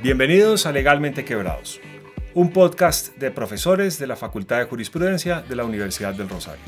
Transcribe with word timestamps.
Bienvenidos 0.00 0.64
a 0.64 0.70
Legalmente 0.70 1.24
Quebrados, 1.24 1.80
un 2.32 2.52
podcast 2.52 3.16
de 3.16 3.32
profesores 3.32 3.98
de 3.98 4.06
la 4.06 4.14
Facultad 4.14 4.58
de 4.58 4.66
Jurisprudencia 4.66 5.40
de 5.40 5.56
la 5.56 5.64
Universidad 5.64 6.14
del 6.14 6.28
Rosario. 6.28 6.62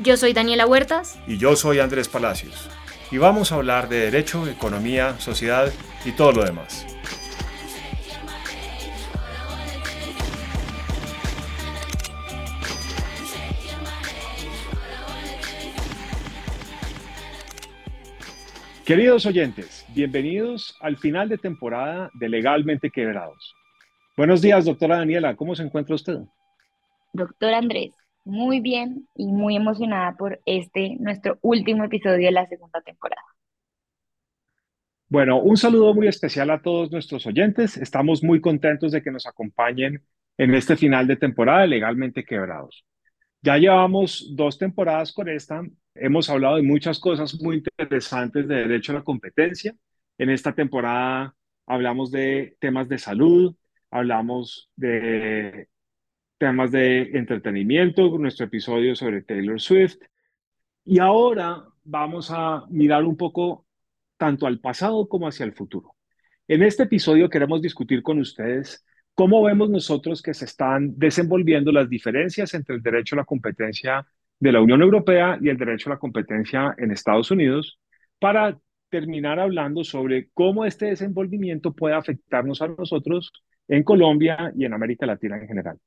Yo 0.00 0.16
soy 0.16 0.32
Daniela 0.34 0.68
Huertas. 0.68 1.18
Y 1.26 1.36
yo 1.36 1.56
soy 1.56 1.80
Andrés 1.80 2.06
Palacios. 2.06 2.70
Y 3.10 3.18
vamos 3.18 3.50
a 3.50 3.56
hablar 3.56 3.88
de 3.88 3.98
derecho, 3.98 4.46
economía, 4.46 5.18
sociedad 5.18 5.72
y 6.04 6.12
todo 6.12 6.30
lo 6.30 6.44
demás. 6.44 6.86
Queridos 18.84 19.26
oyentes, 19.26 19.79
bienvenidos 19.94 20.76
al 20.80 20.96
final 20.96 21.28
de 21.28 21.38
temporada 21.38 22.10
de 22.14 22.28
Legalmente 22.28 22.90
Quebrados. 22.90 23.54
Buenos 24.16 24.40
días, 24.40 24.64
doctora 24.64 24.98
Daniela, 24.98 25.34
¿cómo 25.34 25.54
se 25.54 25.62
encuentra 25.62 25.94
usted? 25.94 26.18
Doctor 27.12 27.54
Andrés, 27.54 27.92
muy 28.24 28.60
bien 28.60 29.08
y 29.16 29.26
muy 29.26 29.56
emocionada 29.56 30.16
por 30.16 30.40
este, 30.46 30.96
nuestro 31.00 31.38
último 31.42 31.84
episodio 31.84 32.26
de 32.26 32.32
la 32.32 32.46
segunda 32.46 32.80
temporada. 32.82 33.22
Bueno, 35.08 35.40
un 35.40 35.56
saludo 35.56 35.92
muy 35.92 36.06
especial 36.06 36.50
a 36.50 36.62
todos 36.62 36.92
nuestros 36.92 37.26
oyentes. 37.26 37.76
Estamos 37.76 38.22
muy 38.22 38.40
contentos 38.40 38.92
de 38.92 39.02
que 39.02 39.10
nos 39.10 39.26
acompañen 39.26 40.04
en 40.38 40.54
este 40.54 40.76
final 40.76 41.08
de 41.08 41.16
temporada 41.16 41.62
de 41.62 41.68
Legalmente 41.68 42.24
Quebrados. 42.24 42.84
Ya 43.42 43.56
llevamos 43.56 44.36
dos 44.36 44.56
temporadas 44.56 45.12
con 45.12 45.28
esta 45.28 45.62
Hemos 46.02 46.30
hablado 46.30 46.56
de 46.56 46.62
muchas 46.62 46.98
cosas 46.98 47.38
muy 47.42 47.56
interesantes 47.56 48.48
de 48.48 48.54
derecho 48.54 48.92
a 48.92 48.96
la 48.96 49.04
competencia. 49.04 49.76
En 50.16 50.30
esta 50.30 50.54
temporada 50.54 51.34
hablamos 51.66 52.10
de 52.10 52.56
temas 52.58 52.88
de 52.88 52.96
salud, 52.96 53.54
hablamos 53.90 54.70
de 54.76 55.68
temas 56.38 56.70
de 56.70 57.02
entretenimiento, 57.12 58.16
nuestro 58.16 58.46
episodio 58.46 58.96
sobre 58.96 59.20
Taylor 59.20 59.60
Swift. 59.60 59.98
Y 60.86 61.00
ahora 61.00 61.64
vamos 61.84 62.30
a 62.30 62.64
mirar 62.70 63.04
un 63.04 63.18
poco 63.18 63.66
tanto 64.16 64.46
al 64.46 64.58
pasado 64.58 65.06
como 65.06 65.28
hacia 65.28 65.44
el 65.44 65.52
futuro. 65.52 65.96
En 66.48 66.62
este 66.62 66.84
episodio 66.84 67.28
queremos 67.28 67.60
discutir 67.60 68.02
con 68.02 68.20
ustedes 68.20 68.86
cómo 69.14 69.42
vemos 69.42 69.68
nosotros 69.68 70.22
que 70.22 70.32
se 70.32 70.46
están 70.46 70.98
desenvolviendo 70.98 71.72
las 71.72 71.90
diferencias 71.90 72.54
entre 72.54 72.76
el 72.76 72.82
derecho 72.82 73.16
a 73.16 73.18
la 73.18 73.24
competencia 73.26 74.06
de 74.40 74.52
la 74.52 74.60
Unión 74.60 74.82
Europea 74.82 75.38
y 75.40 75.50
el 75.50 75.58
derecho 75.58 75.90
a 75.90 75.94
la 75.94 75.98
competencia 75.98 76.74
en 76.78 76.90
Estados 76.90 77.30
Unidos 77.30 77.78
para 78.18 78.58
terminar 78.88 79.38
hablando 79.38 79.84
sobre 79.84 80.30
cómo 80.32 80.64
este 80.64 80.86
desenvolvimiento 80.86 81.72
puede 81.72 81.94
afectarnos 81.94 82.60
a 82.62 82.68
nosotros 82.68 83.32
en 83.68 83.84
Colombia 83.84 84.52
y 84.56 84.64
en 84.64 84.72
América 84.72 85.06
Latina 85.06 85.36
en 85.36 85.46
general. 85.46 85.78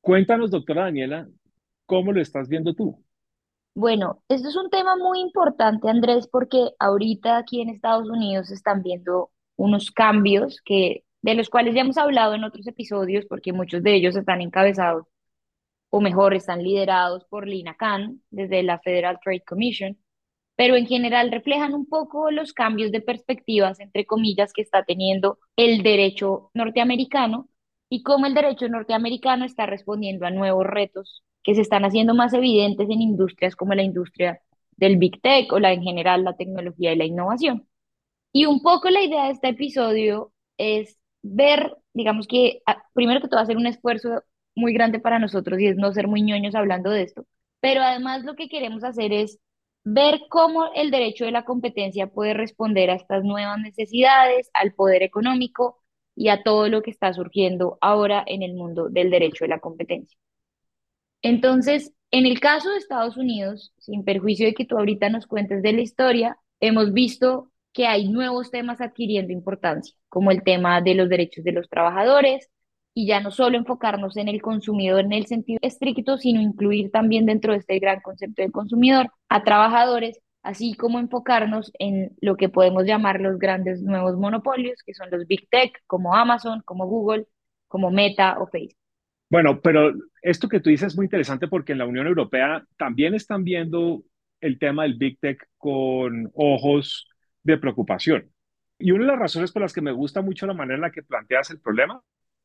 Cuéntanos, 0.00 0.50
doctora 0.50 0.84
Daniela, 0.84 1.28
¿cómo 1.86 2.12
lo 2.12 2.20
estás 2.20 2.48
viendo 2.48 2.74
tú? 2.74 3.04
Bueno, 3.74 4.24
esto 4.28 4.48
es 4.48 4.56
un 4.56 4.68
tema 4.68 4.96
muy 4.96 5.20
importante, 5.20 5.88
Andrés, 5.88 6.26
porque 6.26 6.70
ahorita 6.78 7.36
aquí 7.36 7.60
en 7.60 7.68
Estados 7.68 8.08
Unidos 8.08 8.50
están 8.50 8.82
viendo 8.82 9.30
unos 9.56 9.90
cambios 9.92 10.60
que, 10.64 11.04
de 11.22 11.34
los 11.34 11.50
cuales 11.50 11.74
ya 11.74 11.82
hemos 11.82 11.98
hablado 11.98 12.34
en 12.34 12.44
otros 12.44 12.66
episodios, 12.66 13.26
porque 13.26 13.52
muchos 13.52 13.82
de 13.82 13.94
ellos 13.94 14.16
están 14.16 14.40
encabezados 14.40 15.06
o 15.90 16.00
mejor, 16.00 16.34
están 16.34 16.62
liderados 16.62 17.24
por 17.26 17.46
Lina 17.48 17.76
Khan 17.76 18.22
desde 18.30 18.62
la 18.62 18.78
Federal 18.80 19.18
Trade 19.22 19.42
Commission, 19.46 19.98
pero 20.56 20.76
en 20.76 20.86
general 20.86 21.30
reflejan 21.32 21.74
un 21.74 21.86
poco 21.86 22.30
los 22.30 22.52
cambios 22.52 22.92
de 22.92 23.00
perspectivas, 23.00 23.80
entre 23.80 24.06
comillas, 24.06 24.52
que 24.52 24.62
está 24.62 24.84
teniendo 24.84 25.38
el 25.56 25.82
derecho 25.82 26.50
norteamericano 26.54 27.48
y 27.88 28.02
cómo 28.02 28.26
el 28.26 28.34
derecho 28.34 28.68
norteamericano 28.68 29.44
está 29.44 29.66
respondiendo 29.66 30.26
a 30.26 30.30
nuevos 30.30 30.66
retos 30.66 31.24
que 31.42 31.54
se 31.54 31.62
están 31.62 31.84
haciendo 31.84 32.14
más 32.14 32.32
evidentes 32.34 32.88
en 32.90 33.00
industrias 33.00 33.56
como 33.56 33.74
la 33.74 33.82
industria 33.82 34.40
del 34.72 34.96
Big 34.98 35.20
Tech 35.20 35.52
o 35.52 35.58
la 35.58 35.72
en 35.72 35.82
general 35.82 36.24
la 36.24 36.36
tecnología 36.36 36.92
y 36.92 36.96
la 36.96 37.04
innovación. 37.04 37.66
Y 38.32 38.46
un 38.46 38.62
poco 38.62 38.90
la 38.90 39.02
idea 39.02 39.24
de 39.26 39.32
este 39.32 39.48
episodio 39.48 40.32
es 40.58 40.98
ver, 41.22 41.76
digamos 41.94 42.26
que 42.26 42.62
primero 42.94 43.20
que 43.20 43.28
todo 43.28 43.40
hacer 43.40 43.56
un 43.56 43.66
esfuerzo 43.66 44.22
muy 44.54 44.72
grande 44.72 45.00
para 45.00 45.18
nosotros 45.18 45.60
y 45.60 45.66
es 45.66 45.76
no 45.76 45.92
ser 45.92 46.08
muy 46.08 46.22
ñoños 46.22 46.54
hablando 46.54 46.90
de 46.90 47.02
esto, 47.02 47.26
pero 47.60 47.82
además 47.82 48.24
lo 48.24 48.36
que 48.36 48.48
queremos 48.48 48.84
hacer 48.84 49.12
es 49.12 49.38
ver 49.84 50.20
cómo 50.28 50.72
el 50.74 50.90
derecho 50.90 51.24
de 51.24 51.30
la 51.32 51.44
competencia 51.44 52.08
puede 52.08 52.34
responder 52.34 52.90
a 52.90 52.94
estas 52.94 53.24
nuevas 53.24 53.58
necesidades, 53.58 54.50
al 54.54 54.72
poder 54.74 55.02
económico 55.02 55.78
y 56.14 56.28
a 56.28 56.42
todo 56.42 56.68
lo 56.68 56.82
que 56.82 56.90
está 56.90 57.12
surgiendo 57.12 57.78
ahora 57.80 58.22
en 58.26 58.42
el 58.42 58.54
mundo 58.54 58.88
del 58.90 59.10
derecho 59.10 59.44
de 59.44 59.48
la 59.48 59.60
competencia. 59.60 60.18
Entonces, 61.22 61.92
en 62.10 62.26
el 62.26 62.40
caso 62.40 62.70
de 62.70 62.78
Estados 62.78 63.16
Unidos, 63.16 63.72
sin 63.78 64.04
perjuicio 64.04 64.46
de 64.46 64.54
que 64.54 64.64
tú 64.64 64.76
ahorita 64.78 65.08
nos 65.10 65.26
cuentes 65.26 65.62
de 65.62 65.72
la 65.72 65.80
historia, 65.80 66.38
hemos 66.60 66.92
visto 66.92 67.50
que 67.72 67.86
hay 67.86 68.08
nuevos 68.08 68.50
temas 68.50 68.80
adquiriendo 68.80 69.32
importancia, 69.32 69.94
como 70.08 70.30
el 70.30 70.42
tema 70.42 70.80
de 70.80 70.94
los 70.94 71.08
derechos 71.08 71.44
de 71.44 71.52
los 71.52 71.68
trabajadores, 71.68 72.50
y 72.94 73.06
ya 73.06 73.20
no 73.20 73.30
solo 73.30 73.56
enfocarnos 73.56 74.16
en 74.16 74.28
el 74.28 74.42
consumidor 74.42 75.00
en 75.00 75.12
el 75.12 75.26
sentido 75.26 75.58
estricto, 75.62 76.18
sino 76.18 76.40
incluir 76.40 76.90
también 76.90 77.26
dentro 77.26 77.52
de 77.52 77.58
este 77.58 77.78
gran 77.78 78.00
concepto 78.00 78.42
del 78.42 78.52
consumidor 78.52 79.10
a 79.28 79.44
trabajadores, 79.44 80.20
así 80.42 80.74
como 80.74 80.98
enfocarnos 80.98 81.72
en 81.78 82.16
lo 82.20 82.36
que 82.36 82.48
podemos 82.48 82.84
llamar 82.84 83.20
los 83.20 83.38
grandes 83.38 83.82
nuevos 83.82 84.16
monopolios, 84.16 84.82
que 84.84 84.94
son 84.94 85.10
los 85.10 85.26
big 85.26 85.48
tech, 85.50 85.80
como 85.86 86.14
Amazon, 86.14 86.62
como 86.64 86.86
Google, 86.86 87.26
como 87.68 87.90
Meta 87.90 88.38
o 88.38 88.46
Facebook. 88.48 88.76
Bueno, 89.30 89.60
pero 89.60 89.92
esto 90.22 90.48
que 90.48 90.58
tú 90.58 90.70
dices 90.70 90.88
es 90.88 90.96
muy 90.96 91.06
interesante 91.06 91.46
porque 91.46 91.72
en 91.72 91.78
la 91.78 91.86
Unión 91.86 92.08
Europea 92.08 92.64
también 92.76 93.14
están 93.14 93.44
viendo 93.44 94.02
el 94.40 94.58
tema 94.58 94.82
del 94.82 94.94
big 94.94 95.20
tech 95.20 95.46
con 95.56 96.30
ojos 96.34 97.08
de 97.44 97.56
preocupación. 97.56 98.32
Y 98.78 98.90
una 98.90 99.04
de 99.04 99.10
las 99.12 99.20
razones 99.20 99.52
por 99.52 99.62
las 99.62 99.72
que 99.72 99.82
me 99.82 99.92
gusta 99.92 100.20
mucho 100.22 100.46
la 100.46 100.54
manera 100.54 100.76
en 100.76 100.80
la 100.80 100.90
que 100.90 101.02
planteas 101.02 101.50
el 101.50 101.60
problema 101.60 102.02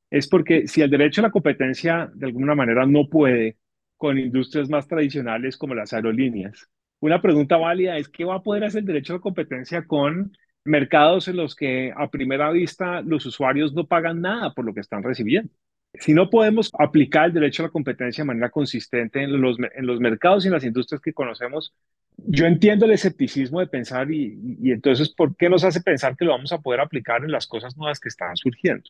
es 0.09 0.27
porque 0.27 0.67
si 0.67 0.81
el 0.81 0.89
derecho 0.89 1.21
a 1.21 1.23
la 1.23 1.31
competencia 1.31 2.09
de 2.13 2.27
alguna 2.27 2.55
manera 2.55 2.85
no 2.85 3.09
puede 3.09 3.57
con 3.97 4.17
industrias 4.17 4.69
más 4.69 4.87
tradicionales 4.87 5.57
como 5.57 5.75
las 5.75 5.93
aerolíneas, 5.93 6.69
una 6.99 7.21
pregunta 7.21 7.57
válida 7.57 7.97
es 7.97 8.09
qué 8.09 8.25
va 8.25 8.35
a 8.35 8.43
poder 8.43 8.63
hacer 8.63 8.79
el 8.79 8.87
derecho 8.87 9.13
a 9.13 9.17
la 9.17 9.21
competencia 9.21 9.85
con 9.85 10.35
mercados 10.63 11.27
en 11.27 11.37
los 11.37 11.55
que 11.55 11.93
a 11.95 12.09
primera 12.09 12.51
vista 12.51 13.01
los 13.01 13.25
usuarios 13.25 13.73
no 13.73 13.85
pagan 13.85 14.21
nada 14.21 14.53
por 14.53 14.65
lo 14.65 14.73
que 14.73 14.79
están 14.79 15.03
recibiendo. 15.03 15.51
Si 15.93 16.13
no 16.13 16.29
podemos 16.29 16.71
aplicar 16.77 17.27
el 17.27 17.33
derecho 17.33 17.63
a 17.63 17.67
la 17.67 17.71
competencia 17.71 18.23
de 18.23 18.27
manera 18.27 18.49
consistente 18.49 19.23
en 19.23 19.39
los, 19.39 19.57
mercados 19.99 20.43
y 20.43 20.47
en 20.47 20.53
las 20.53 20.65
industrias 20.65 21.01
que 21.01 21.13
conocemos, 21.13 21.73
yo 22.17 22.45
entiendo 22.45 22.85
el 22.85 22.91
escepticismo 22.91 23.59
de 23.59 23.67
pensar 23.67 24.11
y, 24.11 24.57
y 24.61 24.71
entonces, 24.71 25.09
¿por 25.09 25.35
qué 25.37 25.49
nos 25.49 25.63
hace 25.63 25.81
pensar 25.81 26.17
que 26.17 26.25
lo 26.25 26.31
vamos 26.31 26.51
a 26.51 26.59
poder 26.59 26.81
aplicar 26.81 27.23
en 27.23 27.31
las 27.31 27.47
cosas 27.47 27.77
nuevas 27.77 27.99
que 27.99 28.09
están 28.09 28.35
surgiendo? 28.35 28.89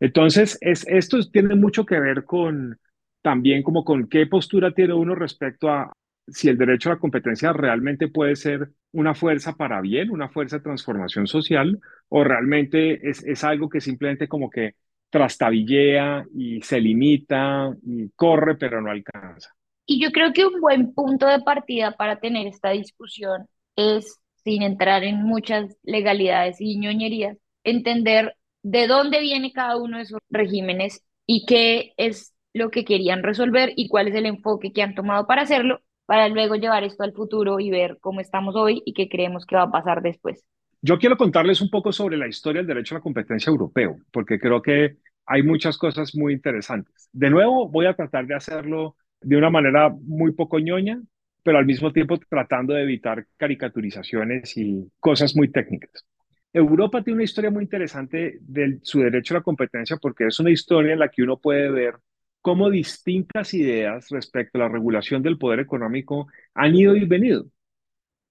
Entonces, 0.00 0.58
es, 0.60 0.86
esto 0.86 1.18
tiene 1.30 1.54
mucho 1.54 1.84
que 1.84 1.98
ver 1.98 2.24
con 2.24 2.78
también 3.22 3.62
como 3.62 3.84
con 3.84 4.08
qué 4.08 4.26
postura 4.26 4.72
tiene 4.72 4.94
uno 4.94 5.14
respecto 5.14 5.68
a 5.68 5.92
si 6.28 6.48
el 6.48 6.58
derecho 6.58 6.90
a 6.90 6.94
la 6.94 7.00
competencia 7.00 7.52
realmente 7.52 8.08
puede 8.08 8.36
ser 8.36 8.70
una 8.92 9.14
fuerza 9.14 9.54
para 9.54 9.80
bien, 9.80 10.10
una 10.10 10.28
fuerza 10.28 10.56
de 10.56 10.62
transformación 10.62 11.26
social, 11.26 11.78
o 12.08 12.22
realmente 12.22 13.08
es, 13.08 13.24
es 13.24 13.44
algo 13.44 13.68
que 13.68 13.80
simplemente 13.80 14.28
como 14.28 14.50
que 14.50 14.74
trastabillea 15.10 16.26
y 16.34 16.60
se 16.62 16.80
limita 16.80 17.74
y 17.82 18.10
corre, 18.10 18.56
pero 18.56 18.80
no 18.80 18.90
alcanza. 18.90 19.50
Y 19.86 20.02
yo 20.02 20.10
creo 20.12 20.32
que 20.32 20.44
un 20.44 20.60
buen 20.60 20.92
punto 20.92 21.26
de 21.26 21.40
partida 21.40 21.92
para 21.92 22.20
tener 22.20 22.46
esta 22.46 22.70
discusión 22.70 23.46
es, 23.74 24.20
sin 24.44 24.62
entrar 24.62 25.02
en 25.04 25.22
muchas 25.22 25.76
legalidades 25.82 26.60
y 26.60 26.78
ñoñerías, 26.78 27.38
entender 27.64 28.34
de 28.62 28.86
dónde 28.86 29.20
viene 29.20 29.52
cada 29.52 29.76
uno 29.76 29.96
de 29.96 30.04
esos 30.04 30.20
regímenes 30.30 31.02
y 31.26 31.46
qué 31.46 31.92
es 31.96 32.34
lo 32.54 32.70
que 32.70 32.84
querían 32.84 33.22
resolver 33.22 33.72
y 33.76 33.88
cuál 33.88 34.08
es 34.08 34.14
el 34.14 34.26
enfoque 34.26 34.72
que 34.72 34.82
han 34.82 34.94
tomado 34.94 35.26
para 35.26 35.42
hacerlo, 35.42 35.80
para 36.06 36.28
luego 36.28 36.56
llevar 36.56 36.84
esto 36.84 37.02
al 37.04 37.12
futuro 37.12 37.60
y 37.60 37.70
ver 37.70 37.98
cómo 38.00 38.20
estamos 38.20 38.56
hoy 38.56 38.82
y 38.84 38.94
qué 38.94 39.08
creemos 39.08 39.46
que 39.46 39.56
va 39.56 39.62
a 39.62 39.70
pasar 39.70 40.02
después. 40.02 40.44
Yo 40.80 40.98
quiero 40.98 41.16
contarles 41.16 41.60
un 41.60 41.70
poco 41.70 41.92
sobre 41.92 42.16
la 42.16 42.28
historia 42.28 42.60
del 42.60 42.68
derecho 42.68 42.94
a 42.94 42.98
la 42.98 43.02
competencia 43.02 43.50
europeo, 43.50 43.96
porque 44.12 44.38
creo 44.38 44.62
que 44.62 44.96
hay 45.26 45.42
muchas 45.42 45.76
cosas 45.76 46.14
muy 46.14 46.32
interesantes. 46.32 47.08
De 47.12 47.30
nuevo, 47.30 47.68
voy 47.68 47.86
a 47.86 47.94
tratar 47.94 48.26
de 48.26 48.34
hacerlo 48.34 48.96
de 49.20 49.36
una 49.36 49.50
manera 49.50 49.90
muy 49.90 50.32
poco 50.32 50.58
ñoña, 50.58 51.00
pero 51.42 51.58
al 51.58 51.66
mismo 51.66 51.92
tiempo 51.92 52.18
tratando 52.18 52.74
de 52.74 52.82
evitar 52.82 53.26
caricaturizaciones 53.36 54.56
y 54.56 54.90
cosas 55.00 55.36
muy 55.36 55.50
técnicas. 55.50 56.06
Europa 56.52 57.02
tiene 57.02 57.16
una 57.16 57.24
historia 57.24 57.50
muy 57.50 57.64
interesante 57.64 58.38
de 58.40 58.78
su 58.82 59.00
derecho 59.00 59.34
a 59.34 59.38
la 59.38 59.42
competencia 59.42 59.96
porque 59.98 60.26
es 60.26 60.40
una 60.40 60.50
historia 60.50 60.92
en 60.94 61.00
la 61.00 61.08
que 61.08 61.22
uno 61.22 61.38
puede 61.38 61.70
ver 61.70 61.96
cómo 62.40 62.70
distintas 62.70 63.52
ideas 63.54 64.08
respecto 64.10 64.58
a 64.58 64.62
la 64.62 64.68
regulación 64.68 65.22
del 65.22 65.38
poder 65.38 65.60
económico 65.60 66.28
han 66.54 66.74
ido 66.74 66.96
y 66.96 67.04
venido. 67.04 67.46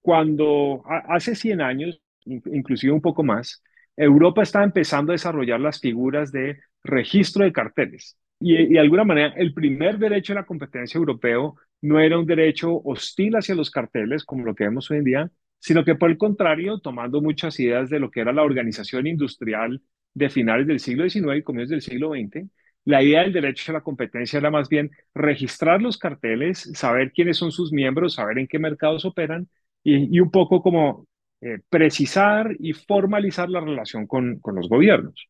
Cuando 0.00 0.82
hace 1.08 1.34
100 1.34 1.60
años, 1.60 2.00
inclusive 2.24 2.92
un 2.92 3.00
poco 3.00 3.22
más, 3.22 3.62
Europa 3.96 4.42
está 4.42 4.64
empezando 4.64 5.12
a 5.12 5.14
desarrollar 5.14 5.60
las 5.60 5.80
figuras 5.80 6.32
de 6.32 6.58
registro 6.84 7.44
de 7.44 7.52
carteles. 7.52 8.16
Y, 8.40 8.56
y, 8.56 8.66
de 8.74 8.80
alguna 8.80 9.04
manera, 9.04 9.34
el 9.36 9.52
primer 9.54 9.98
derecho 9.98 10.32
de 10.32 10.40
la 10.40 10.46
competencia 10.46 10.98
europeo 10.98 11.56
no 11.82 12.00
era 12.00 12.18
un 12.18 12.26
derecho 12.26 12.80
hostil 12.84 13.34
hacia 13.36 13.54
los 13.54 13.70
carteles, 13.70 14.24
como 14.24 14.44
lo 14.44 14.54
que 14.54 14.64
vemos 14.64 14.90
hoy 14.90 14.98
en 14.98 15.04
día, 15.04 15.30
sino 15.58 15.84
que 15.84 15.94
por 15.94 16.10
el 16.10 16.18
contrario, 16.18 16.78
tomando 16.78 17.20
muchas 17.20 17.58
ideas 17.60 17.90
de 17.90 18.00
lo 18.00 18.10
que 18.10 18.20
era 18.20 18.32
la 18.32 18.42
organización 18.42 19.06
industrial 19.06 19.82
de 20.14 20.30
finales 20.30 20.66
del 20.66 20.80
siglo 20.80 21.08
XIX 21.08 21.38
y 21.38 21.42
comienzos 21.42 21.70
del 21.70 21.82
siglo 21.82 22.10
XX, 22.10 22.48
la 22.84 23.02
idea 23.02 23.22
del 23.22 23.32
derecho 23.32 23.72
a 23.72 23.74
la 23.74 23.80
competencia 23.82 24.38
era 24.38 24.50
más 24.50 24.68
bien 24.68 24.90
registrar 25.14 25.82
los 25.82 25.98
carteles, 25.98 26.70
saber 26.74 27.12
quiénes 27.12 27.36
son 27.36 27.52
sus 27.52 27.72
miembros, 27.72 28.14
saber 28.14 28.38
en 28.38 28.48
qué 28.48 28.58
mercados 28.58 29.04
operan 29.04 29.48
y, 29.84 30.16
y 30.16 30.20
un 30.20 30.30
poco 30.30 30.62
como 30.62 31.06
eh, 31.40 31.60
precisar 31.68 32.56
y 32.58 32.72
formalizar 32.72 33.48
la 33.48 33.60
relación 33.60 34.06
con, 34.06 34.40
con, 34.40 34.56
los 34.56 34.68
gobiernos. 34.68 35.28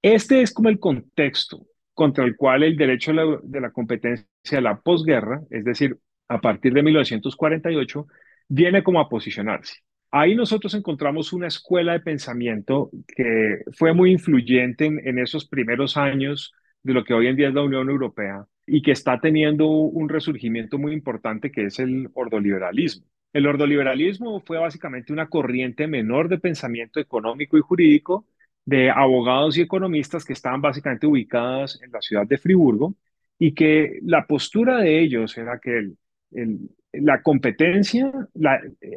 Este 0.00 0.42
es 0.42 0.52
como 0.52 0.68
el 0.68 0.78
contexto 0.78 1.66
contra 1.92 2.24
el 2.24 2.36
cual 2.36 2.62
el 2.62 2.76
derecho 2.76 3.10
de 3.10 3.16
la, 3.16 3.38
de 3.42 3.60
la 3.60 3.72
competencia 3.72 4.26
de 4.48 4.60
la 4.60 4.80
posguerra, 4.80 5.42
es 5.50 5.64
decir, 5.64 5.98
a 6.28 6.40
partir 6.40 6.72
de 6.72 6.82
1948, 6.84 8.06
viene 8.50 8.82
como 8.82 9.00
a 9.00 9.08
posicionarse. 9.08 9.76
Ahí 10.10 10.34
nosotros 10.34 10.74
encontramos 10.74 11.32
una 11.32 11.46
escuela 11.46 11.92
de 11.92 12.00
pensamiento 12.00 12.90
que 13.06 13.60
fue 13.72 13.94
muy 13.94 14.10
influyente 14.10 14.86
en, 14.86 15.18
esos 15.20 15.46
primeros 15.46 15.96
años 15.96 16.52
de 16.82 16.92
lo 16.92 17.04
que 17.04 17.14
hoy 17.14 17.28
en 17.28 17.36
día 17.36 17.48
es 17.48 17.54
la 17.54 17.62
Unión 17.62 17.88
Europea 17.88 18.44
y 18.66 18.82
que 18.82 18.90
está 18.90 19.20
teniendo 19.20 19.68
un 19.68 20.08
resurgimiento 20.08 20.78
muy 20.78 20.92
importante 20.92 21.52
que 21.52 21.66
es 21.66 21.78
el 21.78 22.10
ordoliberalismo. 22.14 23.06
El 23.32 23.46
ordoliberalismo 23.46 24.40
fue 24.40 24.58
básicamente 24.58 25.12
una 25.12 25.28
corriente 25.28 25.86
menor 25.86 26.28
de 26.28 26.38
pensamiento 26.38 26.98
económico 26.98 27.56
y 27.56 27.60
jurídico 27.60 28.26
de 28.64 28.90
abogados 28.90 29.56
y 29.56 29.60
economistas 29.62 30.24
que 30.24 30.32
estaban 30.32 30.60
básicamente 30.60 31.06
ubicadas 31.06 31.80
en 31.82 31.92
la 31.92 32.00
ciudad 32.00 32.26
de 32.26 32.38
Friburgo 32.38 32.96
y 33.38 33.54
que 33.54 34.00
la 34.02 34.26
postura 34.26 34.78
de 34.78 35.00
ellos 35.00 35.38
era 35.38 35.60
que 35.60 35.92
el, 36.32 36.68
la 36.92 37.22
competencia 37.22 38.12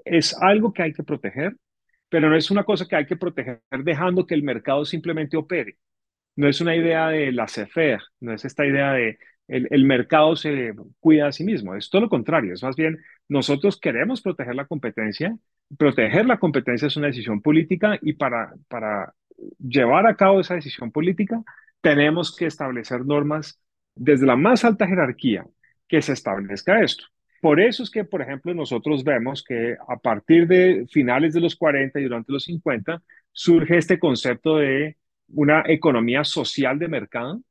es 0.05 0.35
algo 0.41 0.73
que 0.73 0.83
hay 0.83 0.93
que 0.93 1.03
proteger, 1.03 1.55
pero 2.09 2.29
no 2.29 2.35
es 2.35 2.51
una 2.51 2.63
cosa 2.63 2.87
que 2.87 2.95
hay 2.95 3.05
que 3.05 3.17
proteger 3.17 3.61
dejando 3.83 4.25
que 4.25 4.35
el 4.35 4.43
mercado 4.43 4.85
simplemente 4.85 5.37
opere. 5.37 5.77
No 6.35 6.47
es 6.47 6.61
una 6.61 6.75
idea 6.75 7.09
de 7.09 7.31
la 7.31 7.47
faire, 7.47 8.01
no 8.19 8.33
es 8.33 8.45
esta 8.45 8.65
idea 8.65 8.93
de 8.93 9.19
el, 9.47 9.67
el, 9.71 9.85
mercado 9.85 10.35
se 10.35 10.73
cuida 10.99 11.27
a 11.27 11.31
sí 11.31 11.43
mismo, 11.43 11.75
es 11.75 11.89
todo 11.89 12.03
lo 12.03 12.09
contrario, 12.09 12.53
es 12.53 12.63
más 12.63 12.75
bien 12.75 12.97
nosotros 13.27 13.79
queremos 13.79 14.21
proteger 14.21 14.55
la 14.55 14.65
competencia, 14.65 15.37
proteger 15.77 16.25
la 16.25 16.39
competencia 16.39 16.87
es 16.87 16.97
una 16.97 17.07
decisión 17.07 17.41
política 17.41 17.99
y 18.01 18.13
para, 18.13 18.53
para 18.67 19.13
llevar 19.59 20.07
a 20.07 20.15
cabo 20.15 20.39
esa 20.39 20.55
decisión 20.55 20.91
política 20.91 21.43
tenemos 21.81 22.35
que 22.35 22.45
establecer 22.45 23.05
normas 23.05 23.59
desde 23.95 24.25
la 24.25 24.35
más 24.35 24.63
alta 24.65 24.87
jerarquía 24.87 25.45
que 25.87 26.01
se 26.01 26.13
establezca 26.13 26.81
esto. 26.81 27.05
Por 27.43 27.59
eso 27.59 27.83
es 27.83 27.91
que, 27.91 28.05
por 28.05 28.21
ejemplo, 28.21 28.53
nosotros 28.53 29.03
vemos 29.03 29.43
que 29.43 29.75
a 29.89 29.97
partir 29.97 30.47
de 30.47 30.85
finales 30.89 31.33
de 31.33 31.41
los 31.41 31.57
40 31.57 31.99
y 31.99 32.03
durante 32.03 32.31
los 32.31 32.45
50 32.45 33.03
surge 33.33 33.77
este 33.77 33.99
concepto 33.99 34.59
de 34.59 34.95
una 35.27 35.61
economía 35.67 36.23
social 36.23 36.79
de 36.79 36.87
mercado. 36.87 37.41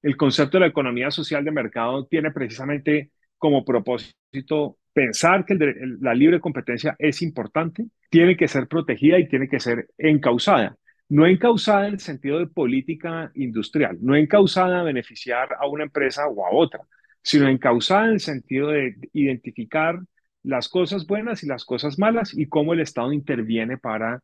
El 0.00 0.16
concepto 0.16 0.56
de 0.56 0.60
la 0.62 0.68
economía 0.68 1.10
social 1.10 1.44
de 1.44 1.50
mercado 1.50 2.06
tiene 2.06 2.30
precisamente 2.30 3.10
como 3.36 3.62
propósito 3.62 4.78
pensar 4.90 5.44
que 5.44 5.58
la 6.00 6.14
libre 6.14 6.40
competencia 6.40 6.96
es 6.98 7.20
importante, 7.20 7.84
tiene 8.08 8.38
que 8.38 8.48
ser 8.48 8.66
protegida 8.68 9.18
y 9.18 9.28
tiene 9.28 9.50
que 9.50 9.60
ser 9.60 9.88
encausada. 9.98 10.78
No 11.10 11.26
encausada 11.26 11.88
en 11.88 11.92
el 11.92 12.00
sentido 12.00 12.38
de 12.38 12.46
política 12.46 13.30
industrial, 13.34 13.98
no 14.00 14.16
encausada 14.16 14.80
a 14.80 14.82
beneficiar 14.82 15.50
a 15.60 15.66
una 15.68 15.84
empresa 15.84 16.26
o 16.26 16.46
a 16.46 16.50
otra, 16.54 16.80
sino 17.22 17.48
encausada 17.48 18.06
en 18.06 18.12
el 18.12 18.20
sentido 18.20 18.68
de 18.68 18.96
identificar 19.12 20.00
las 20.42 20.68
cosas 20.68 21.06
buenas 21.06 21.42
y 21.42 21.46
las 21.46 21.64
cosas 21.64 21.98
malas 21.98 22.36
y 22.36 22.46
cómo 22.46 22.72
el 22.72 22.80
Estado 22.80 23.12
interviene 23.12 23.78
para 23.78 24.22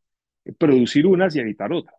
producir 0.59 1.07
unas 1.07 1.35
y 1.37 1.41
evitar 1.41 1.73
otras. 1.73 1.95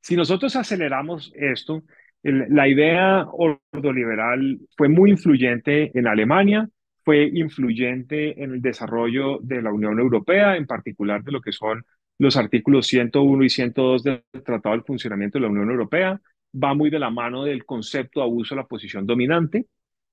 Si 0.00 0.16
nosotros 0.16 0.56
aceleramos 0.56 1.32
esto, 1.36 1.84
la 2.22 2.68
idea 2.68 3.26
ordoliberal 3.30 4.58
fue 4.76 4.88
muy 4.88 5.10
influyente 5.10 5.96
en 5.96 6.06
Alemania, 6.06 6.68
fue 7.04 7.30
influyente 7.32 8.42
en 8.42 8.54
el 8.54 8.62
desarrollo 8.62 9.38
de 9.42 9.62
la 9.62 9.72
Unión 9.72 9.98
Europea, 9.98 10.56
en 10.56 10.66
particular 10.66 11.22
de 11.22 11.32
lo 11.32 11.40
que 11.40 11.52
son 11.52 11.84
los 12.18 12.36
artículos 12.36 12.86
101 12.86 13.44
y 13.44 13.48
102 13.48 14.02
del 14.04 14.22
Tratado 14.44 14.74
del 14.76 14.84
Funcionamiento 14.84 15.38
de 15.38 15.42
la 15.42 15.50
Unión 15.50 15.70
Europea. 15.70 16.20
Va 16.54 16.74
muy 16.74 16.90
de 16.90 16.98
la 16.98 17.10
mano 17.10 17.44
del 17.44 17.64
concepto 17.64 18.20
de 18.20 18.26
abuso 18.26 18.54
de 18.54 18.60
la 18.60 18.68
posición 18.68 19.06
dominante, 19.06 19.66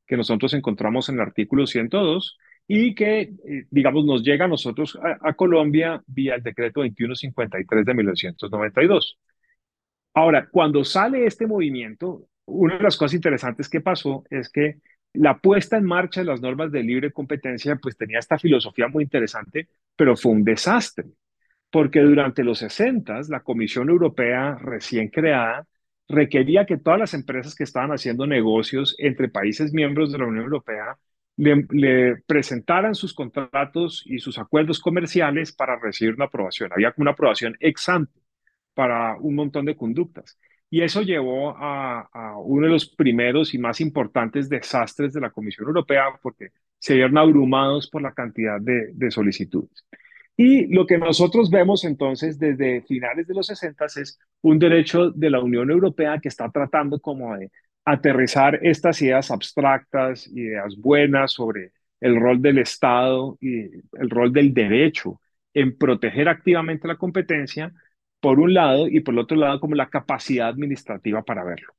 que 0.10 0.18
nosotros 0.18 0.56
encontramos 0.56 1.08
en 1.08 1.16
el 1.16 1.22
artículo 1.22 1.68
102 1.68 2.40
y 2.68 2.96
que, 2.96 3.22
eh, 3.22 3.66
digamos, 3.70 4.06
nos 4.06 4.24
llega 4.24 4.46
a 4.46 4.48
nosotros 4.48 4.98
a, 5.02 5.30
a, 5.30 5.34
Colombia 5.34 6.02
vía 6.08 6.34
el 6.34 6.42
decreto 6.42 6.82
2153 6.82 7.86
de 7.86 7.94
1992. 7.94 9.20
Ahora, 10.16 10.50
cuando 10.50 10.84
sale 10.84 11.28
este 11.28 11.46
movimiento, 11.46 12.28
una 12.46 12.78
de 12.78 12.84
las 12.84 12.98
cosas 12.98 13.14
interesantes 13.14 13.70
que 13.70 13.82
pasó 13.82 14.24
es 14.32 14.50
que 14.50 14.80
la 15.14 15.38
puesta 15.38 15.78
en 15.78 15.86
marcha 15.86 16.22
de 16.22 16.26
las 16.26 16.42
normas 16.42 16.72
de 16.72 16.82
libre 16.82 17.12
competencia 17.12 17.76
pues 17.76 17.96
tenía 17.96 18.18
esta 18.18 18.40
filosofía 18.40 18.88
muy 18.88 19.04
interesante, 19.04 19.70
pero 19.96 20.18
fue 20.18 20.32
un 20.32 20.44
desastre, 20.44 21.06
porque 21.70 22.00
durante 22.00 22.44
los 22.44 22.58
60 22.58 23.20
la 23.30 23.42
Comisión 23.42 23.90
Europea 23.90 24.56
recién 24.60 25.10
creada 25.10 25.68
requería 26.10 26.66
que 26.66 26.78
todas 26.78 27.00
las 27.00 27.14
empresas 27.14 27.56
que 27.56 27.64
estaban 27.64 27.92
haciendo 27.92 28.28
negocios 28.28 28.96
entre 28.98 29.30
países 29.30 29.72
miembros 29.74 30.12
de 30.12 30.18
la 30.18 30.26
Unión 30.26 30.46
Europea 30.46 30.98
le, 31.38 32.18
presentaran 32.28 32.96
sus 32.96 33.14
contratos 33.14 34.04
y 34.06 34.20
sus 34.20 34.40
acuerdos 34.40 34.80
comerciales 34.80 35.54
para 35.54 35.80
recibir 35.80 36.16
una 36.16 36.26
aprobación. 36.26 36.72
Había 36.74 36.94
una 36.98 37.12
aprobación 37.12 37.56
ex 37.60 37.88
ante 37.88 38.20
para 38.74 39.18
un 39.18 39.36
montón 39.36 39.66
de 39.66 39.78
conductas. 39.78 40.38
Y 40.72 40.82
eso 40.82 41.02
llevó 41.02 41.56
a, 41.58 42.10
uno 42.44 42.68
de 42.68 42.74
los 42.74 42.88
primeros 42.88 43.54
y 43.54 43.58
más 43.58 43.82
importantes 43.82 44.50
desastres 44.50 45.14
de 45.14 45.22
la 45.22 45.32
Comisión 45.32 45.68
Europea 45.68 46.06
porque 46.22 46.50
se 46.78 46.96
vieron 46.96 47.18
abrumados 47.18 47.90
por 47.90 48.02
la 48.02 48.14
cantidad 48.14 48.60
de 48.62 49.12
solicitudes. 49.12 49.86
Y 50.42 50.68
lo 50.74 50.86
que 50.86 50.98
nosotros 50.98 51.50
vemos 51.50 51.84
entonces 51.84 52.40
desde 52.40 52.82
finales 52.84 53.28
de 53.28 53.34
los 53.34 53.48
60 53.48 53.84
es 53.98 54.18
un 54.42 54.58
derecho 54.58 55.12
de 55.12 55.30
la 55.30 55.42
Unión 55.42 55.70
Europea 55.70 56.18
que 56.18 56.30
está 56.30 56.50
tratando 56.50 57.02
como 57.02 57.36
de 57.36 57.52
aterrizar 57.84 58.58
estas 58.62 59.02
ideas 59.02 59.32
abstractas, 59.32 60.28
ideas 60.28 60.78
buenas 60.78 61.34
sobre 61.34 61.74
el 62.00 62.18
rol 62.18 62.42
del 62.42 62.60
Estado 62.60 63.38
y 63.42 63.64
el 64.00 64.10
rol 64.10 64.32
del 64.32 64.54
derecho 64.54 65.20
en 65.54 65.78
proteger 65.78 66.30
activamente 66.30 66.88
la 66.88 66.96
competencia, 66.96 67.74
por 68.22 68.40
un 68.40 68.54
lado, 68.54 68.88
y 68.88 69.02
por 69.02 69.16
el 69.16 69.20
otro 69.20 69.36
lado, 69.36 69.60
como 69.60 69.76
la 69.76 69.90
capacidad 69.90 70.48
administrativa 70.48 71.22
para 71.22 71.44
verlo. 71.44 71.74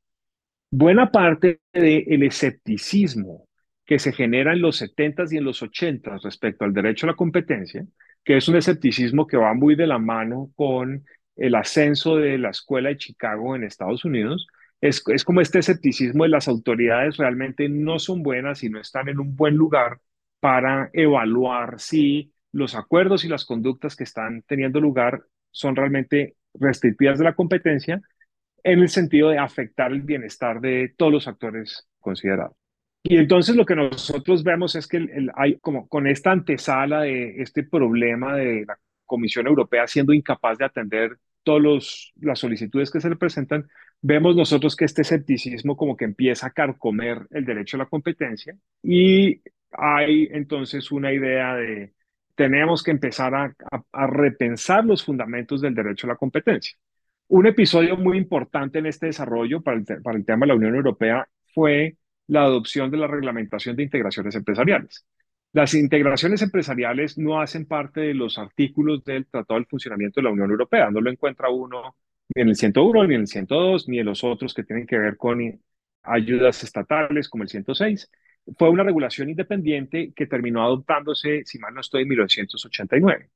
Buena 0.70 1.11
parte 1.11 1.61
del 1.73 2.25
escepticismo 2.25 3.49
que 3.87 3.99
se 3.99 4.12
genera 4.12 4.52
en 4.52 4.61
los 4.61 4.82
70s 4.82 5.32
y 5.32 5.38
en 5.38 5.44
los 5.44 5.62
80s 5.62 6.20
respecto 6.23 6.66
al 6.66 6.75
derecho 6.75 7.06
a 7.06 7.12
la 7.12 7.16
competencia, 7.16 7.87
que 8.24 8.36
es 8.36 8.48
un 8.48 8.56
escepticismo 8.56 9.26
que 9.26 9.36
va 9.36 9.54
muy 9.54 9.74
de 9.74 9.86
la 9.86 9.98
mano 9.98 10.50
con 10.56 11.04
el 11.36 11.54
ascenso 11.54 12.16
de 12.16 12.38
la 12.38 12.50
escuela 12.50 12.90
de 12.90 12.98
Chicago 12.98 13.56
en 13.56 13.64
Estados 13.64 14.04
Unidos, 14.04 14.46
es, 14.80 15.02
es 15.08 15.24
como 15.24 15.40
este 15.40 15.58
escepticismo 15.58 16.24
de 16.24 16.30
las 16.30 16.48
autoridades 16.48 17.16
realmente 17.16 17.68
no 17.68 17.98
son 17.98 18.22
buenas 18.22 18.62
y 18.62 18.70
no 18.70 18.80
están 18.80 19.08
en 19.08 19.20
un 19.20 19.36
buen 19.36 19.54
lugar 19.56 20.00
para 20.40 20.90
evaluar 20.92 21.80
si 21.80 22.32
los 22.52 22.74
acuerdos 22.74 23.24
y 23.24 23.28
las 23.28 23.44
conductas 23.44 23.96
que 23.96 24.04
están 24.04 24.42
teniendo 24.42 24.80
lugar 24.80 25.22
son 25.50 25.76
realmente 25.76 26.36
restrictivas 26.54 27.18
de 27.18 27.24
la 27.24 27.34
competencia 27.34 28.00
en 28.64 28.80
el 28.80 28.88
sentido 28.88 29.30
de 29.30 29.38
afectar 29.38 29.92
el 29.92 30.02
bienestar 30.02 30.60
de 30.60 30.94
todos 30.96 31.12
los 31.12 31.28
actores 31.28 31.88
considerados. 32.00 32.60
Y 33.02 33.16
entonces 33.16 33.57
lo 33.57 33.64
que 33.64 33.76
nosotros 33.76 34.45
vemos 34.45 34.75
es 34.75 34.87
que 34.87 34.99
el, 34.99 35.11
el, 35.11 35.30
hay 35.35 35.59
como 35.59 35.88
con 35.88 36.07
esta 36.07 36.33
antesala 36.33 37.02
de 37.02 37.40
este 37.40 37.62
problema 37.64 38.37
de 38.37 38.64
la 38.66 38.78
Comisión 39.07 39.47
Europea 39.47 39.87
siendo 39.87 40.12
incapaz 40.12 40.59
de 40.59 40.66
atender 40.66 41.16
todas 41.42 42.12
las 42.21 42.38
solicitudes 42.38 42.90
que 42.90 43.00
se 43.00 43.09
le 43.09 43.16
presentan, 43.16 43.66
vemos 44.02 44.37
nosotros 44.37 44.76
que 44.76 44.85
este 44.85 45.02
escepticismo 45.02 45.76
como 45.76 45.97
que 45.97 46.04
empieza 46.04 46.49
a 46.49 46.50
carcomer 46.50 47.26
el 47.30 47.45
derecho 47.45 47.76
a 47.76 47.78
la 47.78 47.87
competencia 47.87 48.57
y 48.83 49.40
hay 49.73 50.28
entonces 50.33 50.90
una 50.92 51.12
idea 51.12 51.54
de 51.54 51.92
tenemos 52.35 52.83
que 52.83 52.90
empezar 52.90 53.35
a, 53.35 53.54
a, 53.71 53.83
a, 53.92 54.07
repensar 54.07 54.85
los 54.85 55.04
fundamentos 55.04 55.61
del 55.61 55.75
derecho 55.75 56.07
a 56.07 56.11
la 56.11 56.16
competencia. 56.16 56.75
Un 57.28 57.47
episodio 57.47 57.97
muy 57.97 58.16
importante 58.16 58.78
en 58.78 58.87
este 58.87 59.07
desarrollo 59.07 59.61
para 59.61 59.76
el, 59.78 59.85
para 60.02 60.16
el 60.16 60.25
tema 60.25 60.47
de 60.47 60.49
la 60.49 60.54
Unión 60.54 60.75
Europea 60.75 61.28
fue 61.54 61.97
la 62.30 62.44
adopción 62.44 62.90
de 62.90 62.96
la 62.96 63.08
reglamentación 63.08 63.75
de 63.76 63.82
integraciones 63.82 64.34
empresariales. 64.37 65.04
Las 65.52 65.75
integraciones 65.75 66.42
empresariales 66.42 67.18
no 67.18 67.40
hacen 67.40 67.66
parte 67.66 68.00
de 68.02 68.14
los 68.14 68.38
artículos 68.38 69.04
del 69.04 69.26
Tratado 69.26 69.58
del 69.58 69.66
Funcionamiento 69.66 70.20
de 70.20 70.25
la 70.25 70.30
Unión 70.30 70.49
Europea. 70.50 70.90
No 70.92 71.00
lo 71.00 71.10
encuentra 71.10 71.50
uno 71.50 71.96
ni 72.32 72.42
en 72.42 72.49
el 72.49 72.54
101, 72.54 73.06
ni 73.08 73.14
en 73.16 73.20
el 73.22 73.26
102, 73.26 73.88
ni 73.88 73.99
en 73.99 74.06
los 74.06 74.22
otros 74.22 74.54
que 74.54 74.62
tienen 74.62 74.87
que 74.87 74.96
ver 74.96 75.16
con 75.16 75.40
ayudas 76.04 76.62
estatales 76.62 77.28
como 77.28 77.42
el 77.42 77.49
106. 77.49 78.08
Fue 78.56 78.70
una 78.70 78.84
regulación 78.84 79.28
independiente 79.28 80.12
que 80.14 80.26
terminó 80.26 80.62
adoptándose, 80.62 81.42
si 81.44 81.58
mal 81.58 81.75
no 81.75 81.80
estoy, 81.80 82.02
en 82.02 82.08
1989. 82.10 83.30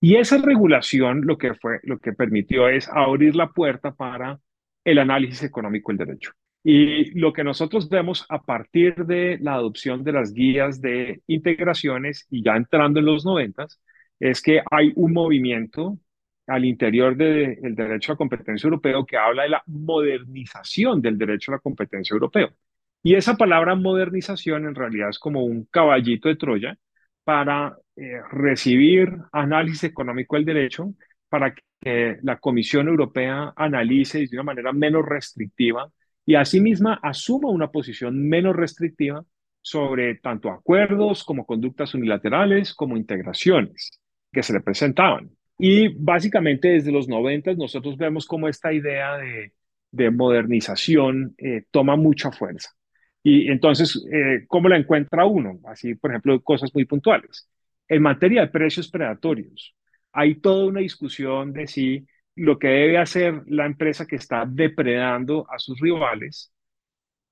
Y 0.00 0.16
esa 0.16 0.38
regulación 0.38 1.26
lo 1.26 1.36
que 1.36 1.54
fue, 1.54 1.80
lo 1.82 1.98
que 1.98 2.14
permitió 2.14 2.68
es 2.70 2.88
abrir 2.88 3.36
la 3.36 3.50
puerta 3.50 3.94
para 3.94 4.40
el 4.84 4.98
análisis 4.98 5.42
económico 5.42 5.92
del 5.92 6.06
derecho. 6.06 6.32
Y 6.70 7.18
lo 7.18 7.32
que 7.32 7.44
nosotros 7.44 7.88
vemos 7.88 8.26
a 8.28 8.42
partir 8.42 8.94
de 9.06 9.38
la 9.40 9.54
adopción 9.54 10.04
de 10.04 10.12
las 10.12 10.34
guías 10.34 10.82
de 10.82 11.22
integraciones 11.26 12.26
y 12.28 12.42
ya 12.44 12.56
entrando 12.56 13.00
en 13.00 13.06
los 13.06 13.24
noventas, 13.24 13.80
es 14.20 14.42
que 14.42 14.60
hay 14.70 14.92
un 14.96 15.14
movimiento 15.14 15.98
al 16.46 16.66
interior 16.66 17.16
del 17.16 17.74
derecho 17.74 18.12
a 18.12 18.18
competencia 18.18 18.66
europeo 18.66 19.06
que 19.06 19.16
habla 19.16 19.44
de 19.44 19.48
la 19.48 19.62
modernización 19.64 21.00
del 21.00 21.16
derecho 21.16 21.52
a 21.52 21.54
la 21.54 21.60
competencia 21.60 22.12
europeo. 22.12 22.50
Y 23.02 23.14
esa 23.14 23.34
palabra 23.38 23.74
modernización 23.74 24.66
en 24.66 24.74
realidad 24.74 25.08
es 25.08 25.18
como 25.18 25.44
un 25.44 25.64
caballito 25.70 26.28
de 26.28 26.36
Troya 26.36 26.76
para 27.24 27.78
eh, 27.96 28.20
recibir 28.30 29.16
análisis 29.32 29.84
económico 29.84 30.36
del 30.36 30.44
derecho, 30.44 30.92
para 31.30 31.54
que 31.80 32.18
la 32.22 32.36
Comisión 32.38 32.88
Europea 32.88 33.54
analice 33.56 34.18
de 34.18 34.36
una 34.36 34.42
manera 34.42 34.72
menos 34.74 35.06
restrictiva 35.06 35.90
y 36.28 36.34
asimismo 36.34 36.94
asuma 37.02 37.48
una 37.48 37.70
posición 37.70 38.28
menos 38.28 38.54
restrictiva 38.54 39.24
sobre 39.62 40.16
tanto 40.16 40.50
acuerdos 40.50 41.24
como 41.24 41.46
conductas 41.46 41.94
unilaterales 41.94 42.74
como 42.74 42.98
integraciones 42.98 43.98
que 44.30 44.42
se 44.42 44.52
le 44.52 44.60
presentaban. 44.60 45.30
Y 45.58 45.88
básicamente 45.88 46.68
desde 46.68 46.92
los 46.92 47.08
90 47.08 47.54
nosotros 47.54 47.96
vemos 47.96 48.26
cómo 48.26 48.46
esta 48.46 48.74
idea 48.74 49.16
de, 49.16 49.54
de 49.90 50.10
modernización 50.10 51.34
eh, 51.38 51.64
toma 51.70 51.96
mucha 51.96 52.30
fuerza. 52.30 52.72
Y 53.22 53.50
entonces, 53.50 53.98
eh, 54.12 54.44
¿cómo 54.48 54.68
la 54.68 54.76
encuentra 54.76 55.24
uno? 55.24 55.58
Así, 55.64 55.94
por 55.94 56.10
ejemplo, 56.10 56.42
cosas 56.42 56.74
muy 56.74 56.84
puntuales. 56.84 57.48
En 57.88 58.02
materia 58.02 58.42
de 58.42 58.48
precios 58.48 58.90
predatorios, 58.90 59.74
hay 60.12 60.34
toda 60.34 60.66
una 60.66 60.80
discusión 60.80 61.54
de 61.54 61.66
si 61.66 62.06
lo 62.38 62.58
que 62.58 62.68
debe 62.68 62.98
hacer 62.98 63.42
la 63.46 63.66
empresa 63.66 64.06
que 64.06 64.16
está 64.16 64.44
depredando 64.46 65.46
a 65.50 65.58
sus 65.58 65.80
rivales 65.80 66.52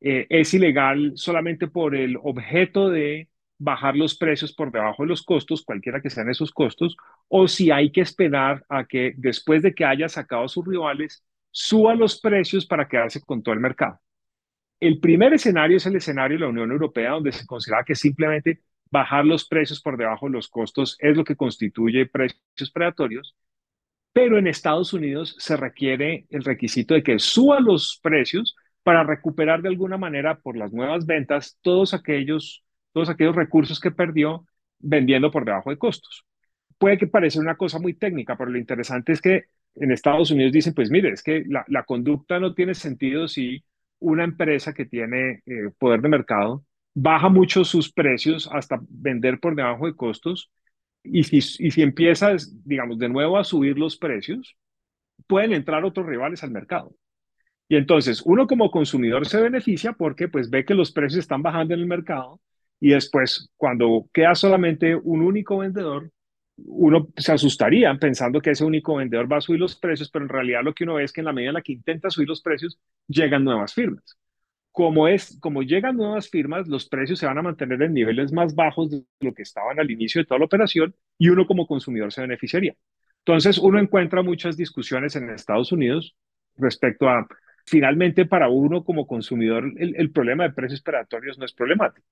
eh, 0.00 0.26
es 0.28 0.52
ilegal 0.54 1.12
solamente 1.16 1.68
por 1.68 1.94
el 1.96 2.16
objeto 2.22 2.90
de 2.90 3.28
bajar 3.58 3.96
los 3.96 4.16
precios 4.16 4.52
por 4.52 4.70
debajo 4.70 5.02
de 5.02 5.08
los 5.08 5.22
costos, 5.22 5.64
cualquiera 5.64 6.00
que 6.02 6.10
sean 6.10 6.28
esos 6.28 6.52
costos, 6.52 6.96
o 7.28 7.48
si 7.48 7.70
hay 7.70 7.90
que 7.90 8.02
esperar 8.02 8.64
a 8.68 8.84
que 8.84 9.14
después 9.16 9.62
de 9.62 9.74
que 9.74 9.84
haya 9.84 10.08
sacado 10.08 10.44
a 10.44 10.48
sus 10.48 10.66
rivales, 10.66 11.24
suba 11.50 11.94
los 11.94 12.20
precios 12.20 12.66
para 12.66 12.86
quedarse 12.88 13.20
con 13.22 13.42
todo 13.42 13.54
el 13.54 13.60
mercado. 13.60 13.98
El 14.78 15.00
primer 15.00 15.32
escenario 15.32 15.78
es 15.78 15.86
el 15.86 15.96
escenario 15.96 16.36
de 16.36 16.44
la 16.44 16.50
Unión 16.50 16.70
Europea, 16.70 17.12
donde 17.12 17.32
se 17.32 17.46
considera 17.46 17.84
que 17.84 17.94
simplemente 17.94 18.60
bajar 18.90 19.24
los 19.24 19.46
precios 19.48 19.80
por 19.80 19.96
debajo 19.96 20.26
de 20.26 20.32
los 20.32 20.48
costos 20.48 20.96
es 21.00 21.16
lo 21.16 21.24
que 21.24 21.36
constituye 21.36 22.06
precios 22.06 22.70
predatorios, 22.72 23.34
pero 24.16 24.38
en 24.38 24.46
Estados 24.46 24.94
Unidos 24.94 25.36
se 25.38 25.58
requiere 25.58 26.24
el 26.30 26.42
requisito 26.42 26.94
de 26.94 27.02
que 27.02 27.18
suba 27.18 27.60
los 27.60 28.00
precios 28.02 28.56
para 28.82 29.04
recuperar 29.04 29.60
de 29.60 29.68
alguna 29.68 29.98
manera 29.98 30.38
por 30.38 30.56
las 30.56 30.72
nuevas 30.72 31.04
ventas 31.04 31.58
todos 31.60 31.92
aquellos 31.92 32.64
todos 32.94 33.10
aquellos 33.10 33.36
recursos 33.36 33.78
que 33.78 33.90
perdió 33.90 34.46
vendiendo 34.78 35.30
por 35.30 35.44
debajo 35.44 35.68
de 35.68 35.76
costos. 35.76 36.24
Puede 36.78 36.96
que 36.96 37.06
parezca 37.06 37.40
una 37.40 37.58
cosa 37.58 37.78
muy 37.78 37.92
técnica, 37.92 38.38
pero 38.38 38.50
lo 38.50 38.56
interesante 38.56 39.12
es 39.12 39.20
que 39.20 39.44
en 39.74 39.92
Estados 39.92 40.30
Unidos 40.30 40.50
dicen, 40.50 40.72
pues 40.72 40.90
mire, 40.90 41.10
es 41.10 41.22
que 41.22 41.44
la, 41.46 41.82
conducta 41.82 42.40
no 42.40 42.54
tiene 42.54 42.72
sentido 42.72 43.28
si 43.28 43.66
una 43.98 44.24
empresa 44.24 44.72
que 44.72 44.86
tiene 44.86 45.42
eh, 45.44 45.72
poder 45.78 46.00
de 46.00 46.08
mercado 46.08 46.64
baja 46.94 47.28
mucho 47.28 47.64
sus 47.64 47.92
precios 47.92 48.48
hasta 48.50 48.80
vender 48.88 49.40
por 49.40 49.54
debajo 49.54 49.84
de 49.84 49.94
costos 49.94 50.50
y 51.10 51.24
si, 51.24 51.38
y 51.38 51.70
si 51.70 51.82
empieza, 51.82 52.36
digamos, 52.64 52.98
de 52.98 53.08
nuevo 53.08 53.38
a 53.38 53.44
subir 53.44 53.78
los 53.78 53.96
precios, 53.96 54.56
pueden 55.26 55.52
entrar 55.52 55.84
otros 55.84 56.06
rivales 56.06 56.42
al 56.42 56.50
mercado. 56.50 56.94
Y 57.68 57.76
entonces 57.76 58.22
uno 58.24 58.46
como 58.46 58.70
consumidor 58.70 59.26
se 59.26 59.40
beneficia 59.40 59.92
porque 59.92 60.28
pues 60.28 60.50
ve 60.50 60.64
que 60.64 60.74
los 60.74 60.92
precios 60.92 61.20
están 61.20 61.42
bajando 61.42 61.74
en 61.74 61.80
el 61.80 61.86
mercado 61.86 62.40
y 62.80 62.90
después, 62.90 63.50
cuando 63.56 64.06
queda 64.12 64.34
solamente 64.34 64.94
un 64.94 65.22
único 65.22 65.58
vendedor, 65.58 66.10
uno 66.56 67.08
se 67.16 67.32
asustaría 67.32 67.94
pensando 67.98 68.40
que 68.40 68.50
ese 68.50 68.64
único 68.64 68.96
vendedor 68.96 69.30
va 69.30 69.38
a 69.38 69.40
subir 69.40 69.60
los 69.60 69.76
precios, 69.76 70.10
pero 70.10 70.24
en 70.24 70.28
realidad 70.28 70.62
lo 70.62 70.74
que 70.74 70.84
uno 70.84 70.94
ve 70.94 71.04
es 71.04 71.12
que 71.12 71.20
en 71.20 71.26
la 71.26 71.32
medida 71.32 71.50
en 71.50 71.54
la 71.54 71.62
que 71.62 71.72
intenta 71.72 72.10
subir 72.10 72.28
los 72.28 72.42
precios, 72.42 72.78
llegan 73.08 73.44
nuevas 73.44 73.74
firmas. 73.74 74.16
Como, 74.76 75.08
es, 75.08 75.38
como 75.40 75.62
llegan 75.62 75.96
nuevas 75.96 76.28
firmas, 76.28 76.68
los 76.68 76.86
precios 76.86 77.18
se 77.18 77.24
van 77.24 77.38
a 77.38 77.42
mantener 77.42 77.80
en 77.80 77.94
niveles 77.94 78.30
más 78.30 78.54
bajos 78.54 78.90
de 78.90 79.04
lo 79.20 79.32
que 79.32 79.40
estaban 79.40 79.80
al 79.80 79.90
inicio 79.90 80.20
de 80.20 80.26
toda 80.26 80.38
la 80.38 80.44
operación 80.44 80.94
y 81.16 81.30
uno 81.30 81.46
como 81.46 81.66
consumidor 81.66 82.12
se 82.12 82.20
beneficiaría. 82.20 82.74
Entonces, 83.20 83.56
uno 83.56 83.78
encuentra 83.78 84.22
muchas 84.22 84.54
discusiones 84.54 85.16
en 85.16 85.30
Estados 85.30 85.72
Unidos 85.72 86.14
respecto 86.56 87.08
a, 87.08 87.26
finalmente, 87.64 88.26
para 88.26 88.50
uno 88.50 88.84
como 88.84 89.06
consumidor, 89.06 89.64
el, 89.78 90.12
problema 90.12 90.44
de 90.44 90.52
precios 90.52 90.82
predatorios 90.82 91.38
no 91.38 91.46
es 91.46 91.54
problemático 91.54 92.06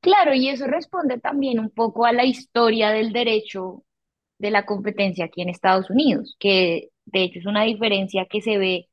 Claro, 0.00 0.32
y 0.32 0.48
eso 0.48 0.66
responde 0.66 1.20
también 1.20 1.60
un 1.60 1.68
poco 1.68 2.06
a 2.06 2.14
la 2.14 2.24
historia 2.24 2.92
del 2.92 3.12
derecho 3.12 3.84
de 4.38 4.50
la 4.50 4.64
competencia 4.64 5.26
aquí 5.26 5.42
en 5.42 5.50
Estados 5.50 5.90
Unidos, 5.90 6.34
que 6.38 6.88
de 7.04 7.24
hecho 7.24 7.40
es 7.40 7.46
una 7.46 7.64
diferencia 7.64 8.24
que 8.24 8.40
se 8.40 8.56
ve 8.56 8.88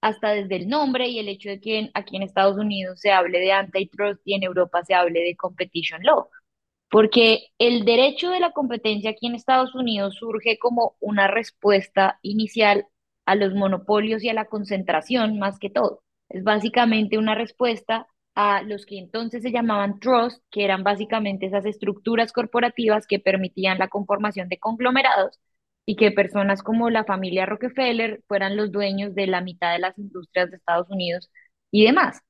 hasta 0.00 0.30
desde 0.30 0.56
el 0.56 0.68
nombre 0.68 1.08
y 1.08 1.18
el 1.18 1.28
hecho 1.28 1.48
de 1.48 1.60
que 1.60 1.90
aquí 1.94 2.16
en 2.16 2.22
Estados 2.22 2.56
Unidos 2.56 3.00
se 3.00 3.10
hable 3.12 3.38
de 3.38 3.52
antitrust 3.52 4.20
y 4.24 4.34
en 4.34 4.42
Europa 4.44 4.84
se 4.84 4.94
hable 4.94 5.20
de 5.20 5.36
competition 5.36 6.02
law, 6.02 6.28
porque 6.90 7.48
el 7.58 7.84
derecho 7.84 8.30
de 8.30 8.40
la 8.40 8.52
competencia 8.52 9.10
aquí 9.10 9.26
en 9.26 9.34
Estados 9.34 9.74
Unidos 9.74 10.16
surge 10.16 10.58
como 10.58 10.96
una 11.00 11.28
respuesta 11.28 12.18
inicial 12.22 12.86
a 13.26 13.34
los 13.34 13.54
monopolios 13.54 14.22
y 14.24 14.30
a 14.30 14.34
la 14.34 14.46
concentración 14.46 15.38
más 15.38 15.58
que 15.58 15.70
todo. 15.70 16.02
Es 16.28 16.44
básicamente 16.44 17.18
una 17.18 17.34
respuesta 17.34 18.06
a 18.34 18.62
los 18.62 18.86
que 18.86 18.98
entonces 18.98 19.42
se 19.42 19.50
llamaban 19.50 19.98
trust, 20.00 20.42
que 20.50 20.64
eran 20.64 20.84
básicamente 20.84 21.46
esas 21.46 21.66
estructuras 21.66 22.32
corporativas 22.32 23.06
que 23.06 23.18
permitían 23.18 23.78
la 23.78 23.88
conformación 23.88 24.48
de 24.48 24.58
conglomerados 24.58 25.40
y 25.88 25.96
que 25.96 26.10
personas 26.12 26.62
como 26.62 26.90
la 26.90 27.04
familia 27.04 27.46
Rockefeller 27.46 28.22
fueran 28.28 28.58
los 28.58 28.70
dueños 28.70 29.14
de 29.14 29.26
la 29.26 29.40
mitad 29.40 29.72
de 29.72 29.78
las 29.78 29.98
industrias 29.98 30.50
de 30.50 30.58
Estados 30.58 30.86
Unidos 30.90 31.30
y 31.70 31.86
demás. 31.86 32.20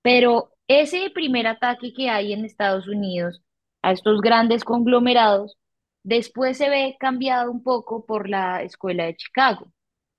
Pero 0.00 0.52
ese 0.68 1.10
primer 1.10 1.46
ataque 1.46 1.92
que 1.92 2.08
hay 2.08 2.32
en 2.32 2.46
Estados 2.46 2.88
Unidos 2.88 3.42
a 3.82 3.92
estos 3.92 4.22
grandes 4.22 4.64
conglomerados, 4.64 5.58
después 6.02 6.56
se 6.56 6.70
ve 6.70 6.96
cambiado 6.98 7.50
un 7.50 7.62
poco 7.62 8.06
por 8.06 8.26
la 8.26 8.62
Escuela 8.62 9.04
de 9.04 9.16
Chicago. 9.16 9.70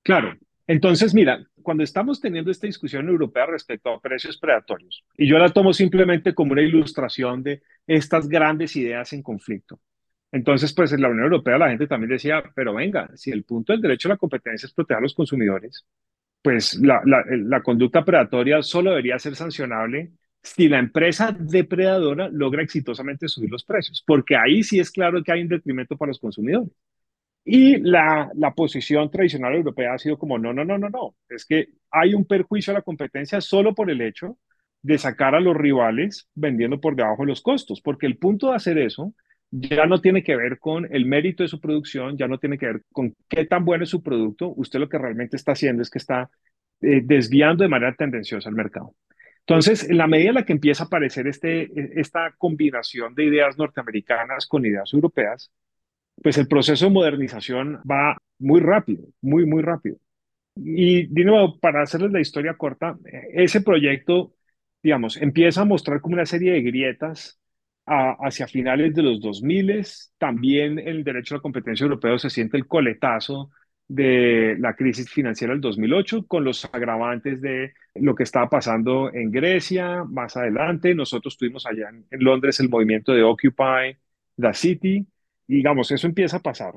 Claro, 0.04 0.36
entonces, 0.68 1.12
mira, 1.16 1.44
cuando 1.64 1.84
estamos 1.84 2.22
teniendo 2.22 2.52
esta 2.52 2.68
discusión 2.68 3.10
europea 3.10 3.48
respecto 3.48 3.90
a 3.90 4.00
precios 4.00 4.38
predatorios, 4.38 5.04
y 5.18 5.28
yo 5.28 5.40
la 5.40 5.50
tomo 5.50 5.74
simplemente 5.74 6.36
como 6.36 6.52
una 6.52 6.62
ilustración 6.62 7.42
de 7.42 7.64
estas 7.88 8.30
grandes 8.30 8.76
ideas 8.76 9.12
en 9.12 9.24
conflicto. 9.24 9.80
Entonces, 10.36 10.74
pues 10.74 10.92
en 10.92 11.02
la 11.02 11.08
Unión 11.10 11.26
Europea 11.26 11.58
la 11.58 11.70
gente 11.70 11.88
también 11.88 12.10
decía, 12.12 12.44
pero 12.54 12.74
venga, 12.74 13.10
si 13.16 13.32
el 13.32 13.46
punto 13.46 13.72
del 13.72 13.82
derecho 13.82 14.10
a 14.10 14.14
la 14.14 14.18
competencia 14.18 14.68
es 14.68 14.74
proteger 14.74 14.98
a 15.00 15.02
los 15.02 15.14
consumidores, 15.16 15.86
pues 16.42 16.76
la, 16.82 17.02
la 17.06 17.64
conducta 17.64 18.04
predatoria 18.04 18.62
solo 18.62 18.92
debería 18.92 19.18
ser 19.20 19.36
sancionable 19.36 20.12
si 20.44 20.68
la 20.70 20.80
empresa 20.80 21.32
depredadora 21.38 22.30
logra 22.30 22.62
exitosamente 22.64 23.30
subir 23.30 23.50
los 23.50 23.64
precios, 23.64 24.04
porque 24.06 24.36
ahí 24.36 24.62
sí 24.64 24.80
es 24.80 24.92
claro 24.92 25.24
que 25.24 25.32
hay 25.32 25.42
un 25.42 25.48
detrimento 25.50 25.98
para 25.98 26.10
los 26.10 26.20
consumidores. 26.20 26.70
Y 27.46 27.78
la, 27.80 28.30
la 28.36 28.54
posición 28.54 29.12
tradicional 29.12 29.56
europea 29.56 29.94
ha 29.94 29.98
sido 30.00 30.18
como, 30.18 30.40
no, 30.40 30.54
no, 30.54 30.66
no, 30.66 30.78
no, 30.78 30.90
no, 30.90 31.16
es 31.30 31.46
que 31.46 31.70
hay 31.92 32.14
un 32.16 32.26
perjuicio 32.26 32.72
a 32.74 32.76
la 32.76 32.82
competencia 32.82 33.40
solo 33.42 33.76
por 33.76 33.92
el 33.92 34.02
hecho 34.02 34.38
de 34.82 34.98
sacar 34.98 35.36
a 35.36 35.40
los 35.40 35.56
rivales 35.56 36.28
vendiendo 36.36 36.82
por 36.82 36.96
debajo 36.96 37.24
de 37.24 37.30
los 37.30 37.42
costos, 37.42 37.82
porque 37.82 38.08
el 38.08 38.18
punto 38.18 38.50
de 38.50 38.56
hacer 38.58 38.78
eso 38.80 39.14
ya 39.52 39.86
no 39.86 40.02
tiene 40.02 40.24
que 40.24 40.36
ver 40.36 40.60
con 40.60 40.88
el 40.94 41.06
mérito 41.06 41.44
de 41.44 41.50
su 41.50 41.60
producción, 41.60 42.18
ya 42.18 42.28
no 42.28 42.38
tiene 42.38 42.58
que 42.58 42.68
ver 42.68 42.82
con 42.92 43.16
qué 43.30 43.46
tan 43.46 43.66
bueno 43.66 43.84
es 43.84 43.90
su 43.90 44.04
producto, 44.04 44.54
usted 44.56 44.80
lo 44.80 44.90
que 44.90 44.98
realmente 44.98 45.38
está 45.38 45.54
haciendo 45.54 45.82
es 45.82 45.90
que 45.90 46.00
está 46.00 46.30
eh, 46.82 47.02
desviando 47.04 47.64
de 47.64 47.70
manera 47.70 47.96
tendenciosa 47.96 48.50
el 48.50 48.56
mercado. 48.56 48.96
Entonces, 49.48 49.90
en 49.90 49.98
la 49.98 50.08
medida 50.08 50.30
en 50.30 50.36
la 50.36 50.46
que 50.46 50.54
empieza 50.54 50.84
a 50.84 50.88
aparecer 50.88 51.28
este, 51.28 51.70
esta 52.00 52.34
combinación 52.38 53.14
de 53.14 53.26
ideas 53.26 53.58
norteamericanas 53.58 54.48
con 54.48 54.66
ideas 54.66 54.92
europeas, 54.94 55.52
pues 56.22 56.38
el 56.38 56.48
proceso 56.48 56.86
de 56.86 56.92
modernización 56.92 57.82
va 57.90 58.18
muy 58.40 58.60
rápido, 58.62 59.06
muy, 59.22 59.46
muy 59.46 59.62
rápido. 59.62 59.98
Y 60.56 61.08
de 61.08 61.26
nuevo, 61.26 61.60
para 61.60 61.82
hacerles 61.84 62.12
la 62.12 62.22
historia 62.22 62.56
corta, 62.56 62.98
ese 63.34 63.62
proyecto, 63.62 64.34
digamos, 64.82 65.18
empieza 65.18 65.62
a 65.62 65.66
mostrar 65.66 66.02
como 66.02 66.16
una 66.16 66.26
serie 66.26 66.54
de 66.54 66.62
grietas 66.62 67.40
hacia 67.86 68.48
finales 68.48 68.94
de 68.96 69.04
los 69.04 69.20
2000, 69.22 69.86
también 70.18 70.80
el 70.80 71.04
derecho 71.04 71.36
a 71.36 71.38
la 71.38 71.42
competencia 71.42 71.84
europeo 71.84 72.18
se 72.18 72.30
siente 72.30 72.58
el 72.58 72.68
coletazo 72.68 73.52
de 73.88 74.56
la 74.60 74.76
crisis 74.76 75.10
financiera 75.12 75.54
del 75.54 75.62
2008 75.62 76.26
con 76.28 76.44
los 76.44 76.66
agravantes 76.74 77.42
de 77.42 77.74
lo 77.96 78.16
que 78.16 78.24
estaba 78.24 78.50
pasando 78.50 79.14
en 79.14 79.32
Grecia 79.32 80.04
más 80.06 80.36
adelante. 80.38 80.96
Nosotros 80.96 81.38
tuvimos 81.38 81.66
allá 81.66 81.90
en, 81.90 82.06
Londres 82.24 82.60
el 82.60 82.70
movimiento 82.70 83.14
de 83.14 83.24
Occupy 83.24 83.98
the 84.38 84.54
City. 84.54 85.06
Digamos, 85.48 85.92
eso 85.92 86.08
empieza 86.08 86.38
a 86.38 86.42
pasar. 86.42 86.74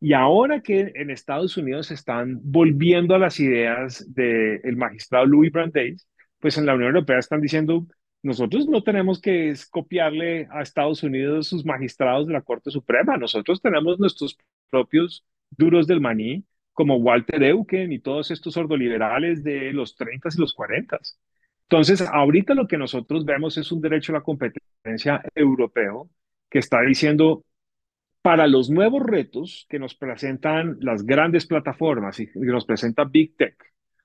Y 0.00 0.14
ahora 0.14 0.60
que 0.62 0.92
en 0.96 1.10
Estados 1.10 1.56
Unidos 1.56 1.92
están 1.92 2.40
volviendo 2.42 3.14
a 3.14 3.18
las 3.18 3.38
ideas 3.38 4.04
del 4.12 4.76
magistrado 4.76 5.26
Louis 5.26 5.52
Brandeis, 5.52 6.08
pues 6.40 6.58
en 6.58 6.66
la 6.66 6.74
Unión 6.74 6.88
Europea 6.88 7.18
están 7.18 7.40
diciendo, 7.40 7.86
nosotros 8.22 8.68
no 8.68 8.82
tenemos 8.82 9.20
que 9.20 9.52
copiarle 9.70 10.48
a 10.50 10.62
Estados 10.62 11.02
Unidos 11.02 11.48
sus 11.48 11.64
magistrados 11.64 12.26
de 12.26 12.32
la 12.34 12.42
Corte 12.42 12.70
Suprema, 12.70 13.16
nosotros 13.16 13.60
tenemos 13.60 13.98
nuestros 13.98 14.38
propios 14.70 15.24
duros 15.50 15.86
del 15.86 16.00
maní, 16.00 16.44
como 16.72 16.96
Walter 16.96 17.42
Eucken 17.42 17.92
y 17.92 17.98
todos 17.98 18.30
estos 18.30 18.56
ordoliberales 18.56 19.42
de 19.44 19.72
los 19.72 19.96
30 19.96 20.28
y 20.34 20.40
los 20.40 20.54
40. 20.54 20.98
Entonces, 21.68 22.02
ahorita 22.02 22.54
lo 22.54 22.66
que 22.66 22.78
nosotros 22.78 23.24
vemos 23.24 23.58
es 23.58 23.72
un 23.72 23.80
derecho 23.80 24.12
a 24.12 24.18
la 24.18 24.22
competencia 24.22 25.22
europeo 25.34 26.10
que 26.50 26.58
está 26.58 26.80
diciendo, 26.82 27.44
para 28.22 28.46
los 28.46 28.70
nuevos 28.70 29.02
retos 29.02 29.66
que 29.68 29.78
nos 29.78 29.94
presentan 29.94 30.76
las 30.80 31.04
grandes 31.04 31.46
plataformas 31.46 32.20
y 32.20 32.26
que 32.28 32.40
nos 32.40 32.64
presenta 32.64 33.04
Big 33.04 33.36
Tech, 33.36 33.56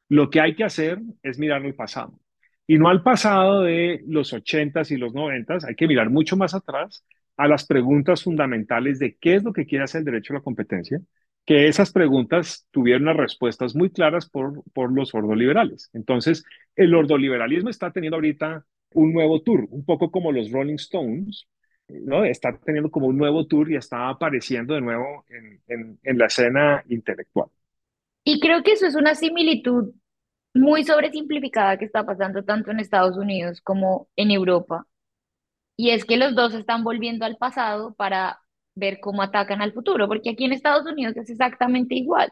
lo 0.09 0.29
que 0.29 0.41
hay 0.41 0.55
que 0.55 0.63
hacer 0.63 0.99
es 1.21 1.37
mirar 1.37 1.63
al 1.63 1.75
pasado. 1.75 2.19
Y 2.67 2.77
no 2.77 2.89
al 2.89 3.01
pasado 3.01 3.61
de 3.63 4.03
los 4.07 4.33
80s 4.33 4.91
y 4.91 4.97
los 4.97 5.13
90s, 5.13 5.63
hay 5.65 5.75
que 5.75 5.87
mirar 5.87 6.09
mucho 6.09 6.35
más 6.35 6.53
atrás 6.53 7.05
a 7.37 7.47
las 7.47 7.65
preguntas 7.65 8.23
fundamentales 8.23 8.99
de 8.99 9.15
qué 9.15 9.35
es 9.35 9.43
lo 9.43 9.53
que 9.53 9.65
quiere 9.65 9.85
hacer 9.85 9.99
el 9.99 10.05
derecho 10.05 10.33
a 10.33 10.37
la 10.37 10.43
competencia, 10.43 10.99
que 11.45 11.67
esas 11.67 11.93
preguntas 11.93 12.67
tuvieron 12.71 13.05
las 13.05 13.15
respuestas 13.15 13.75
muy 13.75 13.89
claras 13.89 14.29
por, 14.29 14.63
por 14.73 14.91
los 14.91 15.15
ordoliberales. 15.15 15.89
Entonces, 15.93 16.43
el 16.75 16.93
ordoliberalismo 16.93 17.69
está 17.69 17.91
teniendo 17.91 18.17
ahorita 18.17 18.65
un 18.93 19.13
nuevo 19.13 19.41
tour, 19.41 19.65
un 19.69 19.85
poco 19.85 20.11
como 20.11 20.31
los 20.31 20.51
Rolling 20.51 20.75
Stones, 20.75 21.47
¿no? 21.87 22.25
Está 22.25 22.57
teniendo 22.65 22.91
como 22.91 23.07
un 23.07 23.17
nuevo 23.17 23.45
tour 23.47 23.71
y 23.71 23.77
está 23.77 24.09
apareciendo 24.09 24.73
de 24.73 24.81
nuevo 24.81 25.23
en, 25.29 25.61
en, 25.67 25.99
en 26.03 26.17
la 26.17 26.25
escena 26.25 26.83
intelectual. 26.89 27.47
Y 28.25 28.41
creo 28.41 28.61
que 28.63 28.73
eso 28.73 28.85
es 28.85 28.95
una 28.95 29.15
similitud 29.15 29.93
muy 30.57 30.83
sobresimplificada 30.83 31.77
que 31.77 31.85
está 31.85 32.05
pasando 32.05 32.43
tanto 32.43 32.71
en 32.71 32.79
Estados 32.79 33.17
Unidos 33.17 33.61
como 33.61 34.07
en 34.15 34.31
Europa. 34.31 34.85
Y 35.75 35.91
es 35.91 36.05
que 36.05 36.17
los 36.17 36.35
dos 36.35 36.53
están 36.53 36.83
volviendo 36.83 37.25
al 37.25 37.37
pasado 37.37 37.93
para 37.95 38.39
ver 38.75 38.99
cómo 38.99 39.21
atacan 39.21 39.61
al 39.61 39.73
futuro, 39.73 40.07
porque 40.07 40.31
aquí 40.31 40.45
en 40.45 40.53
Estados 40.53 40.85
Unidos 40.85 41.15
es 41.17 41.29
exactamente 41.29 41.95
igual. 41.95 42.31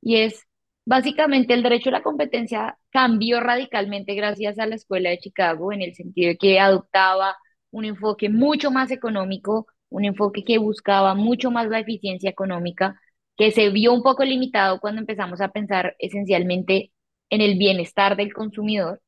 Y 0.00 0.16
es 0.18 0.42
básicamente 0.84 1.54
el 1.54 1.62
derecho 1.62 1.90
a 1.90 1.92
la 1.92 2.02
competencia 2.02 2.78
cambió 2.90 3.40
radicalmente 3.40 4.14
gracias 4.14 4.58
a 4.58 4.66
la 4.66 4.74
Escuela 4.76 5.10
de 5.10 5.18
Chicago 5.18 5.72
en 5.72 5.82
el 5.82 5.94
sentido 5.94 6.28
de 6.30 6.38
que 6.38 6.60
adoptaba 6.60 7.36
un 7.70 7.84
enfoque 7.84 8.28
mucho 8.28 8.70
más 8.70 8.90
económico, 8.90 9.66
un 9.88 10.04
enfoque 10.04 10.44
que 10.44 10.58
buscaba 10.58 11.14
mucho 11.14 11.50
más 11.50 11.68
la 11.68 11.80
eficiencia 11.80 12.30
económica, 12.30 13.00
que 13.36 13.50
se 13.50 13.70
vio 13.70 13.92
un 13.92 14.02
poco 14.02 14.24
limitado 14.24 14.80
cuando 14.80 15.00
empezamos 15.00 15.40
a 15.40 15.48
pensar 15.52 15.96
esencialmente 15.98 16.92
en 17.30 17.40
el 17.40 17.58
bienestar 17.58 18.16
del 18.16 18.32
consumidor. 18.32 19.00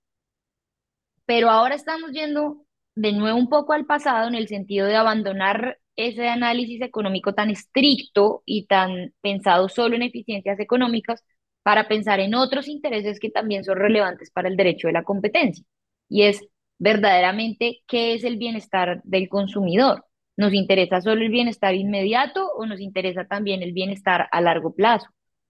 Pero 1.26 1.50
ahora 1.50 1.74
estamos 1.74 2.12
yendo 2.12 2.64
de 2.94 3.12
nuevo 3.12 3.38
un 3.38 3.48
poco 3.48 3.72
al 3.72 3.86
pasado 3.86 4.28
en 4.28 4.34
el 4.34 4.48
sentido 4.48 4.86
de 4.86 4.96
abandonar 4.96 5.78
ese 5.96 6.28
análisis 6.28 6.80
económico 6.82 7.34
tan 7.34 7.50
estricto 7.50 8.42
y 8.46 8.66
tan 8.66 9.14
pensado 9.20 9.68
solo 9.68 9.96
en 9.96 10.02
eficiencias 10.02 10.58
económicas 10.60 11.24
para 11.62 11.88
pensar 11.88 12.20
en 12.20 12.34
otros 12.34 12.68
intereses 12.68 13.18
que 13.20 13.30
también 13.30 13.64
son 13.64 13.78
relevantes 13.78 14.30
para 14.30 14.48
el 14.48 14.56
derecho 14.56 14.88
de 14.88 14.92
la 14.92 15.04
competencia. 15.04 15.64
Y 16.08 16.22
es 16.24 16.42
verdaderamente 16.78 17.82
qué 17.86 18.14
es 18.14 18.24
el 18.24 18.36
bienestar 18.36 19.00
del 19.04 19.28
consumidor. 19.28 20.04
¿Nos 20.36 20.52
interesa 20.52 21.00
solo 21.00 21.22
el 21.22 21.30
bienestar 21.30 21.74
inmediato 21.74 22.50
o 22.56 22.66
nos 22.66 22.80
interesa 22.80 23.24
también 23.26 23.62
el 23.62 23.72
bienestar 23.72 24.28
a 24.32 24.40
largo 24.40 24.74
plazo? 24.74 25.06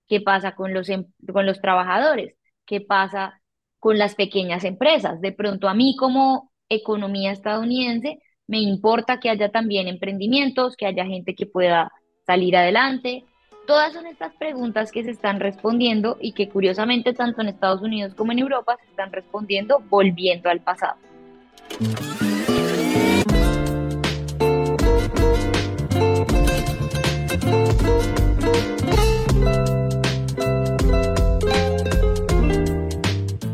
¿Qué 0.07 0.21
pasa 0.21 0.55
con 0.55 0.75
los, 0.75 0.89
em, 0.91 1.07
con 1.33 1.47
los 1.47 1.61
trabajadores? 1.61 2.37
Qué 2.67 2.81
pasa 2.81 3.41
con 3.79 3.99
las 3.99 4.15
pequeñas 4.15 4.65
empresas. 4.65 5.21
De 5.21 5.33
pronto 5.33 5.69
a 5.69 5.75
mí 5.75 5.97
como 5.99 6.51
economía 6.69 7.33
estadounidense 7.33 8.19
me 8.47 8.59
importa 8.59 9.21
que 9.21 9.31
haya 9.31 9.51
también 9.51 9.89
emprendimientos, 9.89 10.77
que 10.77 10.87
haya 10.87 11.05
gente 11.05 11.35
que 11.35 11.47
pueda 11.47 11.93
salir 12.27 12.57
adelante. 12.57 13.25
Todas 13.67 13.95
son 13.95 14.07
estas 14.07 14.35
preguntas 14.35 14.93
que 14.93 15.03
se 15.03 15.11
están 15.11 15.41
respondiendo 15.41 16.19
y 16.21 16.33
que 16.33 16.51
curiosamente 16.51 17.15
tanto 17.15 17.41
en 17.41 17.49
Estados 17.49 17.81
Unidos 17.81 18.15
como 18.15 18.33
en 18.33 18.41
Europa 18.41 18.77
se 18.83 18.91
están 18.91 19.13
respondiendo 19.13 19.83
volviendo 19.89 20.51
al 20.51 20.61
pasado. 20.61 20.97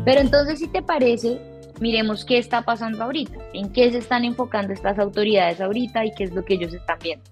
Pero 0.03 0.19
entonces, 0.19 0.57
si 0.57 0.67
te 0.67 0.81
parece, 0.81 1.37
miremos 1.79 2.25
qué 2.25 2.39
está 2.39 2.63
pasando 2.63 3.03
ahorita, 3.03 3.37
en 3.53 3.71
qué 3.71 3.91
se 3.91 3.99
están 3.99 4.25
enfocando 4.25 4.73
estas 4.73 4.97
autoridades 4.97 5.61
ahorita 5.61 6.03
y 6.05 6.11
qué 6.15 6.23
es 6.23 6.33
lo 6.33 6.43
que 6.43 6.55
ellos 6.55 6.73
están 6.73 6.97
viendo. 7.03 7.23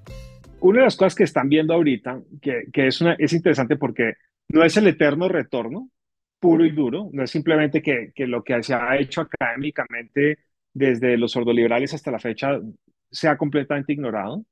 Una 0.60 0.80
de 0.80 0.86
las 0.86 0.96
cosas 0.96 1.16
que 1.16 1.24
están 1.24 1.50
viendo 1.50 1.74
ahorita, 1.74 2.22
que, 2.40 2.68
es, 2.76 3.02
interesante 3.34 3.76
porque 3.76 4.14
no 4.50 4.64
es 4.64 4.78
el 4.78 4.88
eterno 4.88 5.28
retorno 5.28 5.90
puro 6.40 6.64
y 6.64 6.70
duro, 6.70 7.10
no 7.12 7.24
es 7.24 7.32
simplemente 7.32 7.82
que, 7.82 8.14
lo 8.28 8.44
que 8.44 8.62
se 8.62 8.76
ha 8.76 8.98
hecho 8.98 9.22
académicamente 9.22 10.38
desde 10.72 11.18
los 11.18 11.36
ordoliberales 11.36 11.96
hasta 11.96 12.12
la 12.12 12.20
fecha 12.20 12.60
sea 13.10 13.36
completamente 13.36 13.94
ignorado, 13.94 14.46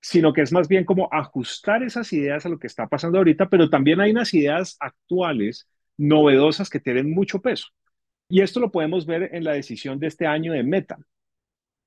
sino 0.00 0.32
que 0.32 0.40
es 0.40 0.50
más 0.50 0.66
bien 0.66 0.86
como 0.86 1.10
ajustar 1.12 1.82
esas 1.82 2.10
ideas 2.14 2.46
a 2.46 2.48
lo 2.48 2.58
que 2.58 2.68
está 2.68 2.86
pasando 2.86 3.18
ahorita, 3.18 3.50
pero 3.50 3.68
también 3.68 4.00
hay 4.00 4.12
unas 4.12 4.32
ideas 4.32 4.78
actuales 4.80 5.68
novedosas 6.00 6.70
que 6.70 6.80
tienen 6.80 7.10
mucho 7.10 7.40
peso. 7.40 7.68
Y 8.28 8.40
esto 8.40 8.58
lo 8.58 8.70
podemos 8.70 9.04
ver 9.06 9.30
en 9.34 9.44
la 9.44 9.52
decisión 9.52 9.98
de 9.98 10.06
este 10.06 10.26
año 10.26 10.52
de 10.52 10.62
Meta. 10.62 10.96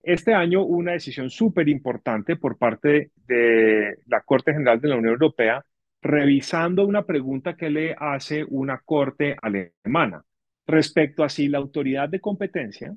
Este 0.03 0.33
año 0.33 0.63
una 0.63 0.91
decisión 0.91 1.29
súper 1.29 1.67
importante 1.67 2.35
por 2.35 2.57
parte 2.57 3.11
de 3.25 3.95
la 4.05 4.21
Corte 4.21 4.53
General 4.53 4.79
de 4.79 4.89
la 4.89 4.97
Unión 4.97 5.13
Europea, 5.13 5.65
revisando 6.01 6.85
una 6.85 7.05
pregunta 7.05 7.55
que 7.55 7.69
le 7.69 7.95
hace 7.97 8.43
una 8.47 8.79
corte 8.79 9.35
alemana 9.41 10.23
respecto 10.67 11.23
a 11.23 11.29
si 11.29 11.47
la 11.47 11.57
autoridad 11.57 12.09
de 12.09 12.19
competencia 12.19 12.93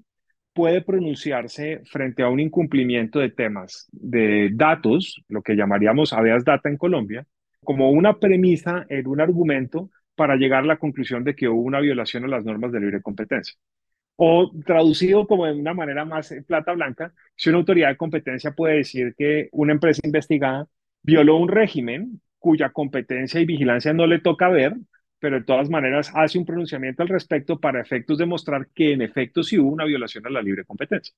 puede 0.53 0.83
pronunciarse 0.83 1.81
frente 1.85 2.23
a 2.25 2.29
un 2.29 2.41
incumplimiento 2.41 3.21
de 3.21 3.31
temas 3.31 3.89
de 3.93 4.51
datos, 4.53 5.23
lo 5.29 5.43
que 5.43 5.55
llamaríamos 5.55 6.13
habeas 6.13 6.45
data 6.45 6.69
en 6.69 6.77
Colombia, 6.77 7.27
como 7.63 7.91
una 7.91 8.19
premisa 8.19 8.85
en 8.89 9.07
un 9.07 9.21
argumento 9.21 9.91
para 10.17 10.37
llegar 10.37 10.65
a 10.65 10.67
la 10.67 10.79
conclusión 10.79 11.25
de 11.25 11.37
que 11.37 11.49
hubo 11.49 11.63
una 11.63 11.81
violación 11.81 12.25
a 12.25 12.29
las 12.29 12.45
normas 12.45 12.73
de 12.73 12.81
libre 12.81 13.03
competencia. 13.03 13.55
O 14.17 14.51
traducido 14.65 15.27
como 15.27 15.47
de 15.47 15.53
una 15.53 15.75
manera 15.75 16.05
más 16.05 16.35
plata 16.47 16.73
blanca, 16.73 17.13
si 17.37 17.51
una 17.51 17.59
autoridad 17.59 17.91
de 17.91 17.97
competencia 17.97 18.53
puede 18.53 18.77
decir 18.79 19.15
que 19.17 19.49
una 19.53 19.73
empresa 19.73 20.01
investigada 20.05 20.67
violó 21.03 21.37
un 21.37 21.49
régimen 21.49 22.21
cuya 22.39 22.71
competencia 22.71 23.41
y 23.41 23.47
vigilancia 23.47 23.93
no 23.93 24.07
le 24.07 24.21
toca 24.21 24.49
ver, 24.49 24.75
pero 25.19 25.39
de 25.39 25.45
todas 25.45 25.69
maneras 25.71 26.11
hace 26.15 26.39
un 26.39 26.47
pronunciamiento 26.47 27.03
al 27.03 27.09
respecto 27.09 27.59
para 27.61 27.81
efectos 27.81 28.19
de 28.19 28.27
mostrar 28.27 28.69
que 28.75 28.93
en 28.93 29.03
efecto 29.03 29.43
sí 29.43 29.59
hubo 29.59 29.71
una 29.71 29.85
violación 29.85 30.27
a 30.27 30.31
la 30.31 30.43
libre 30.43 30.65
competencia. 30.65 31.15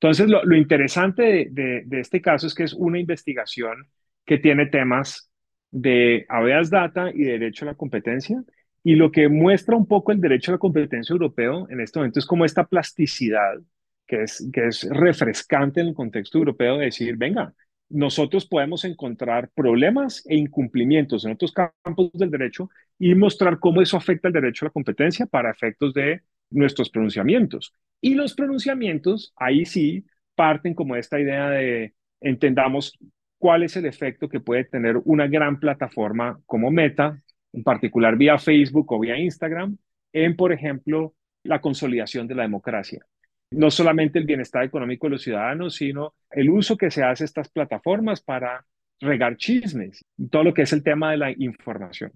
Entonces, 0.00 0.28
lo, 0.28 0.54
interesante 0.54 1.48
de, 1.50 1.82
de, 1.84 2.00
este 2.00 2.20
caso 2.20 2.46
es 2.46 2.54
que 2.54 2.62
es 2.62 2.72
una 2.72 3.00
investigación 3.00 3.88
que 4.24 4.38
tiene 4.38 4.66
temas 4.66 5.28
de 5.70 6.26
habeas 6.28 6.70
data 6.70 7.10
y 7.12 7.24
derecho 7.24 7.64
a 7.64 7.68
la 7.68 7.74
competencia. 7.74 8.42
Y 8.84 8.94
lo 8.94 9.10
que 9.10 9.28
muestra 9.28 9.76
un 9.76 9.86
poco 9.86 10.12
el 10.12 10.20
derecho 10.20 10.50
a 10.50 10.54
la 10.54 10.58
competencia 10.58 11.12
europeo 11.12 11.68
en 11.70 11.80
este 11.80 11.98
momento 11.98 12.18
es 12.18 12.26
como 12.26 12.44
esta 12.44 12.64
plasticidad 12.64 13.58
que 14.06 14.22
es, 14.22 14.48
que 14.52 14.66
es 14.66 14.88
refrescante 14.90 15.80
en 15.80 15.88
el 15.88 15.94
contexto 15.94 16.38
europeo 16.38 16.78
de 16.78 16.86
decir, 16.86 17.16
venga, 17.16 17.54
nosotros 17.90 18.46
podemos 18.46 18.84
encontrar 18.84 19.50
problemas 19.54 20.24
e 20.26 20.36
incumplimientos 20.36 21.24
en 21.24 21.32
otros 21.32 21.52
campos 21.52 22.10
del 22.14 22.30
derecho 22.30 22.70
y 22.98 23.14
mostrar 23.14 23.58
cómo 23.58 23.80
eso 23.80 23.96
afecta 23.96 24.28
el 24.28 24.34
derecho 24.34 24.64
a 24.64 24.68
la 24.68 24.72
competencia 24.72 25.26
para 25.26 25.50
efectos 25.50 25.94
de 25.94 26.22
nuestros 26.50 26.90
pronunciamientos. 26.90 27.72
Y 28.00 28.14
los 28.14 28.34
pronunciamientos, 28.34 29.32
ahí 29.36 29.64
sí, 29.64 30.04
parten 30.34 30.74
como 30.74 30.96
esta 30.96 31.20
idea 31.20 31.50
de 31.50 31.94
entendamos 32.20 32.98
cuál 33.38 33.62
es 33.62 33.76
el 33.76 33.86
efecto 33.86 34.28
que 34.28 34.40
puede 34.40 34.64
tener 34.64 34.96
una 35.04 35.26
gran 35.26 35.58
plataforma 35.60 36.40
como 36.46 36.70
Meta, 36.70 37.22
en 37.52 37.62
particular 37.62 38.16
vía 38.16 38.38
Facebook 38.38 38.92
o 38.92 39.00
vía 39.00 39.18
Instagram, 39.18 39.78
en, 40.12 40.36
por 40.36 40.52
ejemplo, 40.52 41.14
la 41.44 41.60
consolidación 41.60 42.26
de 42.26 42.34
la 42.34 42.42
democracia. 42.42 43.04
no 43.50 43.70
solamente 43.70 44.18
el 44.18 44.26
bienestar 44.26 44.64
económico 44.64 45.06
de 45.06 45.12
los 45.12 45.22
ciudadanos, 45.22 45.76
sino 45.76 46.14
el 46.30 46.50
uso 46.50 46.76
que 46.76 46.90
se 46.90 47.02
hace 47.02 47.24
estas 47.24 47.48
plataformas 47.48 48.20
para 48.20 48.66
regar 49.00 49.36
chismes, 49.36 50.04
todo 50.30 50.44
lo 50.44 50.54
que 50.54 50.62
es 50.62 50.72
el 50.72 50.82
tema 50.82 51.12
de 51.12 51.16
la 51.16 51.30
información. 51.30 52.12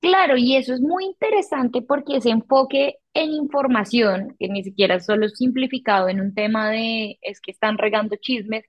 Claro, 0.00 0.36
y 0.36 0.56
eso 0.56 0.74
es 0.74 0.80
muy 0.80 1.04
interesante 1.06 1.82
porque 1.82 2.18
ese 2.18 2.30
enfoque 2.30 2.96
en 3.14 3.30
información, 3.30 4.36
que 4.38 4.48
ni 4.48 4.62
siquiera 4.62 5.00
solo 5.00 5.28
simplificado 5.28 6.08
en 6.08 6.20
un 6.20 6.34
tema 6.34 6.70
de 6.70 7.18
es 7.22 7.40
que 7.40 7.50
están 7.50 7.78
regando 7.78 8.16
chismes, 8.16 8.64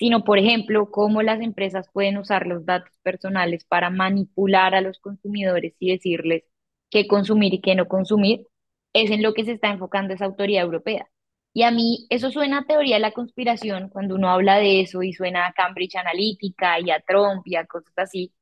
sino, 0.00 0.24
por 0.24 0.38
ejemplo, 0.38 0.90
cómo 0.90 1.22
las 1.22 1.42
empresas 1.42 1.88
pueden 1.92 2.18
usar 2.18 2.46
los 2.46 2.64
datos 2.66 2.92
personales 3.02 3.64
para 3.66 3.90
manipular 3.90 4.74
a 4.74 4.80
los 4.80 4.98
consumidores 5.00 5.74
y 5.78 5.92
decirles 5.92 6.44
qué 6.90 7.06
consumir 7.06 7.54
y 7.54 7.60
qué 7.60 7.74
no 7.76 7.86
consumir, 7.88 8.46
es 8.94 9.10
en 9.10 9.22
lo 9.22 9.34
que 9.34 9.44
se 9.44 9.52
está 9.52 9.70
enfocando 9.70 10.14
esa 10.14 10.24
autoridad 10.26 10.64
europea. 10.64 11.08
Y 11.52 11.64
a 11.64 11.70
mí 11.70 12.06
eso 12.10 12.30
suena 12.30 12.60
a 12.60 12.66
teoría 12.66 12.96
de 12.96 13.00
la 13.02 13.12
conspiración 13.12 13.90
cuando 13.90 14.14
uno 14.16 14.30
habla 14.30 14.56
de 14.58 14.80
eso 14.82 15.02
y 15.02 15.12
suena 15.12 15.46
a 15.46 15.52
Cambridge 15.52 15.96
Analytica 15.96 16.80
y 16.80 16.90
a 16.90 17.00
Trump 17.00 17.42
y 17.46 17.56
a 17.56 17.66
cosas 17.66 17.92
así, 17.96 18.32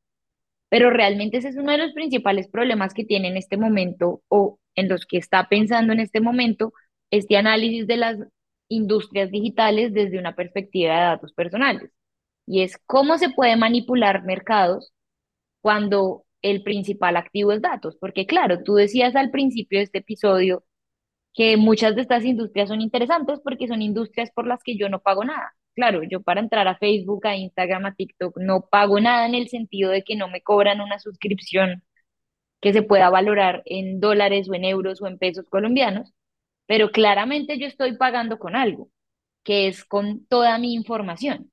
pero 0.68 0.90
realmente 0.90 1.38
ese 1.38 1.48
es 1.48 1.56
uno 1.56 1.72
de 1.72 1.78
los 1.78 1.92
principales 1.92 2.48
problemas 2.48 2.94
que 2.94 3.04
tiene 3.04 3.28
en 3.28 3.36
este 3.36 3.56
momento 3.56 4.22
o 4.28 4.60
en 4.76 4.88
los 4.88 5.06
que 5.06 5.18
está 5.18 5.48
pensando 5.48 5.92
en 5.92 6.00
este 6.00 6.20
momento 6.20 6.72
este 7.10 7.36
análisis 7.36 7.86
de 7.86 7.96
las 7.96 8.18
industrias 8.68 9.30
digitales 9.30 9.92
desde 9.92 10.18
una 10.18 10.34
perspectiva 10.36 10.94
de 10.94 11.00
datos 11.00 11.32
personales. 11.32 11.90
Y 12.46 12.62
es 12.62 12.78
cómo 12.86 13.18
se 13.18 13.30
puede 13.30 13.56
manipular 13.56 14.24
mercados 14.24 14.92
cuando 15.60 16.24
el 16.42 16.62
principal 16.62 17.16
activo 17.16 17.52
es 17.52 17.62
datos. 17.62 17.96
Porque 18.00 18.26
claro, 18.26 18.62
tú 18.64 18.74
decías 18.74 19.16
al 19.16 19.30
principio 19.30 19.78
de 19.78 19.84
este 19.84 19.98
episodio 19.98 20.64
que 21.34 21.56
muchas 21.56 21.94
de 21.96 22.02
estas 22.02 22.24
industrias 22.24 22.68
son 22.68 22.80
interesantes 22.80 23.40
porque 23.44 23.68
son 23.68 23.82
industrias 23.82 24.30
por 24.32 24.46
las 24.46 24.62
que 24.62 24.76
yo 24.76 24.88
no 24.88 25.00
pago 25.00 25.24
nada. 25.24 25.54
Claro, 25.74 26.02
yo 26.02 26.22
para 26.22 26.40
entrar 26.40 26.66
a 26.68 26.76
Facebook, 26.78 27.26
a 27.26 27.36
Instagram, 27.36 27.86
a 27.86 27.94
TikTok 27.94 28.38
no 28.38 28.62
pago 28.70 29.00
nada 29.00 29.26
en 29.26 29.34
el 29.36 29.48
sentido 29.48 29.90
de 29.90 30.02
que 30.02 30.16
no 30.16 30.28
me 30.28 30.42
cobran 30.42 30.80
una 30.80 30.98
suscripción 30.98 31.84
que 32.60 32.72
se 32.72 32.82
pueda 32.82 33.10
valorar 33.10 33.62
en 33.66 34.00
dólares 34.00 34.48
o 34.48 34.54
en 34.54 34.64
euros 34.64 35.00
o 35.02 35.06
en 35.06 35.18
pesos 35.18 35.46
colombianos, 35.48 36.12
pero 36.68 36.92
claramente 36.92 37.58
yo 37.58 37.66
estoy 37.68 37.98
pagando 37.98 38.38
con 38.40 38.56
algo, 38.56 38.90
que 39.44 39.68
es 39.68 39.84
con 39.84 40.26
toda 40.28 40.58
mi 40.58 40.74
información. 40.74 41.52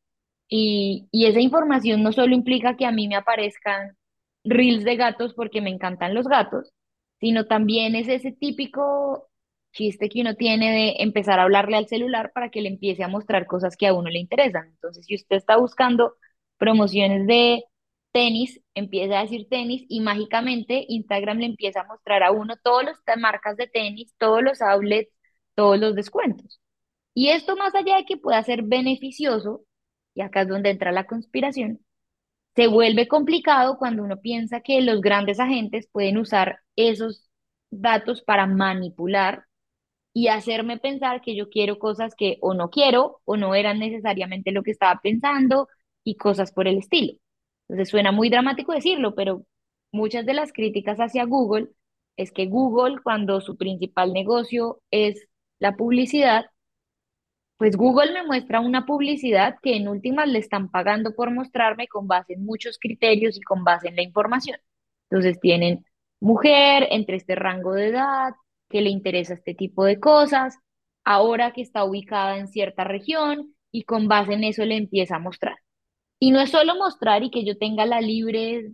Y, 0.49 1.07
y 1.11 1.25
esa 1.27 1.41
información 1.41 2.03
no 2.03 2.11
solo 2.13 2.35
implica 2.35 2.77
que 2.77 2.85
a 2.85 2.93
mí 2.93 3.07
me 3.07 3.15
aparezcan 3.17 3.97
reels 4.43 4.83
de 4.83 4.95
gatos 4.97 5.33
porque 5.35 5.61
me 5.61 5.71
encantan 5.71 6.13
los 6.15 6.27
gatos, 6.27 6.71
sino 7.19 7.45
también 7.47 7.95
es 7.95 8.07
ese 8.07 8.31
típico 8.31 9.29
chiste 9.73 10.09
que 10.09 10.21
uno 10.21 10.35
tiene 10.35 10.71
de 10.71 10.95
empezar 11.03 11.39
a 11.39 11.43
hablarle 11.43 11.77
al 11.77 11.87
celular 11.87 12.31
para 12.33 12.49
que 12.49 12.61
le 12.61 12.69
empiece 12.69 13.03
a 13.03 13.07
mostrar 13.09 13.47
cosas 13.47 13.75
que 13.77 13.87
a 13.87 13.93
uno 13.93 14.09
le 14.09 14.19
interesan. 14.19 14.67
Entonces, 14.69 15.05
si 15.05 15.15
usted 15.15 15.37
está 15.37 15.57
buscando 15.57 16.15
promociones 16.57 17.27
de 17.27 17.63
tenis, 18.15 18.61
empieza 18.75 19.19
a 19.19 19.23
decir 19.23 19.49
tenis 19.49 19.85
y 19.89 19.99
mágicamente 19.99 20.85
Instagram 20.87 21.39
le 21.39 21.47
empieza 21.47 21.81
a 21.81 21.85
mostrar 21.85 22.23
a 22.23 22.31
uno 22.31 22.55
todas 22.63 22.85
las 22.85 23.17
marcas 23.17 23.57
de 23.57 23.67
tenis, 23.67 24.15
todos 24.17 24.41
los 24.41 24.61
outlets, 24.61 25.11
todos 25.53 25.77
los 25.77 25.95
descuentos. 25.95 26.61
Y 27.13 27.29
esto 27.31 27.57
más 27.57 27.75
allá 27.75 27.97
de 27.97 28.05
que 28.05 28.15
pueda 28.15 28.41
ser 28.43 28.63
beneficioso, 28.63 29.65
y 30.15 30.21
acá 30.21 30.43
es 30.43 30.47
donde 30.47 30.69
entra 30.69 30.93
la 30.93 31.07
conspiración, 31.07 31.81
se 32.55 32.67
vuelve 32.67 33.09
complicado 33.09 33.77
cuando 33.77 34.03
uno 34.03 34.21
piensa 34.21 34.61
que 34.61 34.81
los 34.81 35.01
grandes 35.01 35.41
agentes 35.41 35.89
pueden 35.91 36.17
usar 36.17 36.59
esos 36.77 37.29
datos 37.69 38.21
para 38.21 38.47
manipular 38.47 39.45
y 40.13 40.29
hacerme 40.29 40.77
pensar 40.79 41.21
que 41.21 41.35
yo 41.35 41.49
quiero 41.49 41.79
cosas 41.79 42.15
que 42.15 42.37
o 42.41 42.53
no 42.53 42.69
quiero 42.69 43.21
o 43.25 43.37
no 43.37 43.55
eran 43.55 43.79
necesariamente 43.79 44.53
lo 44.53 44.63
que 44.63 44.71
estaba 44.71 45.01
pensando 45.03 45.67
y 46.05 46.15
cosas 46.17 46.53
por 46.53 46.67
el 46.69 46.77
estilo. 46.77 47.19
Entonces 47.67 47.89
suena 47.89 48.11
muy 48.11 48.29
dramático 48.29 48.73
decirlo, 48.73 49.15
pero 49.15 49.45
muchas 49.91 50.25
de 50.25 50.33
las 50.33 50.53
críticas 50.53 50.99
hacia 50.99 51.25
Google 51.25 51.69
es 52.17 52.31
que 52.31 52.45
Google, 52.47 53.01
cuando 53.03 53.41
su 53.41 53.57
principal 53.57 54.13
negocio 54.13 54.81
es 54.91 55.27
la 55.59 55.75
publicidad, 55.75 56.45
pues 57.57 57.77
Google 57.77 58.11
me 58.13 58.23
muestra 58.25 58.59
una 58.59 58.85
publicidad 58.85 59.55
que 59.61 59.75
en 59.77 59.87
últimas 59.87 60.27
le 60.27 60.39
están 60.39 60.69
pagando 60.69 61.15
por 61.15 61.31
mostrarme 61.31 61.87
con 61.87 62.07
base 62.07 62.33
en 62.33 62.45
muchos 62.45 62.77
criterios 62.79 63.37
y 63.37 63.41
con 63.41 63.63
base 63.63 63.87
en 63.87 63.95
la 63.95 64.03
información. 64.03 64.59
Entonces 65.09 65.39
tienen 65.39 65.85
mujer 66.19 66.87
entre 66.91 67.17
este 67.17 67.35
rango 67.35 67.73
de 67.73 67.87
edad, 67.87 68.33
que 68.69 68.81
le 68.81 68.89
interesa 68.89 69.33
este 69.35 69.53
tipo 69.55 69.85
de 69.85 69.99
cosas, 69.99 70.57
ahora 71.05 71.53
que 71.53 71.61
está 71.61 71.83
ubicada 71.85 72.37
en 72.37 72.47
cierta 72.47 72.83
región 72.83 73.55
y 73.71 73.83
con 73.83 74.07
base 74.07 74.33
en 74.33 74.43
eso 74.43 74.65
le 74.65 74.77
empieza 74.77 75.17
a 75.17 75.19
mostrar. 75.19 75.57
Y 76.25 76.31
no 76.31 76.41
es 76.41 76.49
solo 76.49 76.73
mostrar 76.75 77.21
y 77.21 77.29
que 77.29 77.45
yo 77.45 77.55
tenga 77.55 77.85
la 77.85 78.01
libre 78.01 78.71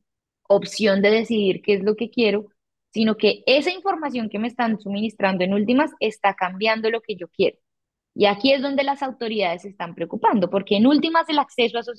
opción 0.47 1.01
de 1.01 1.11
decidir 1.11 1.61
qué 1.61 1.73
es 1.73 1.83
lo 1.83 1.97
que 1.97 2.09
quiero, 2.09 2.45
sino 2.91 3.17
que 3.17 3.43
esa 3.45 3.71
información 3.71 4.29
que 4.29 4.39
me 4.39 4.47
están 4.47 4.79
suministrando 4.79 5.43
en 5.43 5.53
últimas 5.53 5.91
está 5.99 6.33
cambiando 6.33 6.89
lo 6.89 7.01
que 7.01 7.17
yo 7.17 7.27
quiero. 7.27 7.57
Y 8.15 8.25
aquí 8.27 8.53
es 8.53 8.61
donde 8.61 8.85
las 8.85 9.03
autoridades 9.03 9.63
se 9.63 9.67
están 9.67 9.95
preocupando, 9.95 10.49
porque 10.49 10.77
en 10.77 10.87
últimas 10.87 11.27
el 11.27 11.39
acceso 11.39 11.77
a, 11.77 11.81
esos 11.81 11.97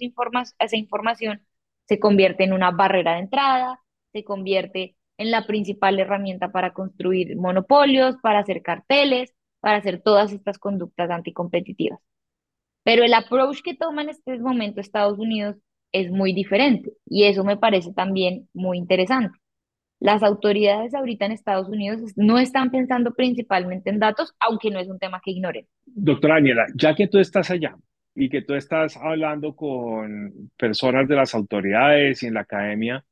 a 0.58 0.64
esa 0.64 0.76
información 0.78 1.46
se 1.86 2.00
convierte 2.00 2.44
en 2.44 2.54
una 2.54 2.70
barrera 2.70 3.12
de 3.16 3.20
entrada, 3.20 3.78
se 4.14 4.24
convierte 4.24 4.96
en 5.18 5.30
la 5.30 5.46
principal 5.46 6.00
herramienta 6.00 6.50
para 6.50 6.72
construir 6.72 7.36
monopolios, 7.36 8.16
para 8.22 8.38
hacer 8.38 8.62
carteles, 8.62 9.34
para 9.60 9.76
hacer 9.76 10.00
todas 10.02 10.32
estas 10.32 10.58
conductas 10.58 11.10
anticompetitivas. 11.10 12.00
Pero 12.84 13.04
el 13.04 13.14
approach 13.14 13.62
que 13.62 13.74
toma 13.74 14.02
en 14.02 14.10
este 14.10 14.38
momento 14.38 14.80
Estados 14.80 15.18
Unidos 15.18 15.56
es 15.92 16.10
muy 16.10 16.32
diferente 16.32 16.90
y 17.06 17.24
eso 17.24 17.44
me 17.44 17.56
parece 17.56 17.92
también 17.92 18.48
muy 18.54 18.78
interesante. 18.78 19.38
Las 20.00 20.22
autoridades 20.22 20.94
ahorita 20.94 21.26
en 21.26 21.32
Estados 21.32 21.68
Unidos 21.68 22.00
no 22.16 22.38
están 22.38 22.70
pensando 22.70 23.14
principalmente 23.14 23.90
en 23.90 24.00
datos, 24.00 24.34
aunque 24.40 24.70
no 24.70 24.80
es 24.80 24.88
un 24.88 24.98
tema 24.98 25.20
que 25.24 25.30
ignoren. 25.30 25.66
Doctora 25.86 26.34
Daniela, 26.34 26.66
ya 26.74 26.94
que 26.94 27.06
tú 27.06 27.18
estás 27.18 27.50
allá 27.50 27.76
y 28.14 28.28
que 28.28 28.42
tú 28.42 28.54
estás 28.54 28.96
hablando 28.96 29.54
con 29.54 30.50
personas 30.56 31.06
de 31.06 31.14
las 31.14 31.34
autoridades 31.34 32.22
y 32.22 32.26
en 32.26 32.34
la 32.34 32.40
academia, 32.40 33.04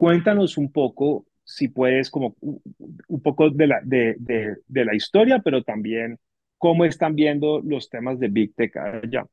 Cuéntanos 0.00 0.56
un 0.56 0.72
poco, 0.72 1.26
si 1.44 1.68
puedes, 1.68 2.08
como 2.08 2.34
un 2.40 3.20
poco 3.22 3.50
de 3.50 3.66
la, 3.66 3.80
de, 3.84 4.16
de, 4.16 4.84
la 4.86 4.94
historia, 4.94 5.40
pero 5.44 5.62
también 5.62 6.18
cómo 6.60 6.84
están 6.84 7.16
viendo 7.16 7.60
los 7.62 7.88
temas 7.88 8.20
de 8.20 8.28
Big 8.28 8.54
Tech 8.54 8.76
allá. 8.76 9.26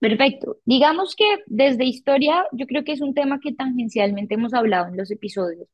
Perfecto. 0.00 0.56
Digamos 0.64 1.14
que 1.14 1.24
desde 1.46 1.84
historia, 1.84 2.44
yo 2.50 2.66
creo 2.66 2.82
que 2.82 2.90
es 2.90 3.00
un 3.00 3.14
tema 3.14 3.38
que 3.38 3.54
tangencialmente 3.54 4.34
hemos 4.34 4.52
hablado 4.52 4.88
en 4.88 4.96
los 4.96 5.12
episodios, 5.12 5.68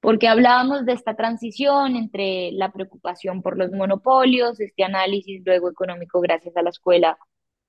porque 0.00 0.28
hablábamos 0.28 0.86
de 0.86 0.92
esta 0.92 1.16
transición 1.16 1.96
entre 1.96 2.52
la 2.52 2.70
preocupación 2.70 3.42
por 3.42 3.58
los 3.58 3.72
monopolios, 3.72 4.60
este 4.60 4.84
análisis 4.84 5.42
luego 5.44 5.68
económico 5.68 6.20
gracias 6.20 6.56
a 6.56 6.62
la 6.62 6.70
escuela 6.70 7.18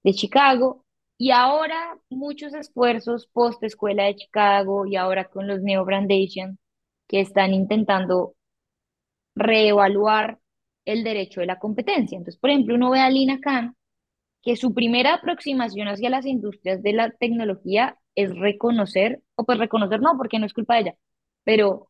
de 0.04 0.14
Chicago, 0.14 0.86
y 1.18 1.32
ahora 1.32 1.98
muchos 2.12 2.54
esfuerzos 2.54 3.26
post 3.26 3.64
Escuela 3.64 4.04
de 4.04 4.16
Chicago 4.16 4.86
y 4.86 4.96
ahora 4.96 5.26
con 5.26 5.48
los 5.48 5.64
Neo 5.64 5.86
Brandation 5.86 6.60
que 7.08 7.20
están 7.20 7.52
intentando 7.52 8.36
reevaluar 9.36 10.38
el 10.86 11.04
derecho 11.04 11.42
de 11.42 11.48
la 11.48 11.60
competencia. 11.60 12.18
Entonces, 12.18 12.40
por 12.40 12.50
ejemplo, 12.50 12.76
uno 12.76 12.92
ve 12.92 13.00
a 13.00 13.10
Lina 13.10 13.40
Khan, 13.40 13.76
que 14.42 14.56
su 14.58 14.74
primera 14.74 15.16
aproximación 15.16 15.88
hacia 15.88 16.10
las 16.10 16.26
industrias 16.26 16.84
de 16.84 16.94
la 16.94 17.12
tecnología 17.12 17.98
es 18.16 18.36
reconocer, 18.36 19.24
o 19.36 19.46
pues 19.46 19.58
reconocer 19.58 20.02
no, 20.02 20.18
porque 20.18 20.40
no 20.40 20.46
es 20.46 20.54
culpa 20.54 20.76
de 20.76 20.82
ella, 20.82 20.96
pero 21.44 21.90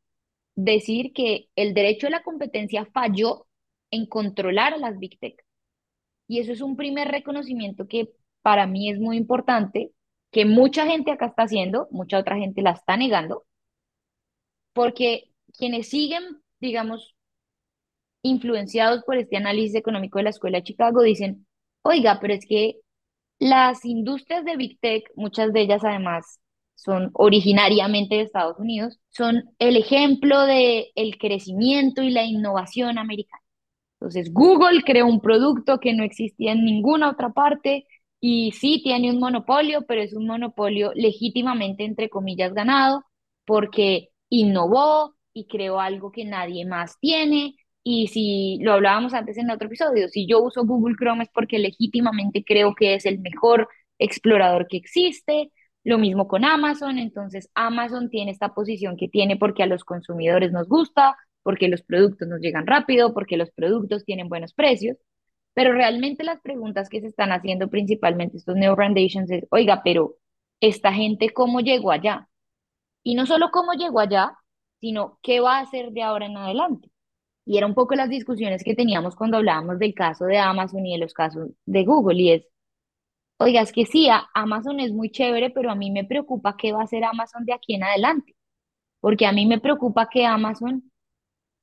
decir 0.55 1.13
que 1.13 1.49
el 1.55 1.73
derecho 1.73 2.07
de 2.07 2.11
la 2.11 2.23
competencia 2.23 2.85
falló 2.93 3.47
en 3.91 4.05
controlar 4.05 4.73
a 4.73 4.77
las 4.77 4.99
Big 4.99 5.19
Tech. 5.19 5.35
Y 6.27 6.39
eso 6.39 6.51
es 6.51 6.61
un 6.61 6.75
primer 6.75 7.09
reconocimiento 7.09 7.87
que 7.87 8.09
para 8.41 8.67
mí 8.67 8.89
es 8.89 8.99
muy 8.99 9.17
importante, 9.17 9.91
que 10.31 10.45
mucha 10.45 10.85
gente 10.85 11.11
acá 11.11 11.27
está 11.27 11.43
haciendo, 11.43 11.87
mucha 11.91 12.19
otra 12.19 12.37
gente 12.37 12.61
la 12.61 12.71
está 12.71 12.97
negando, 12.97 13.45
porque 14.73 15.29
quienes 15.57 15.89
siguen, 15.89 16.23
digamos, 16.59 17.15
influenciados 18.23 19.03
por 19.03 19.17
este 19.17 19.37
análisis 19.37 19.75
económico 19.75 20.17
de 20.17 20.23
la 20.23 20.29
Escuela 20.31 20.57
de 20.57 20.63
Chicago 20.63 21.01
dicen, 21.03 21.45
oiga, 21.83 22.19
pero 22.19 22.33
es 22.33 22.45
que 22.47 22.77
las 23.39 23.85
industrias 23.85 24.45
de 24.45 24.57
Big 24.57 24.79
Tech, 24.79 25.03
muchas 25.15 25.53
de 25.53 25.61
ellas 25.61 25.83
además 25.83 26.39
son 26.75 27.11
originariamente 27.13 28.15
de 28.15 28.21
Estados 28.23 28.57
Unidos, 28.57 28.99
son 29.09 29.43
el 29.59 29.77
ejemplo 29.77 30.41
de 30.45 30.91
el 30.95 31.17
crecimiento 31.17 32.01
y 32.01 32.09
la 32.09 32.23
innovación 32.23 32.97
americana. 32.97 33.43
Entonces, 33.99 34.33
Google 34.33 34.83
creó 34.83 35.07
un 35.07 35.21
producto 35.21 35.79
que 35.79 35.93
no 35.93 36.03
existía 36.03 36.53
en 36.53 36.65
ninguna 36.65 37.09
otra 37.09 37.29
parte, 37.31 37.85
y 38.25 38.53
sí 38.53 38.79
tiene 38.81 39.11
un 39.11 39.19
monopolio, 39.19 39.81
pero 39.85 40.01
es 40.01 40.13
un 40.13 40.27
monopolio 40.27 40.93
legítimamente, 40.95 41.83
entre 41.83 42.09
comillas, 42.09 42.53
ganado, 42.53 43.03
porque 43.45 44.11
innovó 44.29 45.15
y 45.33 45.45
creó 45.47 45.81
algo 45.81 46.09
que 46.13 46.23
nadie 46.23 46.65
más 46.65 46.97
tiene 47.01 47.55
Y 47.83 48.07
si 48.07 48.59
lo 48.61 48.73
hablábamos 48.73 49.13
antes 49.13 49.37
en 49.37 49.51
otro 49.51 49.67
episodio, 49.67 50.07
si 50.07 50.25
yo 50.25 50.41
uso 50.41 50.65
Google 50.65 50.95
Chrome 50.97 51.23
es 51.23 51.29
porque 51.33 51.59
legítimamente 51.59 52.43
creo 52.45 52.75
que 52.75 52.95
es 52.95 53.05
el 53.05 53.19
mejor 53.19 53.67
explorador 53.99 54.67
que 54.67 54.77
existe. 54.77 55.51
Lo 55.83 55.97
mismo 55.97 56.27
con 56.29 56.45
Amazon, 56.45 56.97
entonces 56.97 57.49
Amazon 57.55 58.09
tiene 58.09 58.31
esta 58.31 58.53
posición 58.53 58.95
que 58.97 59.09
tiene 59.09 59.35
porque 59.37 59.63
a 59.63 59.67
los 59.67 59.83
consumidores 59.83 60.51
nos 60.53 60.69
gusta, 60.69 61.17
porque 61.43 61.67
los 61.67 61.81
productos 61.83 62.27
nos 62.29 62.39
llegan 62.39 62.67
rápido, 62.67 63.13
porque 63.13 63.35
los 63.37 63.51
productos 63.51 64.05
tienen 64.05 64.29
buenos 64.29 64.53
precios. 64.53 64.97
Pero 65.53 65.73
realmente 65.73 66.23
las 66.23 66.41
preguntas 66.41 66.89
que 66.89 67.01
se 67.01 67.07
están 67.07 67.31
haciendo 67.31 67.69
principalmente 67.69 68.37
estos 68.37 68.55
Neo 68.55 68.75
Foundations 68.75 69.29
es, 69.31 69.45
oiga, 69.51 69.81
pero 69.83 70.17
esta 70.61 70.93
gente 70.93 71.31
cómo 71.31 71.59
llegó 71.61 71.91
allá? 71.91 72.29
Y 73.03 73.15
no 73.15 73.25
solo 73.25 73.51
cómo 73.51 73.73
llegó 73.73 73.99
allá, 73.99 74.37
sino 74.81 75.19
qué 75.23 75.39
va 75.41 75.57
a 75.59 75.61
hacer 75.61 75.91
de 75.91 76.03
ahora 76.03 76.25
en 76.27 76.37
adelante. 76.37 76.92
Y 77.45 77.57
era 77.57 77.67
un 77.67 77.73
poco 77.73 77.95
las 77.95 78.09
discusiones 78.09 78.63
que 78.63 78.75
teníamos 78.75 79.15
cuando 79.15 79.37
hablábamos 79.37 79.79
del 79.79 79.93
caso 79.93 80.25
de 80.25 80.37
Amazon 80.39 80.85
y 80.85 80.93
de 80.93 80.99
los 80.99 81.13
casos 81.13 81.49
de 81.65 81.83
Google. 81.85 82.21
Y 82.21 82.31
es, 82.31 82.47
oiga, 83.37 83.61
es 83.61 83.71
que 83.73 83.85
sí, 83.85 84.07
Amazon 84.33 84.79
es 84.79 84.93
muy 84.93 85.11
chévere, 85.11 85.49
pero 85.51 85.71
a 85.71 85.75
mí 85.75 85.91
me 85.91 86.05
preocupa 86.05 86.57
qué 86.57 86.71
va 86.71 86.81
a 86.81 86.83
hacer 86.85 87.03
Amazon 87.03 87.45
de 87.45 87.53
aquí 87.53 87.75
en 87.75 87.83
adelante. 87.83 88.35
Porque 89.01 89.25
a 89.27 89.33
mí 89.33 89.45
me 89.45 89.59
preocupa 89.59 90.09
que 90.09 90.25
Amazon 90.25 90.91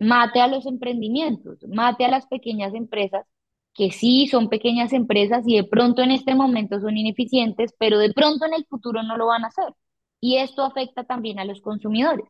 mate 0.00 0.40
a 0.40 0.48
los 0.48 0.66
emprendimientos, 0.66 1.58
mate 1.68 2.04
a 2.04 2.08
las 2.10 2.26
pequeñas 2.26 2.74
empresas, 2.74 3.26
que 3.74 3.90
sí 3.92 4.26
son 4.26 4.48
pequeñas 4.48 4.92
empresas 4.92 5.44
y 5.46 5.56
de 5.56 5.64
pronto 5.64 6.02
en 6.02 6.10
este 6.12 6.34
momento 6.34 6.80
son 6.80 6.96
ineficientes, 6.96 7.74
pero 7.78 7.98
de 7.98 8.12
pronto 8.12 8.46
en 8.46 8.54
el 8.54 8.66
futuro 8.66 9.02
no 9.02 9.16
lo 9.16 9.26
van 9.26 9.44
a 9.44 9.48
hacer. 9.48 9.74
Y 10.20 10.38
esto 10.38 10.64
afecta 10.64 11.04
también 11.04 11.38
a 11.38 11.44
los 11.44 11.60
consumidores. 11.62 12.26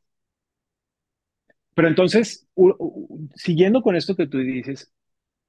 Pero 1.80 1.88
entonces, 1.88 2.46
siguiendo 3.34 3.80
con 3.80 3.96
esto 3.96 4.14
que 4.14 4.26
tú 4.26 4.36
dices, 4.36 4.92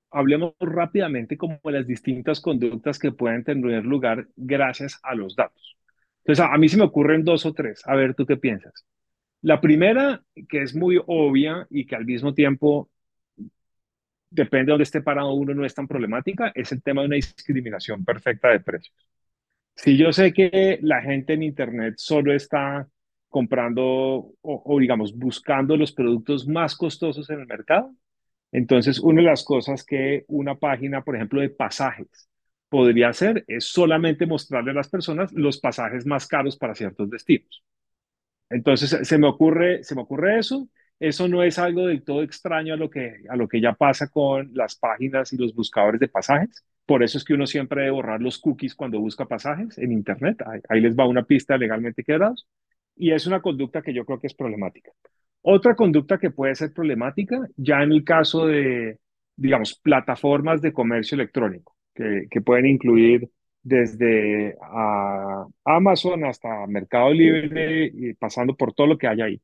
hablemos 0.10 0.54
rápidamente 0.62 1.36
como 1.36 1.60
de 1.62 1.74
las 1.74 1.86
distintas 1.86 2.39
conductas 2.39 2.98
que 3.00 3.12
pueden 3.12 3.44
tener 3.44 3.84
lugar 3.84 4.30
gracias 4.38 4.98
a 5.04 5.13
los 5.13 5.36
datos. 5.36 5.76
Entonces, 6.20 6.46
a, 6.50 6.58
mí 6.58 6.70
se 6.70 6.78
me 6.78 6.86
ocurren 6.86 7.26
dos 7.26 7.46
o 7.46 7.52
tres. 7.52 7.82
A 7.86 7.98
ver, 7.98 8.15
¿tú 8.15 8.26
qué 8.26 8.38
piensas? 8.38 8.86
La 9.41 9.60
primera, 9.60 10.24
que 10.48 10.62
es 10.62 10.74
muy 10.74 11.02
obvia 11.06 11.67
y 11.70 11.86
que 11.86 11.98
al 11.98 12.06
mismo 12.06 12.34
tiempo 12.34 12.89
depende 14.30 14.67
de 14.67 14.72
dónde 14.72 14.84
esté 14.84 15.02
parado 15.02 15.34
uno, 15.34 15.54
no 15.54 15.65
es 15.65 15.76
tan 15.76 15.86
problemática, 15.86 16.54
es 16.56 16.72
el 16.72 16.82
tema 16.82 17.02
de 17.02 17.08
una 17.08 17.17
discriminación 17.17 18.06
perfecta 18.06 18.48
de 18.52 18.62
precios. 18.62 18.96
Si 19.76 19.98
yo 19.98 20.13
sé 20.13 20.32
que 20.32 20.80
la 20.82 21.02
gente 21.02 21.34
en 21.34 21.44
Internet 21.44 21.96
solo 21.98 22.34
está 22.34 22.88
comprando 23.32 24.36
o, 24.41 24.80
digamos, 24.80 25.17
buscando 25.17 25.78
los 25.78 25.94
productos 25.94 26.48
más 26.48 26.76
costosos 26.76 27.30
en 27.30 27.39
el 27.39 27.48
mercado, 27.48 27.96
entonces 28.52 29.00
una 29.00 29.22
de 29.22 29.28
las 29.28 29.44
cosas 29.46 29.86
que 29.86 30.26
una 30.28 30.56
página, 30.56 31.04
por 31.04 31.15
ejemplo, 31.15 31.41
de 31.41 31.50
pasajes 31.50 32.30
podría 32.70 33.10
hacer 33.10 33.46
es 33.48 33.65
solamente 33.65 34.26
mostrarle 34.26 34.72
a 34.72 34.76
las 34.76 34.89
personas 34.89 35.32
los 35.34 35.60
pasajes 35.60 36.06
más 36.06 36.28
caros 36.28 36.58
para 36.58 36.76
ciertos 36.76 37.10
destinos. 37.10 37.63
Entonces 38.50 39.08
se 39.08 39.17
me 39.17 39.28
ocurre, 39.28 39.84
se 39.84 39.96
me 39.96 40.02
ocurre 40.02 40.39
eso. 40.39 40.67
Eso 41.00 41.28
no 41.28 41.41
es 41.41 41.58
algo 41.58 41.88
del 41.88 42.04
todo 42.04 42.22
extraño 42.22 42.74
a 42.76 42.78
lo 42.78 42.89
que, 42.89 43.24
a 43.30 43.36
lo 43.36 43.48
que 43.48 43.60
ya 43.62 43.74
pasa 43.74 44.10
con 44.10 44.52
las 44.54 44.76
páginas 44.76 45.34
y 45.34 45.38
los 45.38 45.56
buscadores 45.56 46.00
de 46.00 46.10
pasajes. 46.10 46.63
Por 46.86 47.04
eso 47.04 47.17
es 47.17 47.24
que 47.24 47.34
uno 47.34 47.48
siempre 47.48 47.82
debe 47.82 47.94
borrar 47.94 48.22
los 48.22 48.38
cookies 48.39 48.76
cuando 48.76 49.00
busca 49.00 49.26
pasajes 49.26 49.78
en 49.78 49.94
Internet. 49.94 50.44
Ahí, 50.70 50.82
les 50.82 50.96
va 50.96 51.08
una 51.08 51.24
pista 51.24 51.58
legalmente 51.58 52.04
quebrados. 52.04 52.48
Y 53.01 53.11
es 53.11 53.25
una 53.25 53.41
conducta 53.41 53.81
que 53.81 53.95
yo 53.95 54.05
creo 54.05 54.19
que 54.19 54.27
es 54.27 54.35
problemática. 54.35 54.91
Otra 55.41 55.75
conducta 55.75 56.19
que 56.19 56.29
puede 56.29 56.53
ser 56.53 56.71
problemática, 56.71 57.47
ya 57.57 57.81
en 57.81 57.91
el 57.93 58.03
caso 58.03 58.45
de, 58.45 58.99
digamos, 59.35 59.73
plataformas 59.79 60.61
de 60.61 60.71
comercio 60.71 61.15
electrónico, 61.15 61.75
que, 61.95 62.27
que 62.29 62.41
pueden 62.41 62.67
incluir 62.67 63.27
desde 63.63 64.55
Amazon 65.65 66.25
hasta 66.25 66.67
Mercado 66.67 67.11
Libre 67.11 67.89
y 67.91 68.13
pasando 68.13 68.55
por 68.55 68.73
todo 68.73 68.85
lo 68.85 68.97
que 68.99 69.07
hay 69.07 69.21
ahí. 69.21 69.41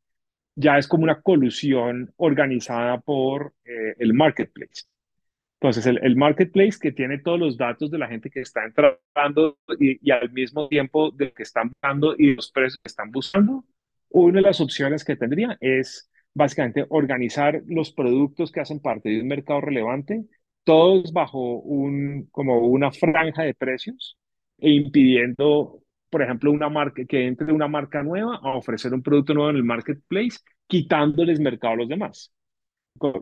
Ya 0.53 0.77
es 0.77 0.87
como 0.87 1.03
una 1.03 1.19
colusión 1.21 2.13
organizada 2.17 2.99
por 2.99 3.55
eh, 3.65 3.95
el 3.97 4.13
marketplace. 4.13 4.83
Entonces, 5.59 5.85
el, 5.87 6.15
marketplace 6.15 6.77
que 6.79 6.91
tiene 6.91 7.17
todos 7.17 7.39
los 7.39 7.57
datos 7.57 7.89
de 7.89 7.97
la 7.97 8.07
gente 8.07 8.29
que 8.29 8.41
está 8.41 8.63
entrando 8.63 9.57
y, 9.79 9.97
y 10.07 10.11
al 10.11 10.31
mismo 10.31 10.67
tiempo 10.67 11.11
de 11.11 11.33
que 11.33 11.43
están 11.43 11.69
buscando 11.69 12.15
y 12.17 12.35
los 12.35 12.51
precios 12.51 12.77
que 12.77 12.89
están 12.89 13.11
buscando, 13.11 13.65
una 14.09 14.37
de 14.39 14.43
las 14.43 14.61
opciones 14.61 15.03
que 15.03 15.15
tendría 15.15 15.57
es 15.59 16.11
básicamente 16.33 16.85
organizar 16.89 17.63
los 17.67 17.91
productos 17.91 18.51
que 18.51 18.59
hacen 18.59 18.79
parte 18.79 19.09
de 19.09 19.21
un 19.21 19.27
mercado 19.27 19.61
relevante 19.61 20.27
todos 20.67 21.13
bajo 21.13 21.39
un, 21.61 22.27
como 22.29 22.59
una 22.67 22.91
franja 22.91 23.43
de 23.43 23.53
precios 23.53 24.17
e 24.57 24.69
impidiendo, 24.71 25.81
por 26.09 26.21
ejemplo, 26.21 26.51
una 26.51 26.67
marca, 26.67 27.05
que 27.05 27.25
entre 27.25 27.53
una 27.53 27.69
marca 27.69 28.03
nueva 28.03 28.35
a 28.43 28.57
ofrecer 28.57 28.93
un 28.93 29.01
producto 29.01 29.33
nuevo 29.33 29.49
en 29.49 29.55
el 29.55 29.63
marketplace, 29.63 30.39
quitándoles 30.67 31.39
mercado 31.39 31.73
a 31.75 31.77
los 31.77 31.87
demás. 31.87 32.33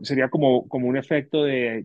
Sería 0.02 0.28
como, 0.28 0.68
como 0.68 0.88
un 0.88 0.96
efecto 0.96 1.44
de, 1.44 1.84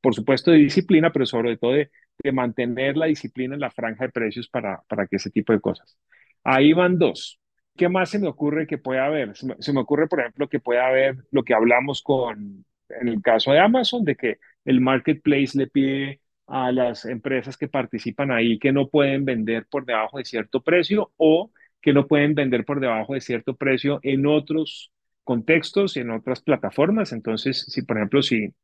por 0.00 0.14
supuesto, 0.14 0.50
de 0.50 0.58
disciplina, 0.58 1.12
pero 1.12 1.26
sobre 1.26 1.56
todo 1.56 1.72
de, 1.72 1.90
de 2.22 2.32
mantener 2.32 2.96
la 2.96 3.06
disciplina 3.06 3.54
en 3.54 3.60
la 3.60 3.70
franja 3.70 4.04
de 4.04 4.12
precios 4.12 4.48
para, 4.48 4.82
para 4.88 5.06
que 5.06 5.16
ese 5.16 5.30
tipo 5.30 5.52
de 5.52 5.60
cosas. 5.60 5.96
Ahí 6.42 6.72
van 6.72 6.98
dos. 6.98 7.40
¿Qué 7.76 7.88
más 7.88 8.10
se 8.10 8.18
me 8.18 8.28
ocurre 8.28 8.66
que 8.66 8.78
pueda 8.78 9.06
haber? 9.06 9.36
Se 9.36 9.46
me, 9.46 9.56
se 9.58 9.72
me 9.72 9.80
ocurre, 9.80 10.06
por 10.08 10.20
ejemplo, 10.20 10.48
que 10.48 10.60
pueda 10.60 10.86
haber 10.86 11.16
lo 11.30 11.42
que 11.42 11.54
hablamos 11.54 12.02
con, 12.02 12.64
en 12.88 13.08
el 13.08 13.20
caso 13.22 13.52
de 13.52 13.60
Amazon, 13.60 14.04
de 14.04 14.16
que 14.16 14.38
el 14.64 14.80
marketplace 14.80 15.58
le 15.58 15.66
pide 15.66 16.20
a 16.46 16.72
las 16.72 17.04
empresas 17.06 17.56
que 17.56 17.68
participan 17.68 18.30
ahí 18.30 18.58
que 18.58 18.72
no 18.72 18.88
pueden 18.88 19.24
vender 19.24 19.66
por 19.68 19.86
debajo 19.86 20.18
de 20.18 20.24
cierto 20.24 20.62
precio 20.62 21.12
o 21.16 21.50
que 21.80 21.92
no 21.92 22.06
pueden 22.06 22.34
vender 22.34 22.64
por 22.64 22.80
debajo 22.80 23.14
de 23.14 23.20
cierto 23.20 23.56
precio 23.56 23.98
en 24.02 24.26
otros 24.26 24.92
contextos, 25.24 25.96
en 25.96 26.10
otras 26.10 26.40
plataformas. 26.42 27.12
Entonces, 27.12 27.64
si 27.68 27.82
por 27.82 27.96
ejemplo, 27.96 28.22
si, 28.22 28.54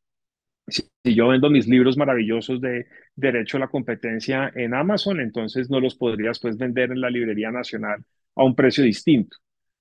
si, 0.68 0.84
yo 1.04 1.28
vendo 1.28 1.50
mis 1.50 1.66
libros 1.68 1.96
maravillosos 1.96 2.60
de 2.60 2.86
derecho 3.16 3.56
a 3.56 3.60
la 3.60 3.68
competencia 3.68 4.52
en 4.54 4.74
Amazon, 4.74 5.20
entonces 5.20 5.70
no 5.70 5.80
los 5.80 5.96
podrías 5.96 6.38
pues 6.40 6.56
vender 6.56 6.92
en 6.92 7.00
la 7.00 7.10
librería 7.10 7.50
nacional 7.50 8.04
a 8.36 8.44
un 8.44 8.54
precio 8.54 8.84
distinto. 8.84 9.36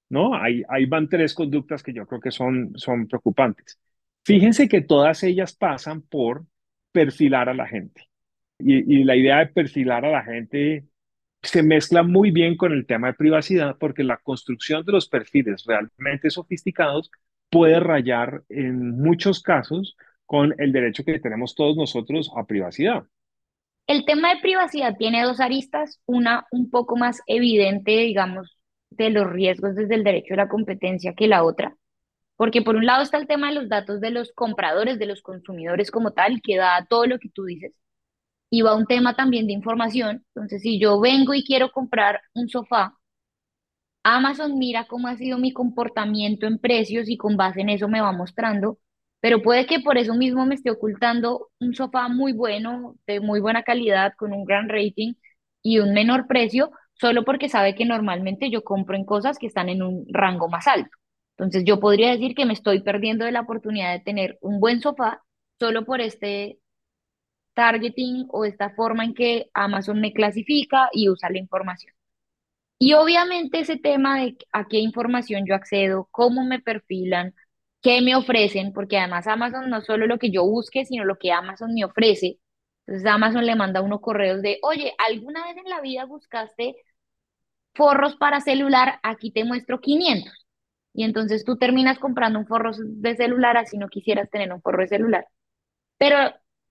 ¿No? 0.09 0.33
Ahí, 0.33 0.63
ahí 0.69 0.85
van 0.87 1.07
tres 1.07 1.35
conductas 1.35 1.83
que 1.83 1.93
yo 1.93 2.07
creo 2.07 2.19
que 2.19 2.31
son, 2.31 2.71
son 2.75 3.07
preocupantes. 3.07 3.79
Fíjense 4.25 4.67
que 4.67 4.81
todas 4.81 5.23
ellas 5.23 5.55
pasan 5.55 6.01
por 6.01 6.45
perfilar 6.91 7.49
a 7.49 7.53
la 7.53 7.67
gente. 7.67 8.09
Y, 8.59 9.03
la 9.05 9.15
idea 9.15 9.39
de 9.39 9.47
perfilar 9.47 10.05
a 10.05 10.11
la 10.11 10.23
gente 10.23 10.85
se 11.41 11.63
mezcla 11.63 12.03
muy 12.03 12.31
bien 12.31 12.57
con 12.57 12.73
el 12.73 12.85
tema 12.85 13.07
de 13.07 13.13
privacidad 13.13 13.77
porque 13.79 14.03
la 14.03 14.17
construcción 14.17 14.85
de 14.85 14.91
los 14.91 15.07
perfiles 15.07 15.63
realmente 15.65 16.29
sofisticados 16.29 17.11
puede 17.49 17.79
rayar 17.79 18.43
en 18.49 18.99
muchos 19.01 19.41
casos 19.41 19.95
con 20.25 20.53
el 20.59 20.71
derecho 20.71 21.03
que 21.03 21.19
tenemos 21.19 21.55
todos 21.55 21.75
nosotros 21.75 22.31
a 22.35 22.45
privacidad. 22.45 23.03
El 23.87 24.05
tema 24.05 24.35
de 24.35 24.41
privacidad 24.41 24.95
tiene 24.97 25.23
dos 25.23 25.39
aristas, 25.39 25.99
una 26.05 26.45
un 26.51 26.69
poco 26.69 26.95
más 26.95 27.21
evidente, 27.25 27.91
digamos, 27.91 28.59
de 28.91 29.09
los 29.09 29.27
riesgos 29.31 29.75
desde 29.75 29.95
el 29.95 30.03
derecho 30.03 30.35
a 30.35 30.37
la 30.37 30.49
competencia 30.49 31.15
que 31.15 31.27
la 31.27 31.43
otra. 31.43 31.75
Porque 32.35 32.61
por 32.61 32.75
un 32.75 32.85
lado 32.85 33.01
está 33.01 33.17
el 33.17 33.27
tema 33.27 33.49
de 33.49 33.55
los 33.55 33.69
datos 33.69 33.99
de 33.99 34.11
los 34.11 34.31
compradores, 34.33 34.99
de 34.99 35.07
los 35.07 35.21
consumidores 35.23 35.89
como 35.89 36.11
tal, 36.11 36.41
que 36.43 36.57
da 36.57 36.85
todo 36.87 37.07
lo 37.07 37.17
que 37.17 37.29
tú 37.29 37.45
dices. 37.45 37.73
Y 38.49 38.61
va 38.61 38.75
un 38.75 38.85
tema 38.85 39.15
también 39.15 39.47
de 39.47 39.53
información. 39.53 40.25
Entonces, 40.35 40.61
si 40.61 40.79
yo 40.79 40.99
vengo 40.99 41.33
y 41.33 41.43
quiero 41.43 41.71
comprar 41.71 42.21
un 42.33 42.49
sofá, 42.49 42.95
Amazon 44.03 44.57
mira 44.57 44.85
cómo 44.87 45.07
ha 45.07 45.15
sido 45.17 45.37
mi 45.37 45.53
comportamiento 45.53 46.47
en 46.47 46.57
precios 46.59 47.09
y 47.09 47.17
con 47.17 47.37
base 47.37 47.61
en 47.61 47.69
eso 47.69 47.87
me 47.87 48.01
va 48.01 48.11
mostrando. 48.11 48.79
Pero 49.21 49.41
puede 49.41 49.65
que 49.65 49.79
por 49.81 49.97
eso 49.97 50.15
mismo 50.15 50.45
me 50.45 50.55
esté 50.55 50.71
ocultando 50.71 51.49
un 51.59 51.75
sofá 51.75 52.07
muy 52.07 52.31
bueno, 52.33 52.95
de 53.05 53.19
muy 53.19 53.41
buena 53.41 53.63
calidad, 53.63 54.13
con 54.17 54.31
un 54.33 54.45
gran 54.45 54.69
rating 54.69 55.13
y 55.61 55.79
un 55.79 55.93
menor 55.93 56.27
precio, 56.27 56.71
solo 56.93 57.25
porque 57.25 57.49
sabe 57.49 57.75
que 57.75 57.85
normalmente 57.85 58.49
yo 58.49 58.63
compro 58.63 58.95
en 58.95 59.05
cosas 59.05 59.37
que 59.37 59.47
están 59.47 59.67
en 59.69 59.83
un 59.83 60.05
rango 60.09 60.47
más 60.49 60.67
alto. 60.67 60.89
Entonces 61.37 61.63
yo 61.65 61.79
podría 61.79 62.11
decir 62.11 62.33
que 62.35 62.45
me 62.45 62.53
estoy 62.53 62.81
perdiendo 62.81 63.25
de 63.25 63.31
la 63.33 63.41
oportunidad 63.41 63.91
de 63.93 63.99
tener 64.03 64.37
un 64.41 64.59
buen 64.59 64.81
sofá 64.81 65.21
solo 65.59 65.85
por 65.85 65.99
este 66.01 66.59
targeting 67.59 68.25
o 68.29 68.45
esta 68.45 68.69
forma 68.71 69.03
en 69.03 69.13
que 69.13 69.49
Amazon 69.53 69.99
me 69.99 70.13
clasifica 70.13 70.89
y 70.93 71.09
usa 71.09 71.29
la 71.29 71.39
información. 71.39 71.93
Y 72.79 72.93
obviamente 72.93 73.59
ese 73.61 73.77
tema 73.77 74.19
de 74.21 74.37
a 74.53 74.67
qué 74.67 74.77
información 74.79 75.45
yo 75.47 75.55
accedo, 75.55 76.07
cómo 76.11 76.45
me 76.45 76.59
perfilan, 76.61 77.35
qué 77.81 78.01
me 78.01 78.15
ofrecen, 78.15 78.73
porque 78.73 78.97
además 78.97 79.27
Amazon 79.27 79.69
no 79.69 79.81
solo 79.81 80.07
lo 80.07 80.19
que 80.19 80.31
yo 80.31 80.45
busque, 80.45 80.85
sino 80.85 81.05
lo 81.05 81.17
que 81.17 81.31
Amazon 81.33 81.73
me 81.73 81.85
ofrece. 81.85 82.39
Entonces 82.87 83.09
Amazon 83.11 83.45
le 83.45 83.55
manda 83.55 83.81
unos 83.81 84.01
correos 84.01 84.41
de, 84.41 84.59
oye, 84.63 84.93
¿alguna 85.07 85.45
vez 85.47 85.57
en 85.57 85.69
la 85.69 85.81
vida 85.81 86.05
buscaste 86.05 86.75
forros 87.73 88.15
para 88.15 88.41
celular? 88.41 88.99
Aquí 89.03 89.31
te 89.31 89.43
muestro 89.45 89.79
500 89.81 90.33
y 90.93 91.03
entonces 91.03 91.45
tú 91.45 91.57
terminas 91.57 91.99
comprando 91.99 92.39
un 92.39 92.47
forro 92.47 92.71
de 92.77 93.15
celular 93.15 93.57
así 93.57 93.77
no 93.77 93.89
quisieras 93.89 94.29
tener 94.29 94.51
un 94.53 94.61
forro 94.61 94.81
de 94.81 94.87
celular. 94.89 95.27
Pero 95.97 96.17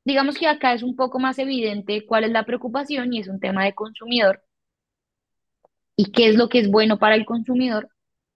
digamos 0.08 0.38
que 0.38 0.48
acá 0.48 0.72
es 0.72 0.82
un 0.82 0.96
poco 0.96 1.18
más 1.18 1.38
evidente 1.38 2.06
cuál 2.06 2.24
es 2.24 2.30
la 2.30 2.44
preocupación 2.46 3.12
y 3.12 3.20
es 3.20 3.28
un 3.28 3.40
tema 3.40 3.64
de 3.64 3.74
consumidor 3.74 4.42
y 5.96 6.12
qué 6.12 6.28
es 6.28 6.36
lo 6.36 6.48
que 6.48 6.60
es 6.60 6.70
bueno 6.70 6.98
para 6.98 7.14
el 7.14 7.26
consumidor, 7.26 7.90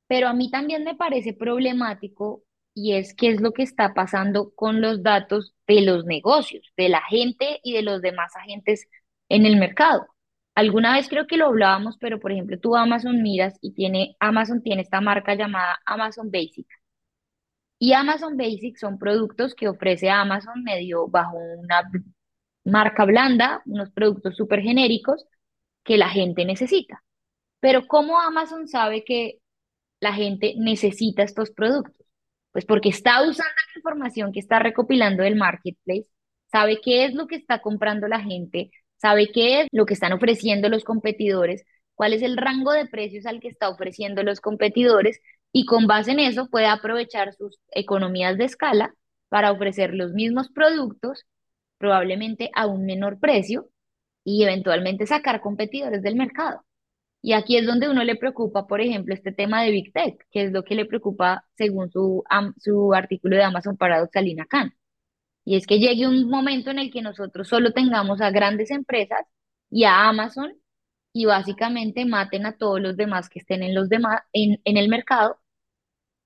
pero 0.06 0.28
a 0.28 0.34
mí 0.34 0.50
también 0.50 0.84
me 0.84 0.94
parece 0.94 1.32
problemático 1.32 2.42
y 2.74 2.92
es 2.94 3.14
qué 3.14 3.30
es 3.30 3.40
lo 3.40 3.52
que 3.52 3.62
está 3.62 3.94
pasando 3.94 4.52
con 4.54 4.80
los 4.82 5.02
datos 5.02 5.54
de 5.66 5.80
los 5.82 6.04
negocios, 6.04 6.72
de 6.76 6.90
la 6.90 7.00
gente 7.02 7.60
y 7.62 7.72
de 7.72 7.82
los 7.82 8.02
demás 8.02 8.36
agentes 8.36 8.86
en 9.30 9.46
el 9.46 9.56
mercado. 9.56 10.06
Alguna 10.54 10.94
vez 10.94 11.08
creo 11.08 11.26
que 11.26 11.38
lo 11.38 11.46
hablábamos, 11.46 11.96
pero 11.98 12.20
por 12.20 12.32
ejemplo, 12.32 12.58
tú 12.60 12.76
Amazon 12.76 13.22
miras 13.22 13.58
y 13.62 13.72
tiene, 13.72 14.16
Amazon 14.20 14.62
tiene 14.62 14.82
esta 14.82 15.00
marca 15.00 15.34
llamada 15.34 15.80
Amazon 15.86 16.30
Basic. 16.30 16.66
Y 17.82 17.94
Amazon 17.94 18.36
Basic 18.36 18.76
son 18.76 18.96
productos 18.96 19.56
que 19.56 19.66
ofrece 19.68 20.08
Amazon 20.08 20.62
medio 20.62 21.08
bajo 21.08 21.36
una 21.36 21.82
marca 22.64 23.04
blanda, 23.04 23.60
unos 23.66 23.90
productos 23.90 24.36
súper 24.36 24.60
genéricos 24.60 25.26
que 25.82 25.96
la 25.96 26.08
gente 26.08 26.44
necesita. 26.44 27.02
Pero 27.58 27.88
¿cómo 27.88 28.20
Amazon 28.20 28.68
sabe 28.68 29.02
que 29.02 29.40
la 29.98 30.12
gente 30.12 30.54
necesita 30.58 31.24
estos 31.24 31.50
productos? 31.50 32.06
Pues 32.52 32.64
porque 32.66 32.90
está 32.90 33.20
usando 33.20 33.50
la 33.50 33.78
información 33.80 34.30
que 34.32 34.38
está 34.38 34.60
recopilando 34.60 35.24
del 35.24 35.34
marketplace, 35.34 36.06
sabe 36.52 36.80
qué 36.80 37.06
es 37.06 37.14
lo 37.14 37.26
que 37.26 37.34
está 37.34 37.60
comprando 37.62 38.06
la 38.06 38.20
gente, 38.20 38.70
sabe 38.98 39.32
qué 39.32 39.62
es 39.62 39.68
lo 39.72 39.86
que 39.86 39.94
están 39.94 40.12
ofreciendo 40.12 40.68
los 40.68 40.84
competidores, 40.84 41.64
cuál 41.96 42.12
es 42.12 42.22
el 42.22 42.36
rango 42.36 42.70
de 42.70 42.86
precios 42.86 43.26
al 43.26 43.40
que 43.40 43.48
está 43.48 43.68
ofreciendo 43.68 44.22
los 44.22 44.40
competidores 44.40 45.20
y 45.52 45.66
con 45.66 45.86
base 45.86 46.12
en 46.12 46.20
eso 46.20 46.48
puede 46.48 46.66
aprovechar 46.66 47.34
sus 47.34 47.58
economías 47.70 48.38
de 48.38 48.44
escala 48.44 48.94
para 49.28 49.52
ofrecer 49.52 49.94
los 49.94 50.12
mismos 50.12 50.50
productos, 50.50 51.24
probablemente 51.78 52.50
a 52.54 52.66
un 52.66 52.86
menor 52.86 53.18
precio 53.20 53.68
y 54.24 54.42
eventualmente 54.44 55.06
sacar 55.06 55.40
competidores 55.40 56.02
del 56.02 56.16
mercado. 56.16 56.64
Y 57.22 57.34
aquí 57.34 57.56
es 57.56 57.66
donde 57.66 57.88
uno 57.88 58.02
le 58.04 58.16
preocupa, 58.16 58.66
por 58.66 58.80
ejemplo, 58.80 59.14
este 59.14 59.32
tema 59.32 59.62
de 59.62 59.70
Big 59.70 59.92
Tech, 59.92 60.26
que 60.30 60.44
es 60.44 60.52
lo 60.52 60.64
que 60.64 60.74
le 60.74 60.86
preocupa 60.86 61.44
según 61.56 61.90
su, 61.90 62.24
su 62.58 62.94
artículo 62.94 63.36
de 63.36 63.44
Amazon 63.44 63.76
Paradox 63.76 64.16
a 64.16 64.20
Lina 64.22 64.46
Khan. 64.46 64.74
Y 65.44 65.56
es 65.56 65.66
que 65.66 65.78
llegue 65.78 66.06
un 66.06 66.28
momento 66.28 66.70
en 66.70 66.78
el 66.78 66.90
que 66.92 67.02
nosotros 67.02 67.48
solo 67.48 67.72
tengamos 67.72 68.20
a 68.20 68.30
grandes 68.30 68.70
empresas 68.70 69.20
y 69.70 69.84
a 69.84 70.08
Amazon 70.08 70.52
y 71.12 71.26
básicamente 71.26 72.04
maten 72.06 72.46
a 72.46 72.56
todos 72.56 72.80
los 72.80 72.96
demás 72.96 73.28
que 73.28 73.40
estén 73.40 73.62
en, 73.62 73.74
los 73.74 73.88
demás, 73.88 74.22
en, 74.32 74.60
en 74.64 74.76
el 74.76 74.88
mercado, 74.88 75.38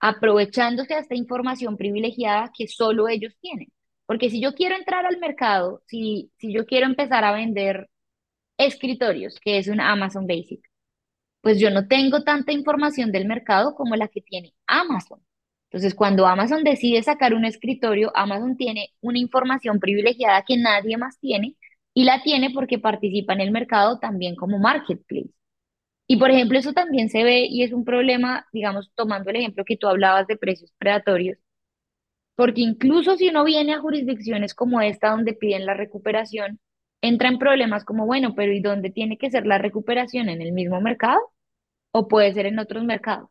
aprovechándose 0.00 0.94
de 0.94 1.00
esta 1.00 1.14
información 1.14 1.76
privilegiada 1.76 2.52
que 2.56 2.68
solo 2.68 3.08
ellos 3.08 3.34
tienen. 3.40 3.68
Porque 4.06 4.30
si 4.30 4.40
yo 4.40 4.54
quiero 4.54 4.76
entrar 4.76 5.06
al 5.06 5.18
mercado, 5.18 5.82
si, 5.86 6.30
si 6.38 6.52
yo 6.52 6.66
quiero 6.66 6.86
empezar 6.86 7.24
a 7.24 7.32
vender 7.32 7.88
escritorios, 8.58 9.40
que 9.40 9.58
es 9.58 9.68
un 9.68 9.80
Amazon 9.80 10.26
Basic, 10.26 10.60
pues 11.40 11.60
yo 11.60 11.70
no 11.70 11.86
tengo 11.88 12.24
tanta 12.24 12.52
información 12.52 13.12
del 13.12 13.26
mercado 13.26 13.74
como 13.74 13.96
la 13.96 14.08
que 14.08 14.20
tiene 14.20 14.54
Amazon. 14.66 15.20
Entonces, 15.70 15.94
cuando 15.94 16.26
Amazon 16.26 16.64
decide 16.64 17.02
sacar 17.02 17.34
un 17.34 17.44
escritorio, 17.44 18.12
Amazon 18.16 18.56
tiene 18.56 18.90
una 19.00 19.18
información 19.18 19.80
privilegiada 19.80 20.44
que 20.46 20.56
nadie 20.56 20.96
más 20.96 21.18
tiene 21.20 21.56
y 21.94 22.04
la 22.04 22.22
tiene 22.22 22.50
porque 22.50 22.78
participa 22.78 23.32
en 23.34 23.40
el 23.40 23.50
mercado 23.52 23.98
también 23.98 24.36
como 24.36 24.58
marketplace. 24.58 25.30
Y 26.08 26.16
por 26.18 26.30
ejemplo, 26.30 26.58
eso 26.58 26.72
también 26.72 27.08
se 27.10 27.24
ve 27.24 27.46
y 27.48 27.62
es 27.62 27.72
un 27.72 27.84
problema, 27.84 28.46
digamos, 28.52 28.90
tomando 28.94 29.30
el 29.30 29.36
ejemplo 29.36 29.64
que 29.64 29.76
tú 29.76 29.88
hablabas 29.88 30.26
de 30.26 30.36
precios 30.36 30.72
predatorios, 30.78 31.38
porque 32.34 32.60
incluso 32.62 33.16
si 33.16 33.28
uno 33.28 33.44
viene 33.44 33.74
a 33.74 33.80
jurisdicciones 33.80 34.54
como 34.54 34.80
esta 34.80 35.10
donde 35.10 35.34
piden 35.34 35.66
la 35.66 35.74
recuperación, 35.74 36.60
entra 37.02 37.28
en 37.28 37.38
problemas 37.38 37.84
como, 37.84 38.06
bueno, 38.06 38.34
pero 38.34 38.52
¿y 38.52 38.60
dónde 38.60 38.90
tiene 38.90 39.18
que 39.18 39.30
ser 39.30 39.46
la 39.46 39.58
recuperación? 39.58 40.28
¿En 40.28 40.42
el 40.42 40.52
mismo 40.52 40.80
mercado? 40.80 41.18
¿O 41.92 42.08
puede 42.08 42.32
ser 42.34 42.46
en 42.46 42.58
otros 42.58 42.84
mercados? 42.84 43.30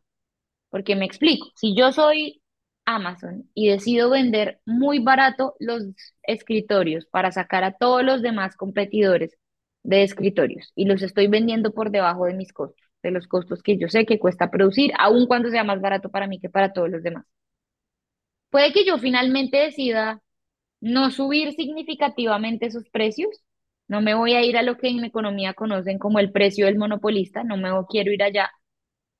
Porque 0.70 0.96
me 0.96 1.06
explico, 1.06 1.48
si 1.56 1.76
yo 1.76 1.92
soy 1.92 2.42
Amazon 2.86 3.50
y 3.54 3.68
decido 3.70 4.10
vender 4.10 4.60
muy 4.66 5.00
barato 5.00 5.56
los 5.60 5.84
escritorios 6.24 7.06
para 7.06 7.32
sacar 7.32 7.64
a 7.64 7.72
todos 7.76 8.04
los 8.04 8.22
demás 8.22 8.56
competidores 8.56 9.36
de 9.86 10.02
escritorios 10.02 10.72
y 10.74 10.84
los 10.84 11.02
estoy 11.02 11.28
vendiendo 11.28 11.72
por 11.72 11.90
debajo 11.90 12.26
de 12.26 12.34
mis 12.34 12.52
costos, 12.52 12.84
de 13.02 13.12
los 13.12 13.28
costos 13.28 13.62
que 13.62 13.78
yo 13.78 13.88
sé 13.88 14.04
que 14.04 14.18
cuesta 14.18 14.50
producir, 14.50 14.92
aun 14.98 15.26
cuando 15.26 15.48
sea 15.50 15.64
más 15.64 15.80
barato 15.80 16.10
para 16.10 16.26
mí 16.26 16.40
que 16.40 16.50
para 16.50 16.72
todos 16.72 16.90
los 16.90 17.02
demás. 17.02 17.24
Puede 18.50 18.72
que 18.72 18.84
yo 18.84 18.98
finalmente 18.98 19.58
decida 19.58 20.20
no 20.80 21.10
subir 21.10 21.52
significativamente 21.52 22.70
sus 22.70 22.88
precios, 22.90 23.28
no 23.88 24.00
me 24.00 24.14
voy 24.14 24.34
a 24.34 24.44
ir 24.44 24.56
a 24.56 24.62
lo 24.62 24.76
que 24.76 24.88
en 24.88 25.04
economía 25.04 25.54
conocen 25.54 25.98
como 25.98 26.18
el 26.18 26.32
precio 26.32 26.66
del 26.66 26.78
monopolista, 26.78 27.44
no 27.44 27.56
me 27.56 27.70
quiero 27.88 28.12
ir 28.12 28.22
allá, 28.24 28.50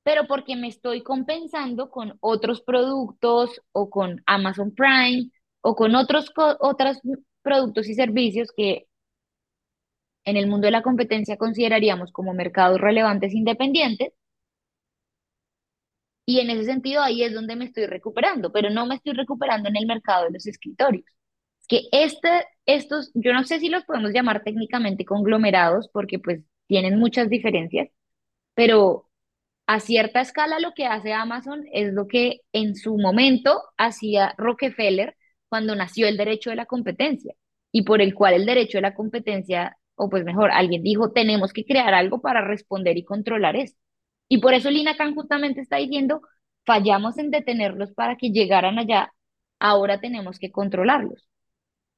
pero 0.02 0.26
porque 0.26 0.56
me 0.56 0.68
estoy 0.68 1.02
compensando 1.02 1.90
con 1.90 2.16
otros 2.20 2.60
productos 2.62 3.62
o 3.72 3.88
con 3.88 4.22
Amazon 4.26 4.72
Prime 4.74 5.30
o 5.60 5.76
con 5.76 5.94
otros, 5.94 6.32
otros 6.60 6.98
productos 7.42 7.88
y 7.88 7.94
servicios 7.94 8.50
que 8.56 8.85
en 10.26 10.36
el 10.36 10.46
mundo 10.48 10.66
de 10.66 10.72
la 10.72 10.82
competencia 10.82 11.38
consideraríamos 11.38 12.12
como 12.12 12.34
mercados 12.34 12.80
relevantes 12.80 13.32
independientes. 13.34 14.12
Y 16.24 16.40
en 16.40 16.50
ese 16.50 16.64
sentido 16.64 17.02
ahí 17.02 17.22
es 17.22 17.32
donde 17.34 17.56
me 17.56 17.66
estoy 17.66 17.86
recuperando, 17.86 18.52
pero 18.52 18.70
no 18.70 18.86
me 18.86 18.96
estoy 18.96 19.12
recuperando 19.14 19.68
en 19.68 19.76
el 19.76 19.86
mercado 19.86 20.24
de 20.24 20.32
los 20.32 20.46
escritorios. 20.46 21.04
Es 21.60 21.66
que 21.68 21.82
este, 21.92 22.28
estos, 22.66 23.12
yo 23.14 23.32
no 23.32 23.44
sé 23.44 23.60
si 23.60 23.68
los 23.68 23.84
podemos 23.84 24.12
llamar 24.12 24.42
técnicamente 24.44 25.04
conglomerados 25.04 25.88
porque 25.92 26.18
pues 26.18 26.42
tienen 26.66 26.98
muchas 26.98 27.28
diferencias, 27.30 27.88
pero 28.54 29.08
a 29.66 29.80
cierta 29.80 30.20
escala 30.20 30.60
lo 30.60 30.72
que 30.74 30.86
hace 30.86 31.12
Amazon 31.12 31.64
es 31.72 31.92
lo 31.92 32.08
que 32.08 32.40
en 32.52 32.76
su 32.76 32.96
momento 32.98 33.62
hacía 33.78 34.34
Rockefeller 34.38 35.16
cuando 35.48 35.74
nació 35.76 36.08
el 36.08 36.16
derecho 36.16 36.50
de 36.50 36.56
la 36.56 36.66
competencia 36.66 37.34
y 37.72 37.82
por 37.82 38.00
el 38.02 38.14
cual 38.14 38.34
el 38.34 38.46
derecho 38.46 38.78
de 38.78 38.82
la 38.82 38.94
competencia, 38.94 39.76
o 39.96 40.08
pues 40.08 40.24
mejor, 40.24 40.50
alguien 40.52 40.82
dijo, 40.82 41.10
tenemos 41.10 41.52
que 41.52 41.64
crear 41.64 41.94
algo 41.94 42.20
para 42.20 42.42
responder 42.42 42.96
y 42.96 43.04
controlar 43.04 43.56
esto. 43.56 43.78
Y 44.28 44.38
por 44.38 44.54
eso 44.54 44.70
Lina 44.70 44.96
Khan 44.96 45.14
justamente 45.14 45.60
está 45.60 45.76
diciendo, 45.76 46.22
fallamos 46.64 47.18
en 47.18 47.30
detenerlos 47.30 47.92
para 47.92 48.16
que 48.16 48.30
llegaran 48.30 48.78
allá, 48.78 49.12
ahora 49.58 50.00
tenemos 50.00 50.38
que 50.38 50.50
controlarlos. 50.50 51.28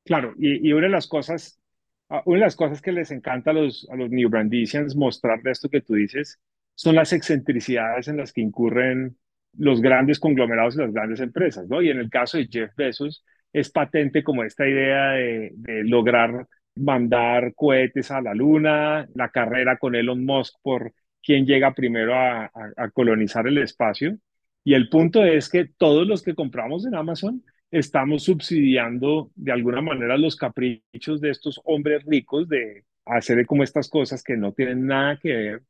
Claro, 0.05 0.35
y, 0.39 0.73
una 0.73 0.87
de 0.87 0.93
las 0.93 1.07
cosas, 1.07 1.61
ah, 2.09 2.23
una 2.25 2.39
de 2.39 2.45
las 2.47 2.57
cosas 2.57 2.81
que 2.81 2.93
les 2.93 3.11
encanta 3.11 3.51
a 3.51 3.55
los, 3.55 3.87
a 3.91 3.97
los 3.97 4.11
New 4.11 4.31
Brandicians 4.31 4.97
mostrar 4.97 5.43
de 5.43 5.51
esto 5.51 5.69
que 5.69 5.83
tú 5.83 5.95
dices, 5.95 6.39
son 6.75 6.95
las 6.95 7.13
excentricidades 7.13 8.09
en 8.09 8.17
las 8.17 8.33
que 8.33 8.41
incurren 8.41 9.17
los 9.57 9.81
grandes 9.81 10.21
conglomerados 10.21 10.77
y 10.77 10.79
las 10.79 10.93
grandes 10.93 11.21
empresas, 11.21 11.69
¿no? 11.69 11.83
Y 11.83 11.91
en 11.91 11.99
el 11.99 12.09
caso 12.09 12.39
de 12.39 12.47
Jeff 12.47 12.75
Bezos, 12.77 13.25
es 13.53 13.71
patente 13.71 14.23
como 14.23 14.45
esta 14.45 14.67
idea 14.67 15.11
de, 15.13 15.53
lograr 15.85 16.47
mandar 16.79 17.55
cohetes 17.55 18.11
a 18.11 18.21
la 18.21 18.35
luna, 18.35 19.09
la 19.15 19.31
carrera 19.31 19.79
con 19.79 19.95
Elon 19.95 20.25
Musk 20.25 20.55
por 20.63 20.93
quién 21.23 21.47
llega 21.47 21.75
primero 21.75 22.15
a, 22.15 22.51
colonizar 22.93 23.47
el 23.47 23.59
espacio. 23.59 24.19
Y 24.65 24.75
el 24.75 24.89
punto 24.89 25.25
es 25.25 25.49
que 25.49 25.67
todos 25.67 26.07
los 26.07 26.23
que 26.23 26.35
compramos 26.35 26.87
en 26.87 26.95
Amazon 26.95 27.43
estamos 27.71 28.25
subsidiando 28.25 29.31
de 29.35 29.53
alguna 29.53 29.83
manera 29.83 30.17
los 30.17 30.37
caprichos 30.37 31.21
de 31.21 31.31
estos 31.31 31.61
hombres 31.65 32.05
ricos 32.05 32.49
de 32.49 32.85
hacer 33.05 33.45
como 33.47 33.63
estas 33.63 33.89
cosas 33.89 34.23
que 34.23 34.37
no 34.37 34.53
tienen 34.53 34.87
nada 34.87 35.19
que 35.19 35.35
ver 35.35 35.63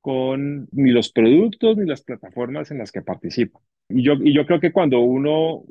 con 0.00 0.68
ni 0.72 0.90
los 0.90 1.12
productos 1.12 1.76
ni 1.76 1.86
las 1.86 2.02
plataformas 2.02 2.70
en 2.70 2.78
las 2.78 2.92
que 2.92 3.02
participa. 3.02 3.60
Y 3.88 4.02
yo, 4.02 4.14
y 4.14 4.32
yo 4.32 4.46
creo 4.46 4.60
que 4.60 4.72
cuando 4.72 5.00
uno, 5.00 5.64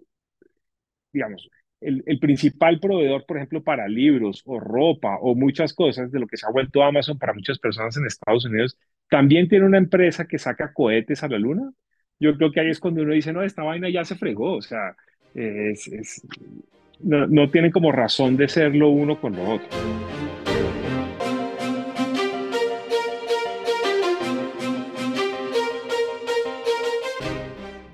digamos, 1.12 1.49
el, 1.81 2.19
principal 2.19 2.79
proveedor, 2.79 3.25
por 3.25 3.37
ejemplo, 3.37 3.63
para 3.63 3.87
libros 3.87 4.43
o 4.45 4.59
ropa 4.59 5.17
o 5.21 5.36
muchas 5.36 5.73
cosas 5.73 6.11
de 6.11 6.19
lo 6.19 6.27
que 6.27 6.38
se 6.38 6.45
ha 6.45 6.51
vuelto 6.51 6.84
Amazon 6.84 7.17
para 7.17 7.34
muchas 7.34 7.57
personas 7.59 7.95
en 7.97 8.05
Estados 8.05 8.45
Unidos, 8.45 8.77
también 9.09 9.47
tiene 9.47 9.65
una 9.65 9.77
empresa 9.77 10.27
que 10.27 10.38
saca 10.38 10.73
cohetes 10.73 11.23
a 11.23 11.30
la 11.30 11.39
luna. 11.39 11.71
Yo 12.19 12.36
creo 12.36 12.51
que 12.51 12.59
ahí 12.59 12.69
es 12.69 12.80
cuando 12.80 13.01
uno 13.01 13.13
dice, 13.13 13.32
no, 13.32 13.41
esta 13.43 13.63
vaina 13.63 13.89
ya 13.89 14.03
se 14.03 14.15
fregó, 14.15 14.55
o 14.55 14.61
sea, 14.61 14.95
no, 17.01 17.27
no 17.27 17.49
tiene 17.49 17.71
como 17.71 17.91
razón 17.91 18.36
de 18.36 18.49
serlo 18.49 18.89
uno 18.89 19.19
con 19.21 19.36
lo 19.36 19.53
otro. 19.53 19.69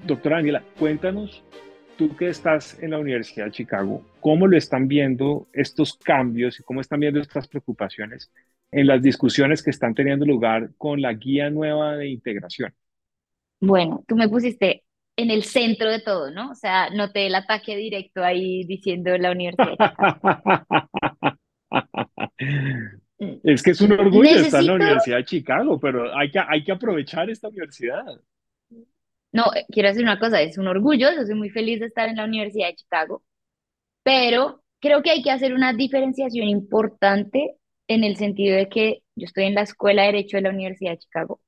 Doctora 0.06 0.38
Daniela, 0.38 0.64
cuéntanos, 0.78 1.45
tú 1.98 2.16
que 2.16 2.30
estás 2.30 2.82
en 2.82 2.92
la 2.92 3.00
Universidad 3.00 3.46
de 3.46 3.52
Chicago, 3.52 4.04
¿cómo 4.20 4.48
lo 4.48 4.58
están 4.58 4.88
viendo 4.88 5.48
estos 5.54 5.98
cambios 5.98 6.60
y 6.60 6.64
cómo 6.64 6.82
están 6.82 7.00
viendo 7.00 7.20
estas 7.20 7.48
preocupaciones 7.48 8.32
en 8.72 8.88
las 8.88 9.02
discusiones 9.02 9.64
que 9.64 9.70
están 9.70 9.94
teniendo 9.94 10.26
lugar 10.26 10.72
con 10.78 11.02
la 11.02 11.14
guía 11.14 11.50
nueva 11.50 11.96
de 11.96 12.10
integración? 12.10 12.74
Bueno, 13.62 14.04
tú 14.08 14.16
me 14.16 14.28
pusiste 14.28 14.84
en 15.18 15.32
el 15.32 15.44
centro 15.44 15.90
de 15.90 16.02
todo, 16.02 16.30
¿no? 16.32 16.52
O 16.52 16.56
sea, 16.56 16.90
noté 16.90 17.28
el 17.28 17.36
ataque 17.36 17.76
directo 17.78 18.24
ahí 18.24 18.66
diciendo 18.66 19.18
la 19.18 19.32
Universidad 19.32 19.72
de 19.72 19.78
Chicago. 19.78 21.38
Es 23.44 23.64
que 23.64 23.72
es 23.72 23.82
un 23.82 23.94
orgullo 23.94 24.30
estar 24.30 24.60
en 24.60 24.68
la 24.68 24.74
Necesito, 24.74 24.74
Universidad 24.76 25.18
de 25.18 25.24
Chicago, 25.24 25.80
pero 25.80 26.16
hay 26.18 26.30
que, 26.30 26.40
hay 26.40 26.64
que 26.64 26.72
aprovechar 26.74 27.30
esta 27.30 27.48
universidad. 27.48 28.04
No, 29.36 29.54
eh, 29.56 29.66
quiero 29.70 29.90
decir 29.90 30.04
una 30.04 30.20
cosa, 30.20 30.42
es 30.42 30.58
un 30.58 30.68
orgullo, 30.68 31.12
yo 31.14 31.26
soy 31.26 31.36
muy 31.36 31.50
feliz 31.50 31.80
de 31.80 31.88
estar 31.88 32.10
en 32.10 32.18
la 32.18 32.26
Universidad 32.26 32.68
de 32.68 32.76
Chicago, 32.76 33.24
pero 34.04 34.64
creo 34.80 35.04
que 35.04 35.12
hay 35.12 35.24
que 35.24 35.32
hacer 35.32 35.54
una 35.54 35.74
diferenciación 35.74 36.48
importante 36.48 37.58
en 37.88 38.04
el 38.04 38.18
sentido 38.18 38.56
de 38.58 38.70
que 38.70 39.04
yo 39.16 39.26
estoy 39.26 39.46
en 39.46 39.56
la 39.56 39.64
Escuela 39.64 40.04
de 40.04 40.08
Derecho 40.14 40.38
de 40.38 40.44
la 40.44 40.50
Universidad 40.52 40.92
de 40.92 41.00
Chicago 41.00 41.42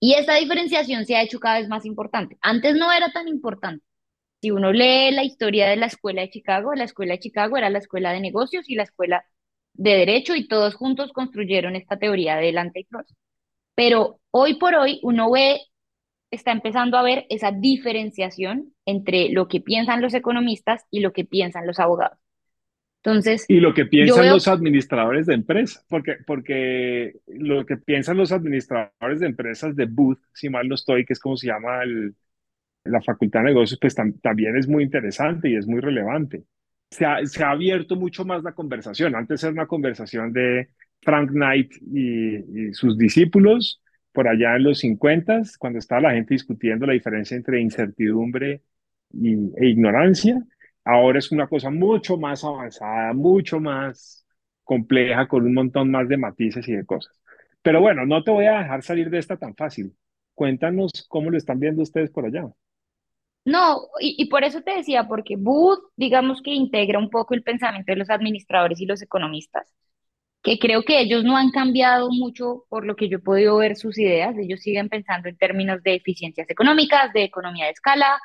y 0.00 0.14
esta 0.14 0.36
diferenciación 0.36 1.04
se 1.06 1.16
ha 1.16 1.22
hecho 1.22 1.38
cada 1.40 1.58
vez 1.60 1.68
más 1.68 1.84
importante. 1.86 2.38
Antes 2.40 2.74
no 2.76 2.90
era 2.92 3.12
tan 3.12 3.28
importante. 3.28 3.84
Si 4.42 4.50
uno 4.50 4.72
lee 4.72 5.12
la 5.12 5.24
historia 5.24 5.68
de 5.68 5.76
la 5.76 5.86
Escuela 5.86 6.22
de 6.22 6.30
Chicago, 6.30 6.74
la 6.74 6.84
Escuela 6.84 7.14
de 7.14 7.20
Chicago 7.20 7.56
era 7.58 7.70
la 7.70 7.78
Escuela 7.78 8.12
de 8.12 8.20
Negocios 8.20 8.68
y 8.68 8.74
la 8.74 8.84
Escuela 8.84 9.24
de 9.74 9.96
Derecho 9.96 10.34
y 10.34 10.48
todos 10.48 10.74
juntos 10.74 11.12
construyeron 11.12 11.76
esta 11.76 11.98
teoría 11.98 12.36
del 12.36 12.58
antitrust. 12.58 13.10
Pero 13.74 14.20
hoy 14.30 14.54
por 14.58 14.74
hoy 14.74 15.00
uno 15.02 15.30
ve, 15.30 15.60
está 16.30 16.52
empezando 16.52 16.96
a 16.98 17.02
ver 17.02 17.26
esa 17.30 17.52
diferenciación 17.52 18.74
entre 18.86 19.30
lo 19.30 19.48
que 19.48 19.60
piensan 19.60 20.02
los 20.02 20.14
economistas 20.14 20.84
y 20.90 21.00
lo 21.00 21.12
que 21.12 21.24
piensan 21.24 21.66
los 21.66 21.78
abogados. 21.80 22.18
Entonces, 23.04 23.48
Y 23.48 23.58
lo 23.60 23.74
que 23.74 23.84
piensan 23.86 24.28
veo, 24.28 24.30
los 24.30 24.46
administradores 24.46 25.26
de 25.26 25.34
empresas, 25.34 25.84
porque, 25.88 26.16
porque 26.26 27.14
lo 27.26 27.66
que 27.66 27.76
piensan 27.78 28.16
los 28.16 28.30
administradores 28.30 29.18
de 29.20 29.26
empresas 29.26 29.74
de 29.74 29.86
Booth, 29.86 30.20
si 30.32 30.48
mal 30.48 30.68
no 30.68 30.76
estoy, 30.76 31.04
que 31.04 31.14
es 31.14 31.18
como 31.20 31.36
se 31.36 31.48
llama 31.48 31.82
el, 31.82 32.14
la 32.84 33.02
Facultad 33.02 33.40
de 33.40 33.46
Negocios, 33.46 33.78
pues 33.80 33.96
tam- 33.96 34.20
también 34.22 34.56
es 34.56 34.68
muy 34.68 34.84
interesante 34.84 35.50
y 35.50 35.56
es 35.56 35.66
muy 35.66 35.80
relevante. 35.80 36.44
Se 36.90 37.06
ha, 37.06 37.24
se 37.26 37.44
ha 37.44 37.50
abierto 37.52 37.96
mucho 37.96 38.24
más 38.24 38.42
la 38.44 38.54
conversación. 38.54 39.16
Antes 39.16 39.42
era 39.44 39.52
una 39.52 39.66
conversación 39.68 40.32
de 40.32 40.70
Frank 41.02 41.30
Knight 41.32 41.72
y, 41.82 42.68
y 42.70 42.74
sus 42.74 42.98
discípulos 42.98 43.82
por 44.12 44.28
allá 44.28 44.56
en 44.56 44.64
los 44.64 44.78
50, 44.80 45.42
cuando 45.58 45.78
estaba 45.78 46.02
la 46.02 46.12
gente 46.12 46.34
discutiendo 46.34 46.86
la 46.86 46.92
diferencia 46.94 47.36
entre 47.36 47.60
incertidumbre 47.60 48.62
y- 49.12 49.34
e 49.56 49.66
ignorancia. 49.68 50.42
Ahora 50.84 51.18
es 51.18 51.30
una 51.32 51.46
cosa 51.48 51.70
mucho 51.70 52.16
más 52.18 52.44
avanzada, 52.44 53.12
mucho 53.14 53.60
más 53.60 54.26
compleja, 54.64 55.28
con 55.28 55.44
un 55.46 55.54
montón 55.54 55.90
más 55.90 56.08
de 56.08 56.16
matices 56.16 56.66
y 56.68 56.74
de 56.76 56.86
cosas. 56.86 57.20
Pero 57.62 57.80
bueno, 57.80 58.06
no 58.06 58.22
te 58.24 58.30
voy 58.30 58.46
a 58.46 58.58
dejar 58.60 58.82
salir 58.82 59.10
de 59.10 59.18
esta 59.18 59.36
tan 59.36 59.54
fácil. 59.54 59.94
Cuéntanos 60.34 60.92
cómo 61.08 61.30
lo 61.30 61.36
están 61.38 61.60
viendo 61.60 61.82
ustedes 61.82 62.10
por 62.10 62.24
allá. 62.26 62.48
no, 63.44 63.88
y, 64.00 64.16
y 64.22 64.26
por 64.28 64.44
eso 64.44 64.62
te 64.62 64.72
decía, 64.76 65.08
porque 65.08 65.36
Booth, 65.36 65.80
digamos 65.96 66.42
que 66.42 66.52
integra 66.52 66.98
un 66.98 67.10
poco 67.10 67.34
el 67.34 67.42
pensamiento 67.42 67.92
de 67.92 67.96
los 67.98 68.10
administradores 68.10 68.80
y 68.80 68.86
los 68.86 69.02
economistas. 69.02 69.72
Que 70.42 70.58
creo 70.58 70.82
que 70.84 71.00
ellos 71.00 71.24
no 71.24 71.36
han 71.36 71.50
cambiado 71.50 72.10
mucho 72.10 72.64
por 72.68 72.86
lo 72.86 72.96
que 72.96 73.08
yo 73.08 73.18
he 73.18 73.20
podido 73.20 73.56
ver 73.58 73.76
sus 73.76 73.98
ideas. 73.98 74.36
Ellos 74.38 74.60
siguen 74.60 74.88
pensando 74.88 75.28
en 75.28 75.36
términos 75.36 75.82
de 75.82 75.94
eficiencias 75.96 76.48
económicas, 76.50 77.12
de 77.12 77.24
economía 77.24 77.66
de 77.66 77.72
escala. 77.72 78.18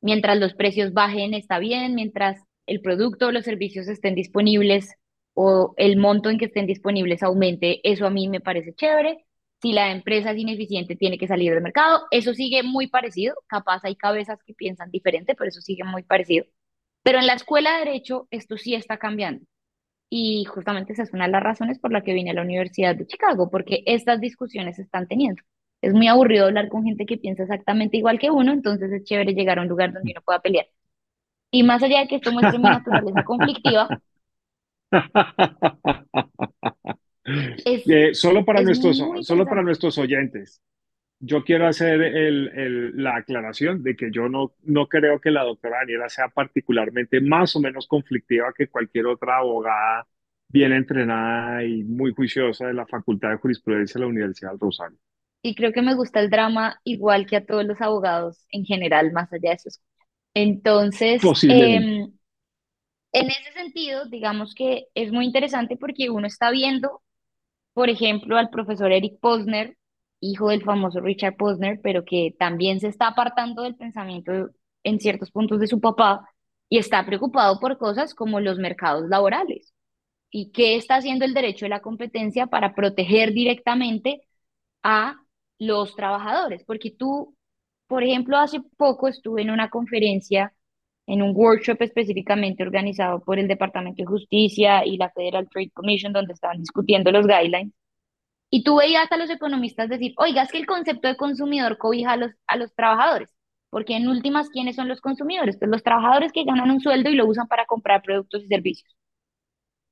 Mientras 0.00 0.38
los 0.38 0.54
precios 0.54 0.92
bajen, 0.92 1.34
está 1.34 1.58
bien. 1.58 1.94
Mientras 1.94 2.42
el 2.66 2.80
producto 2.82 3.28
o 3.28 3.32
los 3.32 3.44
servicios 3.44 3.88
estén 3.88 4.14
disponibles 4.14 4.94
o 5.34 5.74
el 5.76 5.96
monto 5.96 6.30
en 6.30 6.38
que 6.38 6.46
estén 6.46 6.66
disponibles 6.66 7.22
aumente, 7.22 7.80
eso 7.84 8.06
a 8.06 8.10
mí 8.10 8.28
me 8.28 8.40
parece 8.40 8.74
chévere. 8.74 9.24
Si 9.62 9.72
la 9.72 9.90
empresa 9.92 10.32
es 10.32 10.38
ineficiente, 10.38 10.96
tiene 10.96 11.18
que 11.18 11.26
salir 11.28 11.52
del 11.54 11.62
mercado. 11.62 12.02
Eso 12.10 12.34
sigue 12.34 12.62
muy 12.62 12.88
parecido. 12.88 13.34
Capaz 13.46 13.82
hay 13.84 13.96
cabezas 13.96 14.38
que 14.46 14.54
piensan 14.54 14.90
diferente, 14.90 15.34
pero 15.34 15.48
eso 15.48 15.60
sigue 15.62 15.84
muy 15.84 16.02
parecido. 16.02 16.44
Pero 17.02 17.18
en 17.20 17.26
la 17.26 17.34
escuela 17.34 17.72
de 17.74 17.86
derecho, 17.86 18.28
esto 18.30 18.56
sí 18.58 18.74
está 18.74 18.98
cambiando. 18.98 19.46
Y 20.10 20.44
justamente 20.44 20.92
esa 20.92 21.02
es 21.02 21.12
una 21.12 21.26
de 21.26 21.32
las 21.32 21.42
razones 21.42 21.78
por 21.78 21.92
la 21.92 22.02
que 22.02 22.14
vine 22.14 22.30
a 22.30 22.34
la 22.34 22.42
Universidad 22.42 22.96
de 22.96 23.06
Chicago, 23.06 23.50
porque 23.50 23.82
estas 23.86 24.20
discusiones 24.20 24.76
se 24.76 24.82
están 24.82 25.08
teniendo. 25.08 25.42
Es 25.82 25.92
muy 25.92 26.08
aburrido 26.08 26.46
hablar 26.46 26.68
con 26.68 26.84
gente 26.84 27.06
que 27.06 27.18
piensa 27.18 27.42
exactamente 27.44 27.96
igual 27.98 28.18
que 28.18 28.30
uno, 28.30 28.52
entonces 28.52 28.92
es 28.92 29.04
chévere 29.04 29.34
llegar 29.34 29.58
a 29.58 29.62
un 29.62 29.68
lugar 29.68 29.92
donde 29.92 30.12
uno 30.12 30.22
pueda 30.24 30.40
pelear. 30.40 30.66
Y 31.52 31.62
más 31.64 31.82
allá 31.82 32.00
de 32.00 32.08
que 32.08 32.16
esto 32.16 32.32
muestre 32.32 32.58
mi 32.58 32.68
naturaleza 32.70 33.24
conflictiva, 33.24 33.94
es, 37.64 37.84
Eh, 37.86 38.14
solo 38.14 38.44
para 38.44 38.60
es 38.60 38.66
nuestros, 38.66 39.02
solo 39.20 39.46
para 39.46 39.62
nuestros 39.62 39.98
oyentes, 39.98 40.60
yo 41.26 41.44
quiero 41.44 41.66
hacer 41.66 42.00
el, 42.02 42.48
el- 42.58 43.02
la 43.02 43.16
aclaración 43.16 43.82
de 43.82 43.96
que 43.96 44.10
yo 44.12 44.28
no, 44.28 44.54
no 44.64 44.88
creo 44.88 45.20
que 45.20 45.30
la 45.30 45.44
doctora 45.44 45.78
Daniela 45.80 46.08
sea 46.08 46.28
particularmente 46.28 47.20
más 47.20 47.56
o 47.56 47.60
menos 47.60 47.86
conflictiva 47.88 48.52
que 48.56 48.68
cualquier 48.68 49.06
otra 49.06 49.38
abogada 49.38 50.06
bien 50.48 50.72
entrenada 50.72 51.64
y 51.64 51.82
muy 51.84 52.12
juiciosa 52.14 52.66
de 52.66 52.74
la 52.74 52.86
Facultad 52.86 53.30
de 53.30 53.36
Jurisprudencia 53.38 53.94
de 53.98 54.00
la 54.04 54.10
Universidad 54.10 54.50
del 54.52 54.60
Rosario. 54.60 54.98
Y 55.42 55.54
creo 55.54 55.72
que 55.72 55.82
me 55.82 55.94
gusta 55.94 56.20
el 56.20 56.30
drama 56.30 56.80
igual 56.84 57.26
que 57.26 57.36
a 57.36 57.44
todos 57.46 57.64
los 57.64 57.80
abogados 57.80 58.46
en 58.50 58.64
general, 58.64 59.12
más 59.12 59.32
allá 59.32 59.50
de 59.50 59.56
eso. 59.56 59.80
Entonces, 60.34 61.22
Posiblemente. 61.24 61.88
em, 61.88 62.12
en 63.12 63.30
ese 63.30 63.52
sentido, 63.54 64.06
digamos 64.06 64.54
que 64.54 64.86
es 64.94 65.12
muy 65.12 65.26
interesante 65.26 65.76
porque 65.76 66.10
uno 66.10 66.26
está 66.26 66.50
viendo 66.50 67.02
por 67.74 67.90
ejemplo, 67.90 68.36
al 68.38 68.50
profesor 68.50 68.92
Eric 68.92 69.20
Posner, 69.20 69.76
hijo 70.30 70.48
del 70.48 70.62
famoso 70.62 71.00
Richard 71.00 71.36
Posner, 71.36 71.80
pero 71.82 72.04
que 72.04 72.34
también 72.38 72.80
se 72.80 72.88
está 72.88 73.08
apartando 73.08 73.62
del 73.62 73.76
pensamiento 73.76 74.50
en 74.82 75.00
ciertos 75.00 75.30
puntos 75.30 75.60
de 75.60 75.66
su 75.66 75.80
papá 75.80 76.28
y 76.68 76.78
está 76.78 77.04
preocupado 77.06 77.60
por 77.60 77.78
cosas 77.78 78.14
como 78.14 78.40
los 78.40 78.58
mercados 78.58 79.08
laborales 79.08 79.74
y 80.30 80.50
qué 80.52 80.76
está 80.76 80.96
haciendo 80.96 81.24
el 81.24 81.34
derecho 81.34 81.66
de 81.66 81.70
la 81.70 81.80
competencia 81.80 82.46
para 82.46 82.74
proteger 82.74 83.32
directamente 83.32 84.22
a 84.82 85.16
los 85.58 85.94
trabajadores. 85.96 86.64
Porque 86.64 86.90
tú, 86.90 87.36
por 87.86 88.02
ejemplo, 88.02 88.38
hace 88.38 88.60
poco 88.76 89.08
estuve 89.08 89.42
en 89.42 89.50
una 89.50 89.70
conferencia, 89.70 90.54
en 91.06 91.22
un 91.22 91.32
workshop 91.36 91.82
específicamente 91.82 92.62
organizado 92.64 93.22
por 93.22 93.38
el 93.38 93.48
Departamento 93.48 94.02
de 94.02 94.06
Justicia 94.06 94.84
y 94.86 94.96
la 94.96 95.10
Federal 95.10 95.48
Trade 95.50 95.70
Commission, 95.72 96.12
donde 96.12 96.32
estaban 96.34 96.60
discutiendo 96.60 97.12
los 97.12 97.26
guidelines. 97.26 97.72
Y 98.54 98.62
tú 98.62 98.76
veías 98.76 99.10
a 99.10 99.16
los 99.16 99.30
economistas 99.30 99.88
decir, 99.88 100.14
oiga, 100.16 100.42
es 100.42 100.52
que 100.52 100.58
el 100.58 100.66
concepto 100.66 101.08
de 101.08 101.16
consumidor 101.16 101.76
cobija 101.76 102.12
a 102.12 102.16
los, 102.16 102.30
a 102.46 102.56
los 102.56 102.72
trabajadores, 102.72 103.34
porque 103.68 103.96
en 103.96 104.06
últimas, 104.06 104.48
¿quiénes 104.48 104.76
son 104.76 104.86
los 104.86 105.00
consumidores? 105.00 105.58
Pues 105.58 105.68
los 105.72 105.82
trabajadores 105.82 106.30
que 106.30 106.44
ganan 106.44 106.70
un 106.70 106.80
sueldo 106.80 107.10
y 107.10 107.16
lo 107.16 107.26
usan 107.26 107.48
para 107.48 107.66
comprar 107.66 108.02
productos 108.02 108.44
y 108.44 108.46
servicios. 108.46 108.96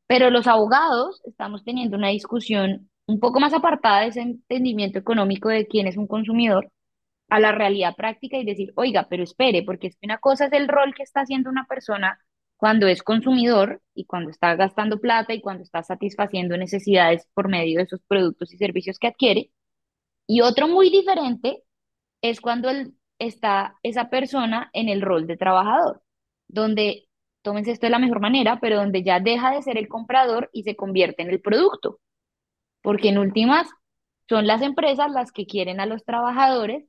Pero 0.07 0.31
los 0.31 0.47
abogados 0.47 1.21
estamos 1.25 1.65
teniendo 1.65 1.97
una 1.97 2.11
discusión 2.11 2.89
un 3.07 3.19
poco 3.19 3.41
más 3.41 3.53
apartada 3.53 4.03
de 4.03 4.09
ese 4.09 4.21
entendimiento 4.21 4.97
económico 5.01 5.49
de 5.49 5.67
quién 5.67 5.89
es 5.89 5.97
un 5.97 6.07
consumidor 6.07 6.71
a 7.31 7.41
la 7.41 7.51
realidad 7.51 7.97
práctica 7.97 8.37
y 8.37 8.45
decir, 8.45 8.73
oiga, 8.77 9.09
pero 9.11 9.25
espere, 9.25 9.65
porque 9.65 9.89
es 9.89 9.97
que 9.97 10.07
una 10.07 10.19
cosa 10.19 10.47
es 10.47 10.53
el 10.53 10.69
rol 10.69 10.95
que 10.95 11.03
está 11.03 11.23
haciendo 11.23 11.51
una 11.51 11.67
persona 11.67 12.21
cuando 12.63 12.87
es 12.87 13.03
consumidor 13.03 13.83
y 13.93 14.05
cuando 14.05 14.31
está 14.31 14.55
gastando 14.55 15.01
plata 15.01 15.35
y 15.35 15.41
cuando 15.41 15.65
está 15.65 15.83
satisfaciendo 15.83 16.57
necesidades 16.57 17.27
por 17.35 17.49
medio 17.49 17.79
de 17.79 17.85
esos 17.87 18.03
productos 18.07 18.55
y 18.55 18.57
servicios 18.57 19.01
que 19.01 19.09
adquiere. 19.09 19.51
Y 20.27 20.43
otro 20.43 20.69
muy 20.69 20.91
diferente 20.91 21.63
es 22.23 22.41
cuando 22.41 22.71
el- 22.71 22.95
está 23.19 23.77
esa 23.83 24.11
persona 24.11 24.71
en 24.75 24.89
el 24.91 25.03
rol 25.03 25.27
de 25.27 25.37
trabajador, 25.39 26.03
donde, 26.49 27.09
tómense 27.43 27.73
esto 27.73 27.87
de 27.87 27.91
la 27.93 27.99
mejor 28.01 28.21
manera, 28.21 28.61
pero 28.61 28.77
donde 28.77 29.03
ya 29.05 29.21
deja 29.21 29.53
de 29.53 29.63
ser 29.63 29.79
el 29.79 29.89
comprador 29.89 30.51
y 30.53 30.65
se 30.65 30.77
convierte 30.77 31.23
en 31.23 31.31
el 31.31 31.41
producto, 31.43 32.01
porque 32.83 33.11
en 33.11 33.19
últimas 33.19 33.69
son 34.29 34.47
las 34.47 34.63
empresas 34.63 35.11
las 35.13 35.33
que 35.33 35.47
quieren 35.47 35.81
a 35.81 35.87
los 35.87 36.05
trabajadores 36.05 36.85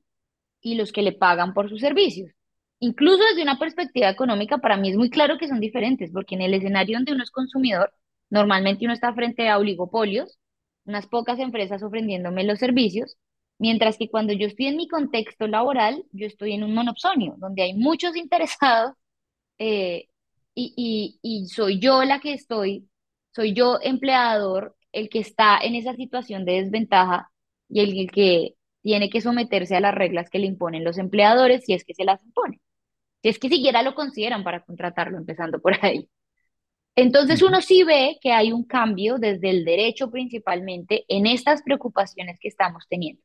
y 0.62 0.76
los 0.76 0.92
que 0.92 1.02
le 1.02 1.12
pagan 1.12 1.54
por 1.54 1.68
sus 1.70 1.80
servicios. 1.80 2.32
Incluso 2.80 3.22
desde 3.24 3.42
una 3.42 3.58
perspectiva 3.58 4.10
económica, 4.10 4.58
para 4.58 4.76
mí 4.76 4.90
es 4.90 4.96
muy 4.96 5.10
claro 5.10 5.38
que 5.38 5.48
son 5.48 5.60
diferentes, 5.60 6.10
porque 6.12 6.34
en 6.34 6.42
el 6.42 6.54
escenario 6.54 6.98
donde 6.98 7.12
uno 7.12 7.22
es 7.22 7.30
consumidor, 7.30 7.92
normalmente 8.30 8.84
uno 8.84 8.94
está 8.94 9.14
frente 9.14 9.48
a 9.48 9.58
oligopolios, 9.58 10.38
unas 10.84 11.06
pocas 11.06 11.38
empresas 11.38 11.82
ofreciéndome 11.82 12.44
los 12.44 12.58
servicios, 12.58 13.16
mientras 13.58 13.96
que 13.96 14.10
cuando 14.10 14.32
yo 14.34 14.46
estoy 14.46 14.66
en 14.66 14.76
mi 14.76 14.88
contexto 14.88 15.46
laboral, 15.46 16.04
yo 16.12 16.26
estoy 16.26 16.52
en 16.52 16.64
un 16.64 16.74
monopsonio, 16.74 17.36
donde 17.38 17.62
hay 17.62 17.74
muchos 17.74 18.16
interesados 18.16 18.94
eh, 19.58 20.08
y, 20.54 20.74
y, 20.76 21.18
y 21.22 21.48
soy 21.48 21.80
yo 21.80 22.04
la 22.04 22.20
que 22.20 22.34
estoy, 22.34 22.88
soy 23.34 23.54
yo 23.54 23.78
empleador, 23.82 24.76
el 24.92 25.08
que 25.08 25.20
está 25.20 25.58
en 25.58 25.74
esa 25.74 25.94
situación 25.94 26.44
de 26.44 26.62
desventaja 26.62 27.30
y 27.68 27.80
el, 27.80 27.98
el 27.98 28.10
que 28.10 28.54
tiene 28.84 29.10
que 29.10 29.22
someterse 29.22 29.76
a 29.76 29.80
las 29.80 29.94
reglas 29.94 30.30
que 30.30 30.38
le 30.38 30.46
imponen 30.46 30.84
los 30.84 30.98
empleadores 30.98 31.64
si 31.64 31.72
es 31.72 31.84
que 31.84 31.94
se 31.94 32.04
las 32.04 32.22
imponen, 32.22 32.60
si 33.22 33.30
es 33.30 33.38
que 33.38 33.48
siquiera 33.48 33.82
lo 33.82 33.94
consideran 33.94 34.44
para 34.44 34.62
contratarlo, 34.62 35.18
empezando 35.18 35.60
por 35.60 35.74
ahí. 35.84 36.08
Entonces 36.94 37.42
uno 37.42 37.60
sí 37.62 37.82
ve 37.82 38.18
que 38.20 38.32
hay 38.32 38.52
un 38.52 38.64
cambio 38.64 39.18
desde 39.18 39.50
el 39.50 39.64
derecho 39.64 40.10
principalmente 40.10 41.04
en 41.08 41.26
estas 41.26 41.62
preocupaciones 41.62 42.38
que 42.38 42.48
estamos 42.48 42.84
teniendo. 42.88 43.22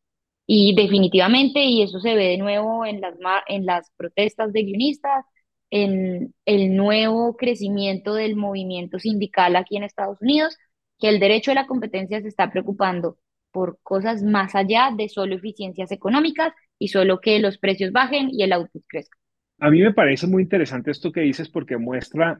Y 0.47 0.73
definitivamente, 0.75 1.63
y 1.65 1.83
eso 1.83 1.99
se 1.99 2.15
ve 2.15 2.29
de 2.29 2.37
nuevo 2.37 2.85
en 2.85 3.01
las, 3.01 3.13
en 3.47 3.65
las 3.65 3.91
protestas 3.97 4.53
de 4.53 4.63
guionistas, 4.63 5.25
en 5.71 6.33
el 6.45 6.75
nuevo 6.75 7.35
crecimiento 7.37 8.15
del 8.15 8.35
movimiento 8.35 8.97
sindical 8.97 9.55
aquí 9.55 9.77
en 9.77 9.83
Estados 9.83 10.21
Unidos, 10.21 10.57
que 10.99 11.09
el 11.09 11.19
derecho 11.19 11.51
de 11.51 11.55
la 11.55 11.67
competencia 11.67 12.21
se 12.21 12.29
está 12.29 12.49
preocupando 12.49 13.17
por 13.51 13.79
cosas 13.83 14.23
más 14.23 14.55
allá 14.55 14.91
de 14.95 15.09
solo 15.09 15.35
eficiencias 15.35 15.91
económicas 15.91 16.53
y 16.77 16.89
solo 16.89 17.19
que 17.19 17.39
los 17.39 17.57
precios 17.57 17.91
bajen 17.91 18.29
y 18.31 18.43
el 18.43 18.53
output 18.53 18.83
crezca. 18.87 19.17
A 19.59 19.69
mí 19.69 19.81
me 19.81 19.93
parece 19.93 20.27
muy 20.27 20.43
interesante 20.43 20.91
esto 20.91 21.11
que 21.11 21.21
dices 21.21 21.49
porque 21.49 21.77
muestra 21.77 22.37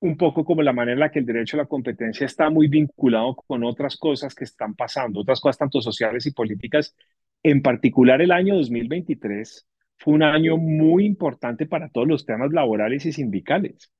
un 0.00 0.16
poco 0.16 0.44
como 0.44 0.62
la 0.62 0.72
manera 0.72 0.94
en 0.94 1.00
la 1.00 1.10
que 1.10 1.20
el 1.20 1.26
derecho 1.26 1.56
a 1.56 1.62
la 1.62 1.66
competencia 1.66 2.24
está 2.24 2.50
muy 2.50 2.66
vinculado 2.68 3.36
con 3.36 3.62
otras 3.62 3.96
cosas 3.96 4.34
que 4.34 4.44
están 4.44 4.74
pasando, 4.74 5.20
otras 5.20 5.40
cosas 5.40 5.58
tanto 5.58 5.80
sociales 5.80 6.26
y 6.26 6.32
políticas. 6.32 6.96
En 7.42 7.62
particular, 7.62 8.20
el 8.20 8.32
año 8.32 8.56
2023 8.56 9.66
fue 9.98 10.14
un 10.14 10.24
año 10.24 10.56
muy 10.56 11.06
importante 11.06 11.66
para 11.66 11.88
todos 11.88 12.08
los 12.08 12.26
temas 12.26 12.52
laborales 12.52 13.06
y 13.06 13.12
sindicales. 13.12 13.92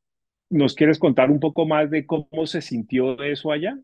¿Nos 0.51 0.75
quieres 0.75 0.99
contar 0.99 1.31
un 1.31 1.39
poco 1.39 1.67
más 1.67 1.89
de 1.91 2.05
cómo 2.05 2.47
se 2.47 2.63
sintió 2.63 3.23
eso 3.23 3.53
allá? 3.53 3.79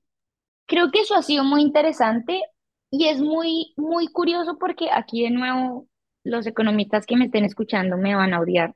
Creo 0.68 0.90
que 0.92 1.00
eso 1.00 1.16
ha 1.16 1.22
sido 1.22 1.44
muy 1.44 1.62
interesante 1.62 2.42
y 2.90 3.08
es 3.08 3.20
muy, 3.20 3.72
muy 3.76 4.08
curioso 4.08 4.58
porque 4.58 4.90
aquí 4.92 5.24
de 5.24 5.30
nuevo 5.30 5.88
los 6.24 6.46
economistas 6.46 7.06
que 7.06 7.16
me 7.16 7.26
estén 7.26 7.44
escuchando 7.44 7.96
me 7.96 8.14
van 8.14 8.34
a 8.34 8.40
odiar, 8.40 8.74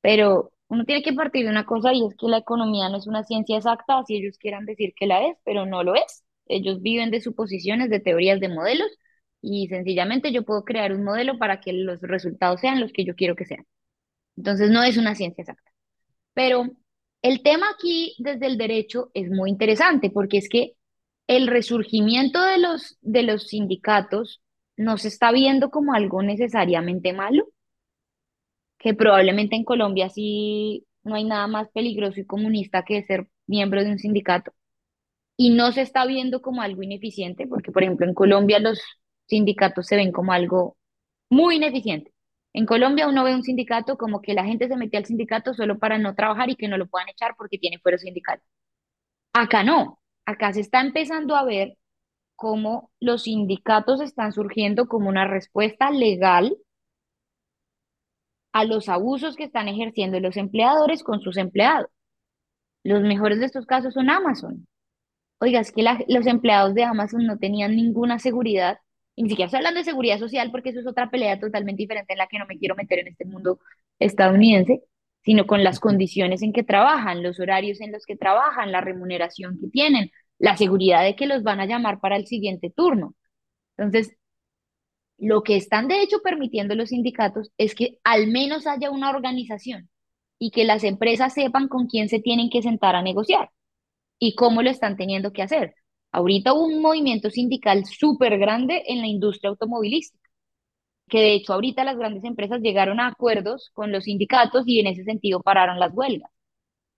pero 0.00 0.52
uno 0.68 0.84
tiene 0.84 1.02
que 1.02 1.12
partir 1.12 1.44
de 1.44 1.50
una 1.50 1.66
cosa 1.66 1.92
y 1.92 2.06
es 2.06 2.14
que 2.16 2.28
la 2.28 2.38
economía 2.38 2.88
no 2.88 2.98
es 2.98 3.06
una 3.08 3.24
ciencia 3.24 3.56
exacta, 3.58 3.98
así 3.98 4.16
ellos 4.16 4.38
quieran 4.38 4.66
decir 4.66 4.94
que 4.96 5.06
la 5.06 5.26
es, 5.26 5.36
pero 5.44 5.66
no 5.66 5.82
lo 5.82 5.94
es. 5.96 6.24
Ellos 6.46 6.82
viven 6.82 7.10
de 7.10 7.20
suposiciones, 7.20 7.90
de 7.90 8.00
teorías, 8.00 8.40
de 8.40 8.48
modelos 8.48 8.88
y 9.42 9.68
sencillamente 9.68 10.32
yo 10.32 10.44
puedo 10.44 10.64
crear 10.64 10.92
un 10.94 11.04
modelo 11.04 11.38
para 11.38 11.60
que 11.60 11.72
los 11.72 12.00
resultados 12.02 12.60
sean 12.60 12.80
los 12.80 12.92
que 12.92 13.04
yo 13.04 13.16
quiero 13.16 13.36
que 13.36 13.46
sean. 13.46 13.66
Entonces 14.36 14.70
no 14.70 14.82
es 14.84 14.96
una 14.98 15.14
ciencia 15.14 15.42
exacta. 15.42 15.72
Pero 16.34 16.66
el 17.22 17.42
tema 17.42 17.66
aquí 17.74 18.14
desde 18.18 18.46
el 18.46 18.58
derecho 18.58 19.10
es 19.14 19.30
muy 19.30 19.50
interesante 19.50 20.10
porque 20.10 20.38
es 20.38 20.48
que 20.48 20.74
el 21.26 21.46
resurgimiento 21.46 22.42
de 22.42 22.58
los, 22.58 22.98
de 23.00 23.22
los 23.22 23.48
sindicatos 23.48 24.42
no 24.76 24.98
se 24.98 25.08
está 25.08 25.32
viendo 25.32 25.70
como 25.70 25.94
algo 25.94 26.22
necesariamente 26.22 27.12
malo, 27.12 27.48
que 28.78 28.94
probablemente 28.94 29.56
en 29.56 29.64
Colombia 29.64 30.08
sí 30.10 30.86
no 31.02 31.14
hay 31.14 31.24
nada 31.24 31.46
más 31.46 31.68
peligroso 31.70 32.20
y 32.20 32.26
comunista 32.26 32.84
que 32.84 33.02
ser 33.02 33.28
miembro 33.46 33.84
de 33.84 33.92
un 33.92 33.98
sindicato, 33.98 34.52
y 35.36 35.50
no 35.50 35.72
se 35.72 35.82
está 35.82 36.06
viendo 36.06 36.42
como 36.42 36.62
algo 36.62 36.82
ineficiente, 36.82 37.46
porque 37.46 37.72
por 37.72 37.82
ejemplo 37.82 38.06
en 38.06 38.14
Colombia 38.14 38.58
los 38.60 38.80
sindicatos 39.26 39.86
se 39.86 39.96
ven 39.96 40.12
como 40.12 40.32
algo 40.32 40.76
muy 41.30 41.56
ineficiente. 41.56 42.12
En 42.52 42.66
Colombia 42.66 43.08
uno 43.08 43.24
ve 43.24 43.34
un 43.34 43.42
sindicato 43.42 43.96
como 43.98 44.22
que 44.22 44.34
la 44.34 44.44
gente 44.44 44.68
se 44.68 44.76
mete 44.76 44.96
al 44.96 45.06
sindicato 45.06 45.54
solo 45.54 45.78
para 45.78 45.98
no 45.98 46.14
trabajar 46.14 46.50
y 46.50 46.56
que 46.56 46.68
no 46.68 46.78
lo 46.78 46.86
puedan 46.86 47.08
echar 47.08 47.34
porque 47.36 47.58
tiene 47.58 47.78
fuero 47.80 47.98
sindical. 47.98 48.40
Acá 49.32 49.62
no, 49.64 49.98
acá 50.26 50.52
se 50.52 50.60
está 50.60 50.80
empezando 50.80 51.36
a 51.36 51.44
ver 51.44 51.76
cómo 52.36 52.90
los 53.00 53.24
sindicatos 53.24 54.00
están 54.00 54.32
surgiendo 54.32 54.86
como 54.88 55.08
una 55.08 55.26
respuesta 55.26 55.90
legal 55.90 56.56
a 58.52 58.64
los 58.64 58.88
abusos 58.88 59.36
que 59.36 59.44
están 59.44 59.68
ejerciendo 59.68 60.20
los 60.20 60.36
empleadores 60.36 61.02
con 61.02 61.20
sus 61.20 61.36
empleados. 61.36 61.88
Los 62.84 63.02
mejores 63.02 63.40
de 63.40 63.46
estos 63.46 63.66
casos 63.66 63.94
son 63.94 64.10
Amazon. 64.10 64.66
Oiga, 65.40 65.60
es 65.60 65.72
que 65.72 65.84
los 66.08 66.26
empleados 66.26 66.74
de 66.74 66.84
Amazon 66.84 67.26
no 67.26 67.38
tenían 67.38 67.76
ninguna 67.76 68.18
seguridad, 68.18 68.78
ni 69.16 69.28
siquiera 69.28 69.46
estoy 69.46 69.58
hablando 69.58 69.80
de 69.80 69.84
seguridad 69.84 70.18
social 70.18 70.50
porque 70.50 70.70
eso 70.70 70.80
es 70.80 70.86
otra 70.86 71.10
pelea 71.10 71.38
totalmente 71.40 71.82
diferente 71.82 72.12
en 72.14 72.18
la 72.18 72.26
que 72.28 72.38
no 72.38 72.46
me 72.46 72.58
quiero 72.58 72.76
meter 72.76 73.00
en 73.00 73.08
este 73.08 73.24
mundo 73.24 73.58
estadounidense, 73.98 74.82
sino 75.24 75.46
con 75.46 75.64
las 75.64 75.80
condiciones 75.80 76.42
en 76.42 76.52
que 76.52 76.64
trabajan, 76.64 77.22
los 77.22 77.40
horarios 77.40 77.80
en 77.80 77.92
los 77.92 78.04
que 78.06 78.16
trabajan, 78.16 78.72
la 78.72 78.80
remuneración 78.80 79.58
que 79.60 79.68
tienen, 79.68 80.10
la 80.38 80.56
seguridad 80.56 81.02
de 81.02 81.16
que 81.16 81.26
los 81.26 81.42
van 81.42 81.60
a 81.60 81.66
llamar 81.66 82.00
para 82.00 82.16
el 82.16 82.26
siguiente 82.26 82.70
turno. 82.74 83.14
Entonces, 83.76 84.16
lo 85.18 85.42
que 85.42 85.56
están 85.56 85.88
de 85.88 86.02
hecho 86.02 86.20
permitiendo 86.22 86.74
los 86.74 86.90
sindicatos 86.90 87.50
es 87.58 87.74
que 87.74 87.98
al 88.04 88.26
menos 88.28 88.66
haya 88.66 88.90
una 88.90 89.10
organización 89.10 89.88
y 90.38 90.50
que 90.50 90.64
las 90.64 90.84
empresas 90.84 91.34
sepan 91.34 91.68
con 91.68 91.86
quién 91.86 92.08
se 92.08 92.20
tienen 92.20 92.50
que 92.50 92.62
sentar 92.62 92.96
a 92.96 93.02
negociar 93.02 93.50
y 94.18 94.34
cómo 94.34 94.62
lo 94.62 94.70
están 94.70 94.96
teniendo 94.96 95.32
que 95.32 95.42
hacer. 95.42 95.74
Ahorita 96.12 96.52
hubo 96.52 96.66
un 96.66 96.82
movimiento 96.82 97.30
sindical 97.30 97.84
súper 97.86 98.38
grande 98.38 98.82
en 98.86 99.00
la 99.00 99.06
industria 99.06 99.50
automovilística, 99.50 100.23
que 101.08 101.18
de 101.20 101.34
hecho 101.34 101.54
ahorita 101.54 101.84
las 101.84 101.96
grandes 101.98 102.24
empresas 102.24 102.60
llegaron 102.62 103.00
a 103.00 103.08
acuerdos 103.08 103.70
con 103.74 103.92
los 103.92 104.04
sindicatos 104.04 104.64
y 104.66 104.80
en 104.80 104.86
ese 104.88 105.04
sentido 105.04 105.42
pararon 105.42 105.78
las 105.80 105.92
huelgas. 105.94 106.30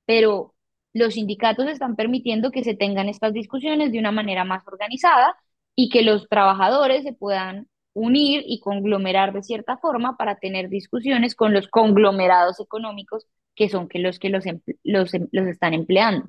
Pero 0.06 0.54
los 0.92 1.14
sindicatos 1.14 1.68
están 1.68 1.96
permitiendo 1.96 2.50
que 2.50 2.64
se 2.64 2.74
tengan 2.74 3.08
estas 3.08 3.32
discusiones 3.32 3.92
de 3.92 3.98
una 3.98 4.12
manera 4.12 4.44
más 4.44 4.66
organizada 4.66 5.36
y 5.74 5.90
que 5.90 6.02
los 6.02 6.28
trabajadores 6.28 7.02
se 7.04 7.12
puedan 7.12 7.68
unir 7.94 8.42
y 8.46 8.60
conglomerar 8.60 9.32
de 9.32 9.42
cierta 9.42 9.76
forma 9.78 10.16
para 10.16 10.38
tener 10.38 10.68
discusiones 10.68 11.34
con 11.34 11.52
los 11.54 11.68
conglomerados 11.68 12.60
económicos 12.60 13.26
que 13.54 13.68
son 13.68 13.88
que 13.88 13.98
los 13.98 14.18
que 14.18 14.28
los, 14.30 14.44
emple- 14.44 14.78
los, 14.84 15.14
em- 15.14 15.28
los 15.32 15.46
están 15.48 15.74
empleando. 15.74 16.28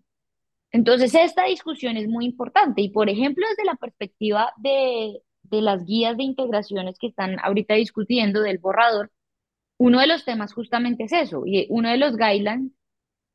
Entonces, 0.71 1.15
esta 1.15 1.45
discusión 1.45 1.97
es 1.97 2.07
muy 2.07 2.25
importante 2.25 2.81
y, 2.81 2.89
por 2.89 3.09
ejemplo, 3.09 3.45
desde 3.49 3.65
la 3.65 3.75
perspectiva 3.75 4.51
de, 4.57 5.21
de 5.49 5.61
las 5.61 5.85
guías 5.85 6.17
de 6.17 6.23
integraciones 6.23 6.97
que 6.99 7.07
están 7.07 7.37
ahorita 7.39 7.75
discutiendo 7.75 8.41
del 8.41 8.59
borrador, 8.59 9.11
uno 9.77 9.99
de 9.99 10.07
los 10.07 10.25
temas 10.25 10.53
justamente 10.53 11.03
es 11.05 11.13
eso, 11.13 11.43
y 11.45 11.67
uno 11.69 11.89
de 11.89 11.97
los 11.97 12.17
guidelines 12.17 12.71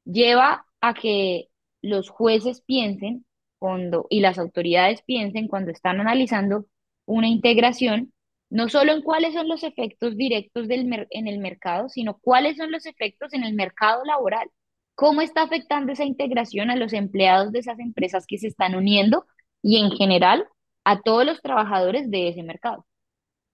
lleva 0.04 0.66
a 0.80 0.94
que 0.94 1.48
los 1.82 2.08
jueces 2.10 2.62
piensen 2.62 3.24
cuando, 3.58 4.06
y 4.10 4.20
las 4.20 4.38
autoridades 4.38 5.02
piensen 5.02 5.48
cuando 5.48 5.70
están 5.70 6.00
analizando 6.00 6.66
una 7.06 7.28
integración, 7.28 8.12
no 8.50 8.68
solo 8.68 8.92
en 8.92 9.02
cuáles 9.02 9.34
son 9.34 9.48
los 9.48 9.62
efectos 9.62 10.16
directos 10.16 10.68
del 10.68 11.06
en 11.10 11.28
el 11.28 11.38
mercado, 11.38 11.88
sino 11.88 12.18
cuáles 12.18 12.56
son 12.56 12.70
los 12.70 12.86
efectos 12.86 13.32
en 13.32 13.44
el 13.44 13.54
mercado 13.54 14.04
laboral. 14.04 14.50
¿Cómo 14.94 15.22
está 15.22 15.42
afectando 15.42 15.92
esa 15.92 16.04
integración 16.04 16.70
a 16.70 16.76
los 16.76 16.92
empleados 16.92 17.52
de 17.52 17.60
esas 17.60 17.78
empresas 17.78 18.26
que 18.26 18.38
se 18.38 18.48
están 18.48 18.74
uniendo 18.74 19.26
y 19.62 19.78
en 19.78 19.90
general 19.92 20.46
a 20.84 21.00
todos 21.00 21.24
los 21.24 21.40
trabajadores 21.40 22.10
de 22.10 22.28
ese 22.28 22.42
mercado? 22.42 22.86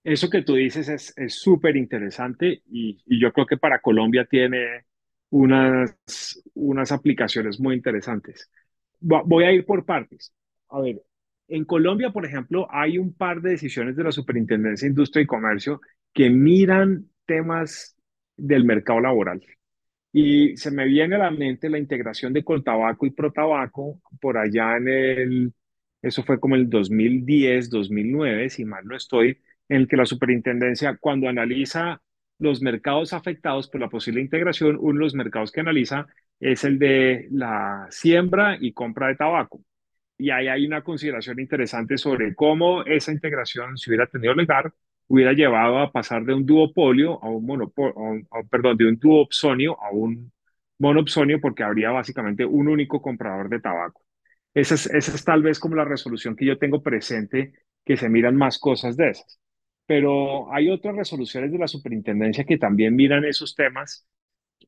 Eso 0.03 0.29
que 0.29 0.43
tú 0.43 0.55
dices 0.55 0.87
es 0.89 1.13
es 1.17 1.35
súper 1.35 1.75
interesante 1.75 2.61
y, 2.71 2.97
y 3.05 3.21
yo 3.21 3.31
creo 3.33 3.45
que 3.45 3.57
para 3.57 3.81
Colombia 3.81 4.25
tiene 4.25 4.85
unas, 5.29 6.41
unas 6.53 6.91
aplicaciones 6.91 7.59
muy 7.59 7.75
interesantes. 7.75 8.49
Voy 8.99 9.43
a 9.43 9.51
ir 9.51 9.65
por 9.65 9.85
partes. 9.85 10.33
A 10.69 10.81
ver, 10.81 11.01
en 11.47 11.65
Colombia, 11.65 12.11
por 12.11 12.25
ejemplo, 12.25 12.67
hay 12.69 12.97
un 12.97 13.13
par 13.13 13.41
de 13.41 13.51
decisiones 13.51 13.95
de 13.95 14.03
la 14.03 14.11
Superintendencia 14.11 14.85
de 14.85 14.91
Industria 14.91 15.23
y 15.23 15.27
Comercio 15.27 15.81
que 16.13 16.29
miran 16.29 17.09
temas 17.25 17.95
del 18.35 18.65
mercado 18.65 18.99
laboral. 18.99 19.41
Y 20.11 20.57
se 20.57 20.71
me 20.71 20.85
viene 20.85 21.15
a 21.15 21.19
la 21.19 21.31
mente 21.31 21.69
la 21.69 21.77
integración 21.77 22.33
de 22.33 22.43
Coltabaco 22.43 23.05
y 23.05 23.11
Protabaco 23.11 24.01
por 24.19 24.37
allá 24.37 24.77
en 24.77 24.87
el, 24.87 25.53
eso 26.01 26.23
fue 26.23 26.39
como 26.39 26.55
el 26.55 26.69
2010, 26.69 27.69
2009, 27.69 28.49
si 28.49 28.65
mal 28.65 28.85
no 28.85 28.95
estoy, 28.95 29.39
en 29.67 29.77
el 29.81 29.87
que 29.87 29.97
la 29.97 30.05
superintendencia, 30.05 30.97
cuando 30.97 31.29
analiza 31.29 32.01
los 32.39 32.61
mercados 32.61 33.13
afectados 33.13 33.67
por 33.69 33.81
la 33.81 33.89
posible 33.89 34.21
integración, 34.21 34.77
uno 34.79 34.99
de 34.99 35.05
los 35.05 35.15
mercados 35.15 35.51
que 35.51 35.59
analiza 35.61 36.07
es 36.39 36.63
el 36.63 36.79
de 36.79 37.27
la 37.31 37.87
siembra 37.91 38.57
y 38.59 38.71
compra 38.73 39.07
de 39.07 39.15
tabaco. 39.15 39.61
Y 40.17 40.31
ahí 40.31 40.47
hay 40.47 40.65
una 40.65 40.83
consideración 40.83 41.39
interesante 41.39 41.97
sobre 41.97 42.35
cómo 42.35 42.83
esa 42.85 43.11
integración, 43.11 43.77
si 43.77 43.89
hubiera 43.89 44.07
tenido 44.07 44.33
lugar, 44.33 44.73
hubiera 45.07 45.33
llevado 45.33 45.79
a 45.79 45.91
pasar 45.91 46.23
de 46.25 46.33
un 46.33 46.45
duopolio 46.45 47.23
a 47.23 47.29
un 47.29 47.45
monopolio, 47.45 47.95
perdón, 48.49 48.77
de 48.77 48.87
un 48.87 48.97
duopsonio 48.97 49.81
a 49.81 49.91
un 49.91 50.31
monopsonio, 50.79 51.39
porque 51.41 51.63
habría 51.63 51.91
básicamente 51.91 52.45
un 52.45 52.67
único 52.67 53.01
comprador 53.01 53.49
de 53.49 53.59
tabaco. 53.59 54.01
Esa 54.53 54.75
es, 54.75 55.25
tal 55.25 55.43
vez 55.43 55.59
como 55.59 55.75
la 55.75 55.85
resolución 55.85 56.35
que 56.35 56.45
yo 56.45 56.57
tengo 56.57 56.81
presente, 56.81 57.53
que 57.85 57.97
se 57.97 58.09
miran 58.09 58.35
más 58.35 58.59
cosas 58.59 58.97
de 58.97 59.09
esas. 59.11 59.39
Pero 59.85 60.53
hay 60.53 60.69
otras 60.69 60.95
resoluciones 60.95 61.51
de 61.51 61.57
la 61.57 61.67
superintendencia 61.67 62.43
que 62.45 62.57
también 62.57 62.95
miran 62.95 63.25
esos 63.25 63.55
temas 63.55 64.07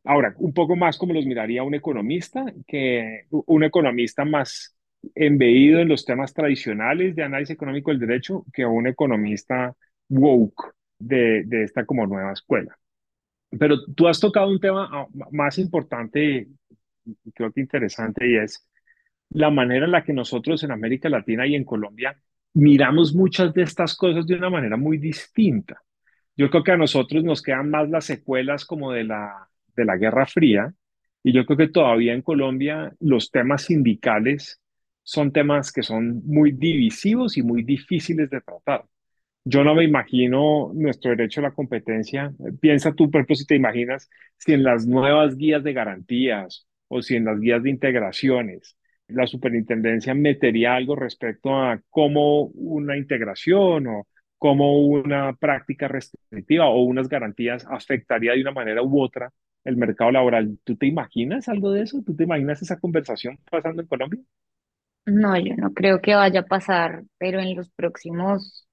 Ahora, 0.03 0.33
un 0.37 0.53
poco 0.53 0.75
más 0.75 0.97
como 0.97 1.13
los 1.13 1.25
miraría 1.25 1.63
un 1.63 1.75
economista, 1.75 2.45
que 2.67 3.25
un 3.29 3.63
economista 3.63 4.25
más 4.25 4.75
embeído 5.15 5.79
en 5.79 5.89
los 5.89 6.05
temas 6.05 6.33
tradicionales 6.33 7.15
de 7.15 7.23
análisis 7.23 7.53
económico 7.53 7.91
del 7.91 7.99
derecho 7.99 8.45
que 8.53 8.65
un 8.65 8.87
economista 8.87 9.75
woke 10.09 10.73
de, 10.99 11.43
de 11.45 11.63
esta 11.63 11.85
como 11.85 12.07
nueva 12.07 12.33
escuela. 12.33 12.77
Pero 13.59 13.77
tú 13.95 14.07
has 14.07 14.19
tocado 14.19 14.49
un 14.49 14.59
tema 14.59 14.89
ah, 14.91 15.07
más 15.31 15.57
importante, 15.57 16.47
creo 17.33 17.51
que 17.51 17.61
interesante, 17.61 18.29
y 18.29 18.37
es 18.37 18.67
la 19.31 19.49
manera 19.49 19.85
en 19.85 19.91
la 19.91 20.03
que 20.03 20.13
nosotros 20.13 20.63
en 20.63 20.71
América 20.71 21.09
Latina 21.09 21.47
y 21.47 21.55
en 21.55 21.63
Colombia 21.63 22.17
miramos 22.53 23.15
muchas 23.15 23.53
de 23.53 23.63
estas 23.63 23.95
cosas 23.95 24.27
de 24.27 24.35
una 24.35 24.49
manera 24.49 24.77
muy 24.77 24.97
distinta. 24.97 25.81
Yo 26.35 26.49
creo 26.49 26.63
que 26.63 26.71
a 26.71 26.77
nosotros 26.77 27.23
nos 27.23 27.41
quedan 27.41 27.69
más 27.69 27.89
las 27.89 28.05
secuelas 28.05 28.65
como 28.65 28.91
de 28.91 29.05
la, 29.05 29.47
de 29.75 29.85
la 29.85 29.97
Guerra 29.97 30.25
Fría 30.25 30.73
y 31.23 31.33
yo 31.33 31.45
creo 31.45 31.57
que 31.57 31.67
todavía 31.69 32.13
en 32.13 32.21
Colombia 32.21 32.93
los 32.99 33.31
temas 33.31 33.63
sindicales 33.63 34.59
son 35.03 35.31
temas 35.31 35.71
que 35.71 35.83
son 35.83 36.21
muy 36.25 36.51
divisivos 36.51 37.37
y 37.37 37.43
muy 37.43 37.63
difíciles 37.63 38.29
de 38.29 38.41
tratar. 38.41 38.85
Yo 39.43 39.63
no 39.63 39.73
me 39.73 39.83
imagino 39.83 40.71
nuestro 40.73 41.11
derecho 41.11 41.39
a 41.39 41.43
la 41.43 41.51
competencia. 41.51 42.31
Piensa 42.59 42.93
tú, 42.93 43.09
por 43.09 43.21
ejemplo, 43.21 43.35
si 43.35 43.45
te 43.45 43.55
imaginas 43.55 44.09
si 44.37 44.53
en 44.53 44.63
las 44.63 44.85
nuevas 44.85 45.35
guías 45.37 45.63
de 45.63 45.73
garantías 45.73 46.67
o 46.87 47.01
si 47.01 47.15
en 47.15 47.25
las 47.25 47.39
guías 47.39 47.63
de 47.63 47.69
integraciones 47.71 48.77
la 49.13 49.27
superintendencia 49.27 50.13
metería 50.13 50.75
algo 50.75 50.95
respecto 50.95 51.55
a 51.55 51.81
cómo 51.89 52.45
una 52.45 52.97
integración 52.97 53.87
o 53.87 54.07
cómo 54.37 54.79
una 54.79 55.33
práctica 55.33 55.87
restrictiva 55.87 56.67
o 56.69 56.81
unas 56.83 57.07
garantías 57.09 57.65
afectaría 57.69 58.33
de 58.33 58.41
una 58.41 58.51
manera 58.51 58.81
u 58.83 59.01
otra 59.01 59.31
el 59.63 59.77
mercado 59.77 60.11
laboral. 60.11 60.57
¿Tú 60.63 60.75
te 60.75 60.87
imaginas 60.87 61.47
algo 61.47 61.71
de 61.71 61.83
eso? 61.83 62.01
¿Tú 62.05 62.15
te 62.15 62.23
imaginas 62.23 62.61
esa 62.61 62.79
conversación 62.79 63.37
pasando 63.49 63.81
en 63.81 63.87
Colombia? 63.87 64.19
No, 65.05 65.37
yo 65.37 65.55
no 65.55 65.73
creo 65.73 66.01
que 66.01 66.15
vaya 66.15 66.41
a 66.41 66.45
pasar, 66.45 67.03
pero 67.17 67.39
en 67.39 67.55
los 67.55 67.69
próximos 67.71 68.67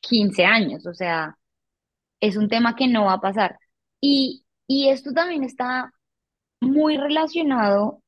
15 0.00 0.44
años, 0.44 0.86
o 0.86 0.94
sea, 0.94 1.36
es 2.20 2.36
un 2.36 2.48
tema 2.48 2.76
que 2.76 2.88
no 2.88 3.06
va 3.06 3.14
a 3.14 3.20
pasar. 3.20 3.58
Y, 4.00 4.44
y 4.66 4.88
esto 4.90 5.12
también 5.12 5.44
está 5.44 5.92
muy 6.60 6.96
relacionado 6.96 8.02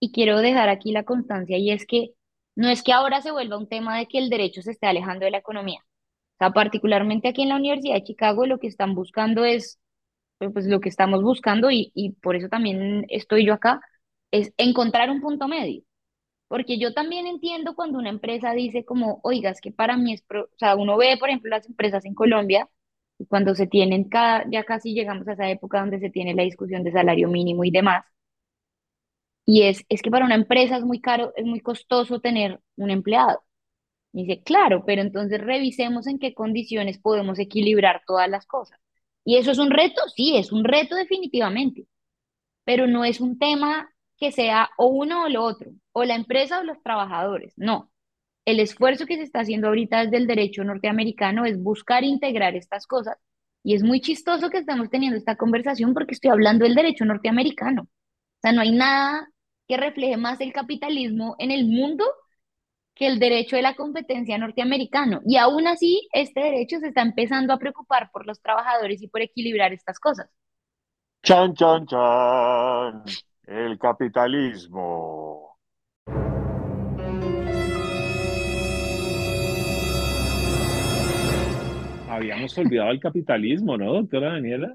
y 0.00 0.12
quiero 0.12 0.38
dejar 0.38 0.68
aquí 0.68 0.92
la 0.92 1.04
constancia 1.04 1.58
y 1.58 1.70
es 1.70 1.86
que 1.86 2.12
no 2.56 2.68
es 2.68 2.82
que 2.82 2.92
ahora 2.92 3.20
se 3.22 3.30
vuelva 3.32 3.56
un 3.58 3.68
tema 3.68 3.98
de 3.98 4.06
que 4.06 4.18
el 4.18 4.30
derecho 4.30 4.62
se 4.62 4.72
esté 4.72 4.86
alejando 4.86 5.24
de 5.24 5.30
la 5.30 5.38
economía. 5.38 5.80
O 5.80 6.38
sea, 6.38 6.50
particularmente 6.52 7.28
aquí 7.28 7.42
en 7.42 7.50
la 7.50 7.56
Universidad 7.56 7.94
de 7.94 8.04
Chicago 8.04 8.46
lo 8.46 8.58
que 8.58 8.68
están 8.68 8.94
buscando 8.94 9.44
es, 9.44 9.80
pues 10.38 10.52
pues, 10.52 10.66
lo 10.66 10.80
que 10.80 10.88
estamos 10.90 11.22
buscando 11.22 11.70
y, 11.70 11.92
y 11.94 12.12
por 12.12 12.36
eso 12.36 12.48
también 12.48 13.06
estoy 13.10 13.46
yo 13.46 13.54
acá, 13.54 13.80
es 14.32 14.52
encontrar 14.58 15.10
un 15.10 15.20
punto 15.20 15.48
medio. 15.48 15.82
Porque 16.48 16.78
yo 16.78 16.94
también 16.94 17.26
entiendo 17.26 17.74
cuando 17.74 17.98
una 17.98 18.08
empresa 18.10 18.52
dice 18.52 18.84
como, 18.84 19.20
oiga, 19.22 19.50
es 19.50 19.60
que 19.60 19.70
para 19.72 19.96
mí 19.96 20.14
es, 20.14 20.22
pro-", 20.22 20.44
o 20.44 20.58
sea, 20.58 20.76
uno 20.76 20.96
ve, 20.96 21.16
por 21.18 21.28
ejemplo, 21.28 21.50
las 21.50 21.66
empresas 21.68 22.04
en 22.06 22.14
Colombia, 22.14 22.68
y 23.18 23.26
cuando 23.26 23.54
se 23.54 23.66
tienen, 23.66 24.04
cada, 24.08 24.44
ya 24.50 24.64
casi 24.64 24.94
llegamos 24.94 25.28
a 25.28 25.32
esa 25.34 25.50
época 25.50 25.80
donde 25.80 25.98
se 26.00 26.10
tiene 26.10 26.34
la 26.34 26.44
discusión 26.44 26.84
de 26.84 26.92
salario 26.92 27.28
mínimo 27.28 27.64
y 27.64 27.70
demás, 27.70 28.04
y 29.48 29.62
es, 29.62 29.82
es 29.88 30.02
que 30.02 30.10
para 30.10 30.26
una 30.26 30.34
empresa 30.34 30.76
es 30.76 30.84
muy 30.84 31.00
caro, 31.00 31.32
es 31.34 31.46
muy 31.46 31.60
costoso 31.60 32.20
tener 32.20 32.60
un 32.76 32.90
empleado. 32.90 33.42
Y 34.12 34.26
dice, 34.26 34.42
claro, 34.42 34.84
pero 34.86 35.00
entonces 35.00 35.40
revisemos 35.40 36.06
en 36.06 36.18
qué 36.18 36.34
condiciones 36.34 36.98
podemos 36.98 37.38
equilibrar 37.38 38.02
todas 38.06 38.28
las 38.28 38.44
cosas. 38.46 38.78
Y 39.24 39.38
eso 39.38 39.50
es 39.52 39.58
un 39.58 39.70
reto, 39.70 40.02
sí, 40.14 40.36
es 40.36 40.52
un 40.52 40.64
reto 40.64 40.96
definitivamente, 40.96 41.86
pero 42.64 42.86
no 42.86 43.06
es 43.06 43.22
un 43.22 43.38
tema 43.38 43.88
que 44.18 44.32
sea 44.32 44.68
o 44.76 44.88
uno 44.88 45.24
o 45.24 45.28
lo 45.30 45.44
otro, 45.44 45.72
o 45.92 46.04
la 46.04 46.16
empresa 46.16 46.60
o 46.60 46.64
los 46.64 46.82
trabajadores, 46.82 47.54
no. 47.56 47.90
El 48.44 48.60
esfuerzo 48.60 49.06
que 49.06 49.16
se 49.16 49.22
está 49.22 49.40
haciendo 49.40 49.68
ahorita 49.68 50.04
desde 50.04 50.18
el 50.18 50.26
derecho 50.26 50.62
norteamericano 50.62 51.46
es 51.46 51.58
buscar 51.62 52.04
integrar 52.04 52.54
estas 52.54 52.86
cosas. 52.86 53.16
Y 53.64 53.74
es 53.74 53.82
muy 53.82 54.02
chistoso 54.02 54.50
que 54.50 54.58
estemos 54.58 54.90
teniendo 54.90 55.16
esta 55.16 55.36
conversación 55.36 55.94
porque 55.94 56.14
estoy 56.14 56.30
hablando 56.32 56.64
del 56.66 56.74
derecho 56.74 57.06
norteamericano. 57.06 57.82
O 57.84 58.40
sea, 58.42 58.52
no 58.52 58.60
hay 58.60 58.72
nada 58.72 59.28
que 59.68 59.76
refleje 59.76 60.16
más 60.16 60.40
el 60.40 60.52
capitalismo 60.52 61.36
en 61.38 61.50
el 61.50 61.66
mundo 61.66 62.04
que 62.94 63.06
el 63.06 63.20
derecho 63.20 63.54
de 63.54 63.62
la 63.62 63.74
competencia 63.74 64.38
norteamericano. 64.38 65.20
Y 65.24 65.36
aún 65.36 65.68
así, 65.68 66.08
este 66.12 66.40
derecho 66.40 66.80
se 66.80 66.88
está 66.88 67.02
empezando 67.02 67.52
a 67.52 67.58
preocupar 67.58 68.10
por 68.10 68.26
los 68.26 68.40
trabajadores 68.40 69.00
y 69.02 69.08
por 69.08 69.20
equilibrar 69.20 69.72
estas 69.72 70.00
cosas. 70.00 70.28
Chan, 71.22 71.54
chan, 71.54 71.86
chan. 71.86 73.04
El 73.46 73.78
capitalismo. 73.78 75.58
Habíamos 82.08 82.58
olvidado 82.58 82.90
el 82.90 83.00
capitalismo, 83.00 83.76
¿no, 83.76 83.92
doctora 83.92 84.32
Daniela? 84.32 84.74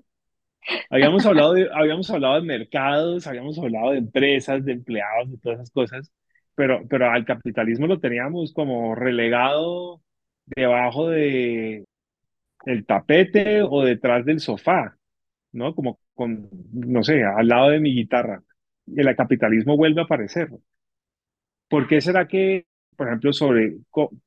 Habíamos 0.90 1.26
hablado 1.26 1.54
de, 1.54 1.70
habíamos 1.74 2.10
hablado 2.10 2.36
de 2.36 2.42
mercados, 2.48 3.28
habíamos 3.28 3.58
hablado 3.60 3.92
de 3.92 3.98
empresas, 4.00 4.64
de 4.66 4.74
empleados, 4.74 5.32
de 5.32 5.38
todas 5.38 5.60
esas 5.60 5.72
cosas, 5.72 6.12
pero, 6.56 6.82
pero 6.90 7.10
al 7.12 7.26
capitalismo 7.26 7.88
lo 7.88 8.00
teníamos 8.00 8.54
como 8.54 8.96
relegado 8.96 10.02
debajo 10.46 11.10
de 11.10 11.86
el 12.66 12.86
tapete 12.86 13.62
o 13.64 13.84
detrás 13.84 14.26
del 14.26 14.40
sofá, 14.40 14.98
¿no? 15.52 15.76
Como 15.76 16.00
con, 16.14 16.50
no 16.74 17.04
sé, 17.04 17.24
al 17.24 17.48
lado 17.48 17.70
de 17.70 17.80
mi 17.80 17.94
guitarra. 17.94 18.42
El 18.96 19.16
capitalismo 19.16 19.78
vuelve 19.78 20.02
a 20.02 20.06
aparecer. 20.06 20.50
¿Por 21.70 21.88
qué 21.88 22.02
será 22.02 22.28
que, 22.28 22.66
por 22.96 23.08
ejemplo, 23.08 23.34
sobre 23.34 23.78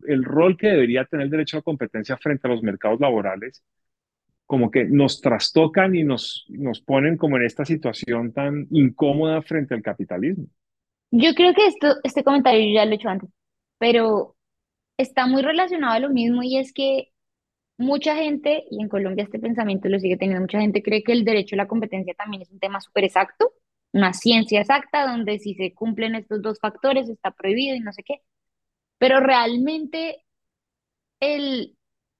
el 0.06 0.24
rol 0.24 0.56
que 0.56 0.68
debería 0.68 1.04
tener 1.04 1.24
el 1.26 1.30
derecho 1.30 1.56
a 1.56 1.60
la 1.60 1.64
competencia 1.64 2.16
frente 2.16 2.46
a 2.46 2.50
los 2.50 2.62
mercados 2.62 3.00
laborales, 3.00 3.62
como 4.46 4.70
que 4.70 4.84
nos 4.84 5.20
trastocan 5.20 5.94
y 5.94 6.04
nos, 6.04 6.46
nos 6.48 6.80
ponen 6.80 7.16
como 7.16 7.36
en 7.36 7.44
esta 7.44 7.64
situación 7.64 8.32
tan 8.32 8.68
incómoda 8.70 9.42
frente 9.42 9.74
al 9.74 9.82
capitalismo? 9.82 10.46
Yo 11.10 11.34
creo 11.34 11.52
que 11.52 11.66
esto, 11.66 11.96
este 12.04 12.22
comentario 12.22 12.60
yo 12.60 12.74
ya 12.74 12.84
lo 12.84 12.92
he 12.92 12.94
hecho 12.94 13.08
antes, 13.08 13.30
pero 13.78 14.36
está 14.96 15.26
muy 15.26 15.42
relacionado 15.42 15.94
a 15.94 16.00
lo 16.00 16.10
mismo 16.10 16.42
y 16.42 16.58
es 16.58 16.72
que 16.72 17.12
mucha 17.78 18.16
gente, 18.16 18.64
y 18.70 18.80
en 18.80 18.88
Colombia 18.88 19.24
este 19.24 19.38
pensamiento 19.38 19.88
lo 19.88 19.98
sigue 19.98 20.16
teniendo, 20.16 20.42
mucha 20.42 20.60
gente 20.60 20.82
cree 20.82 21.02
que 21.02 21.12
el 21.12 21.24
derecho 21.24 21.56
a 21.56 21.58
la 21.58 21.68
competencia 21.68 22.14
también 22.14 22.42
es 22.42 22.50
un 22.50 22.58
tema 22.58 22.80
súper 22.80 23.04
exacto, 23.04 23.52
una 23.92 24.12
ciencia 24.12 24.60
exacta 24.60 25.06
donde 25.06 25.38
si 25.38 25.54
se 25.54 25.74
cumplen 25.74 26.14
estos 26.14 26.42
dos 26.42 26.58
factores 26.60 27.08
está 27.08 27.32
prohibido 27.32 27.76
y 27.76 27.80
no 27.80 27.92
sé 27.92 28.02
qué, 28.02 28.22
pero 28.98 29.20
realmente 29.20 30.24
el, 31.20 31.76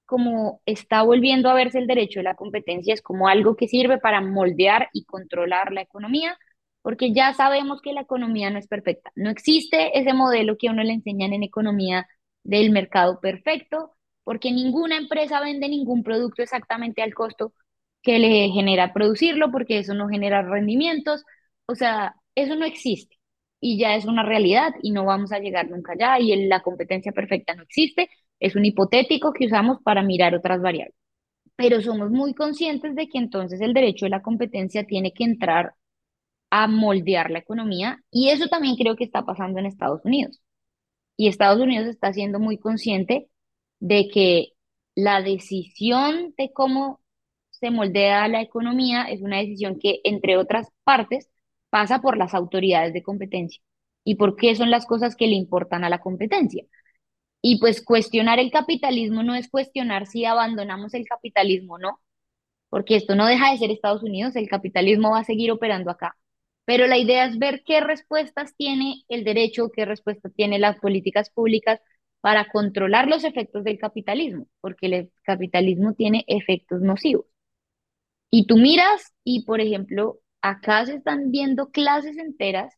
como 0.07 0.61
está 0.67 1.03
volviendo 1.03 1.51
a 1.51 1.55
verse 1.55 1.79
el 1.79 1.87
derecho 1.87 2.21
de 2.21 2.25
la 2.25 2.37
competencia, 2.37 2.95
es 2.95 3.03
como 3.03 3.29
algo 3.29 3.57
que 3.57 3.69
sirve 3.69 3.99
para 3.99 4.21
moldear 4.21 4.89
y 4.93 5.05
controlar 5.05 5.73
la 5.73 5.83
economía, 5.83 6.39
porque 6.83 7.13
ya 7.13 7.35
sabemos 7.35 7.81
que 7.83 7.93
la 7.93 8.03
economía 8.03 8.51
no 8.51 8.59
es 8.59 8.69
perfecta. 8.69 9.11
No 9.17 9.31
existe 9.31 9.99
ese 9.99 10.15
modelo 10.15 10.57
que 10.57 10.69
a 10.69 10.73
uno 10.73 10.83
le 10.85 10.93
enseñan 10.95 11.33
en 11.33 11.43
economía 11.43 12.07
del 12.45 12.71
mercado 12.71 13.21
perfecto, 13.21 13.93
porque 14.25 14.53
ninguna 14.53 14.97
empresa 14.97 15.41
vende 15.41 15.69
ningún 15.69 16.03
producto 16.03 16.43
exactamente 16.43 17.03
al 17.03 17.15
costo 17.15 17.53
que 18.03 18.19
le 18.19 18.49
genera 18.51 18.93
producirlo, 18.93 19.51
porque 19.51 19.79
eso 19.79 19.95
no 19.95 20.09
genera 20.09 20.43
rendimientos. 20.43 21.25
O 21.67 21.75
sea, 21.75 22.15
eso 22.35 22.55
no 22.57 22.65
existe 22.65 23.17
y 23.61 23.79
ya 23.79 23.97
es 23.97 24.05
una 24.05 24.23
realidad 24.23 24.75
y 24.83 24.93
no 24.93 25.05
vamos 25.05 25.33
a 25.33 25.39
llegar 25.39 25.69
nunca 25.71 25.93
allá 25.93 26.19
y 26.21 26.47
la 26.47 26.63
competencia 26.63 27.13
perfecta 27.13 27.55
no 27.55 27.63
existe 27.63 28.11
es 28.41 28.57
un 28.57 28.65
hipotético 28.65 29.33
que 29.33 29.47
usamos 29.47 29.79
para 29.83 30.03
mirar 30.03 30.35
otras 30.35 30.61
variables. 30.61 30.95
Pero 31.57 31.81
somos 31.83 32.11
muy 32.11 32.35
conscientes 32.35 32.95
de 32.95 33.09
que 33.09 33.19
entonces 33.19 33.61
el 33.61 33.75
derecho 33.75 34.07
de 34.07 34.11
la 34.11 34.23
competencia 34.23 34.85
tiene 34.85 35.13
que 35.13 35.25
entrar 35.25 35.75
a 36.51 36.69
moldear 36.69 37.31
la 37.31 37.41
economía 37.41 38.03
y 38.11 38.31
eso 38.31 38.49
también 38.49 38.77
creo 38.77 38.97
que 38.97 39.05
está 39.05 39.25
pasando 39.25 39.59
en 39.59 39.67
Estados 39.67 40.05
Unidos. 40.05 40.41
Y 41.17 41.29
Estados 41.29 41.61
Unidos 41.61 41.87
está 41.89 42.13
siendo 42.13 42.41
muy 42.41 42.59
consciente 42.59 43.29
de 43.81 44.09
que 44.09 44.53
la 44.95 45.23
decisión 45.23 46.35
de 46.39 46.53
cómo 46.53 47.01
se 47.51 47.71
moldea 47.71 48.29
la 48.29 48.43
economía 48.43 49.05
es 49.05 49.23
una 49.23 49.39
decisión 49.39 49.79
que, 49.81 50.01
entre 50.05 50.37
otras 50.37 50.69
partes, 50.85 51.31
pasa 51.71 52.01
por 52.01 52.17
las 52.17 52.35
autoridades 52.35 52.93
de 52.93 53.03
competencia. 53.03 53.63
¿Y 54.05 54.17
por 54.17 54.37
qué 54.37 54.55
son 54.55 54.71
las 54.71 54.87
cosas 54.87 55.17
que 55.17 55.27
le 55.27 55.35
importan 55.35 55.85
a 55.85 55.91
la 55.91 56.01
competencia? 56.01 56.65
Y 57.43 57.59
pues 57.61 57.85
cuestionar 57.85 58.39
el 58.39 58.51
capitalismo 58.51 59.23
no 59.23 59.35
es 59.35 59.49
cuestionar 59.49 60.07
si 60.07 60.25
abandonamos 60.25 60.95
el 60.95 61.07
capitalismo 61.07 61.75
o 61.75 61.79
no, 61.79 62.01
porque 62.71 62.97
esto 62.97 63.15
no 63.15 63.27
deja 63.27 63.53
de 63.53 63.59
ser 63.59 63.71
Estados 63.71 64.03
Unidos, 64.03 64.37
el 64.37 64.49
capitalismo 64.49 65.11
va 65.13 65.21
a 65.21 65.25
seguir 65.25 65.51
operando 65.53 65.91
acá. 65.91 66.17
Pero 66.65 66.87
la 66.87 66.99
idea 66.99 67.27
es 67.27 67.39
ver 67.39 67.63
qué 67.65 67.81
respuestas 67.81 68.55
tiene 68.57 69.05
el 69.09 69.25
derecho, 69.25 69.71
qué 69.75 69.85
respuestas 69.85 70.33
tiene 70.35 70.59
las 70.59 70.79
políticas 70.81 71.31
públicas 71.31 71.81
para 72.21 72.49
controlar 72.51 73.09
los 73.09 73.25
efectos 73.25 73.65
del 73.65 73.79
capitalismo, 73.79 74.49
porque 74.61 74.87
el 74.87 75.13
capitalismo 75.23 75.95
tiene 75.95 76.25
efectos 76.27 76.81
nocivos. 76.81 77.27
Y 78.31 78.47
tú 78.47 78.57
miras 78.57 79.15
y, 79.25 79.45
por 79.45 79.61
ejemplo, 79.61 80.21
acá 80.43 80.85
se 80.87 80.97
están 80.97 81.31
viendo 81.31 81.71
clases 81.71 82.19
enteras 82.19 82.75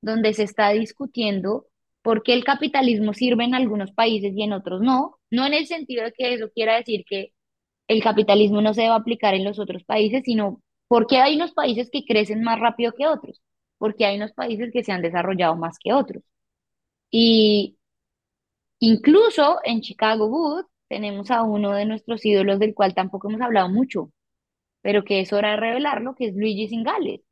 donde 0.00 0.34
se 0.34 0.44
está 0.44 0.70
discutiendo 0.70 1.66
por 2.06 2.22
qué 2.24 2.34
el 2.34 2.44
capitalismo 2.44 3.14
sirve 3.14 3.44
en 3.44 3.54
algunos 3.56 3.92
países 3.92 4.34
y 4.36 4.44
en 4.44 4.54
otros 4.54 4.82
no, 4.82 5.18
no 5.30 5.46
en 5.46 5.54
el 5.54 5.66
sentido 5.68 6.04
de 6.04 6.12
que 6.12 6.34
eso 6.34 6.50
quiera 6.54 6.76
decir 6.76 7.04
que 7.08 7.34
el 7.88 8.02
capitalismo 8.02 8.62
no 8.62 8.74
se 8.74 8.82
debe 8.82 8.94
aplicar 8.94 9.34
en 9.34 9.44
los 9.44 9.58
otros 9.60 9.84
países, 9.84 10.22
sino 10.24 10.62
por 10.88 11.06
qué 11.08 11.18
hay 11.18 11.36
unos 11.36 11.52
países 11.52 11.90
que 11.92 12.04
crecen 12.06 12.42
más 12.44 12.60
rápido 12.60 12.92
que 12.94 13.06
otros, 13.08 13.42
porque 13.78 14.06
hay 14.06 14.16
unos 14.18 14.32
países 14.32 14.70
que 14.72 14.84
se 14.84 14.92
han 14.92 15.02
desarrollado 15.02 15.56
más 15.56 15.78
que 15.80 15.94
otros. 15.94 16.22
Y 17.10 17.78
Incluso 18.80 19.58
en 19.64 19.80
Chicago 19.82 20.28
Boot 20.30 20.66
tenemos 20.88 21.30
a 21.30 21.42
uno 21.42 21.72
de 21.72 21.84
nuestros 21.86 22.24
ídolos 22.24 22.58
del 22.58 22.74
cual 22.74 22.94
tampoco 22.94 23.28
hemos 23.28 23.40
hablado 23.42 23.68
mucho, 23.68 24.10
pero 24.82 25.04
que 25.04 25.20
es 25.20 25.32
hora 25.34 25.52
de 25.52 25.56
revelarlo, 25.58 26.14
que 26.16 26.28
es 26.28 26.36
Luigi 26.36 26.68
Singales. 26.68 27.22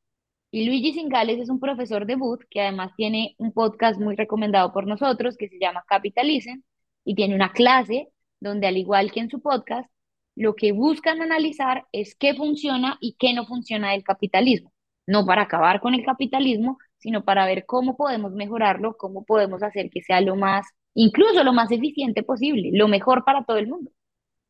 Y 0.54 0.66
Luigi 0.66 0.92
Singales 0.92 1.40
es 1.40 1.48
un 1.50 1.58
profesor 1.58 2.06
de 2.06 2.14
Boot 2.14 2.44
que 2.48 2.60
además 2.60 2.92
tiene 2.96 3.34
un 3.38 3.50
podcast 3.50 4.00
muy 4.00 4.14
recomendado 4.14 4.72
por 4.72 4.86
nosotros 4.86 5.36
que 5.36 5.48
se 5.48 5.58
llama 5.58 5.82
Capitalism 5.88 6.60
y 7.04 7.16
tiene 7.16 7.34
una 7.34 7.50
clase 7.50 8.10
donde 8.38 8.68
al 8.68 8.76
igual 8.76 9.10
que 9.10 9.18
en 9.18 9.28
su 9.28 9.42
podcast, 9.42 9.90
lo 10.36 10.54
que 10.54 10.70
buscan 10.70 11.20
analizar 11.22 11.86
es 11.90 12.14
qué 12.14 12.34
funciona 12.34 12.98
y 13.00 13.16
qué 13.18 13.34
no 13.34 13.46
funciona 13.46 13.90
del 13.90 14.04
capitalismo. 14.04 14.72
No 15.08 15.26
para 15.26 15.42
acabar 15.42 15.80
con 15.80 15.92
el 15.92 16.04
capitalismo, 16.04 16.78
sino 16.98 17.24
para 17.24 17.46
ver 17.46 17.64
cómo 17.66 17.96
podemos 17.96 18.30
mejorarlo, 18.30 18.96
cómo 18.96 19.24
podemos 19.24 19.60
hacer 19.64 19.90
que 19.90 20.02
sea 20.02 20.20
lo 20.20 20.36
más, 20.36 20.68
incluso 20.94 21.42
lo 21.42 21.52
más 21.52 21.72
eficiente 21.72 22.22
posible, 22.22 22.70
lo 22.72 22.86
mejor 22.86 23.24
para 23.24 23.42
todo 23.42 23.56
el 23.56 23.66
mundo. 23.66 23.90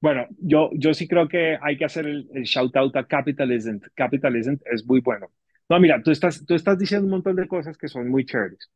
Bueno, 0.02 0.26
yo, 0.36 0.68
yo 0.74 0.92
sí 0.92 1.08
creo 1.08 1.28
que 1.28 1.56
hay 1.62 1.78
que 1.78 1.86
hacer 1.86 2.04
el, 2.04 2.28
el 2.34 2.42
shout 2.42 2.76
out 2.76 2.94
a 2.94 3.06
Capitalism. 3.06 3.78
Capitalism 3.94 4.56
es 4.70 4.86
muy 4.86 5.00
bueno. 5.00 5.28
No, 5.68 5.80
mira, 5.80 6.02
tú 6.02 6.10
estás, 6.10 6.44
tú 6.46 6.54
estás 6.54 6.78
diciendo 6.78 7.06
un 7.06 7.12
montón 7.12 7.36
de 7.36 7.48
cosas 7.48 7.76
que 7.78 7.88
son 7.88 8.08
muy 8.08 8.24
chéveres, 8.24 8.70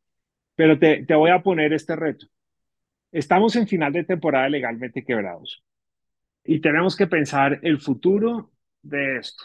pero 0.55 0.77
te, 0.79 1.05
te 1.05 1.15
voy 1.15 1.31
a 1.31 1.41
poner 1.41 1.73
este 1.73 1.95
reto. 1.95 2.25
Estamos 3.11 3.55
en 3.55 3.67
final 3.67 3.93
de 3.93 4.03
temporada 4.03 4.49
legalmente 4.49 5.03
quebrados 5.03 5.63
y 6.43 6.61
tenemos 6.61 6.95
que 6.95 7.07
pensar 7.07 7.59
el 7.63 7.79
futuro 7.79 8.51
de 8.81 9.17
esto. 9.17 9.43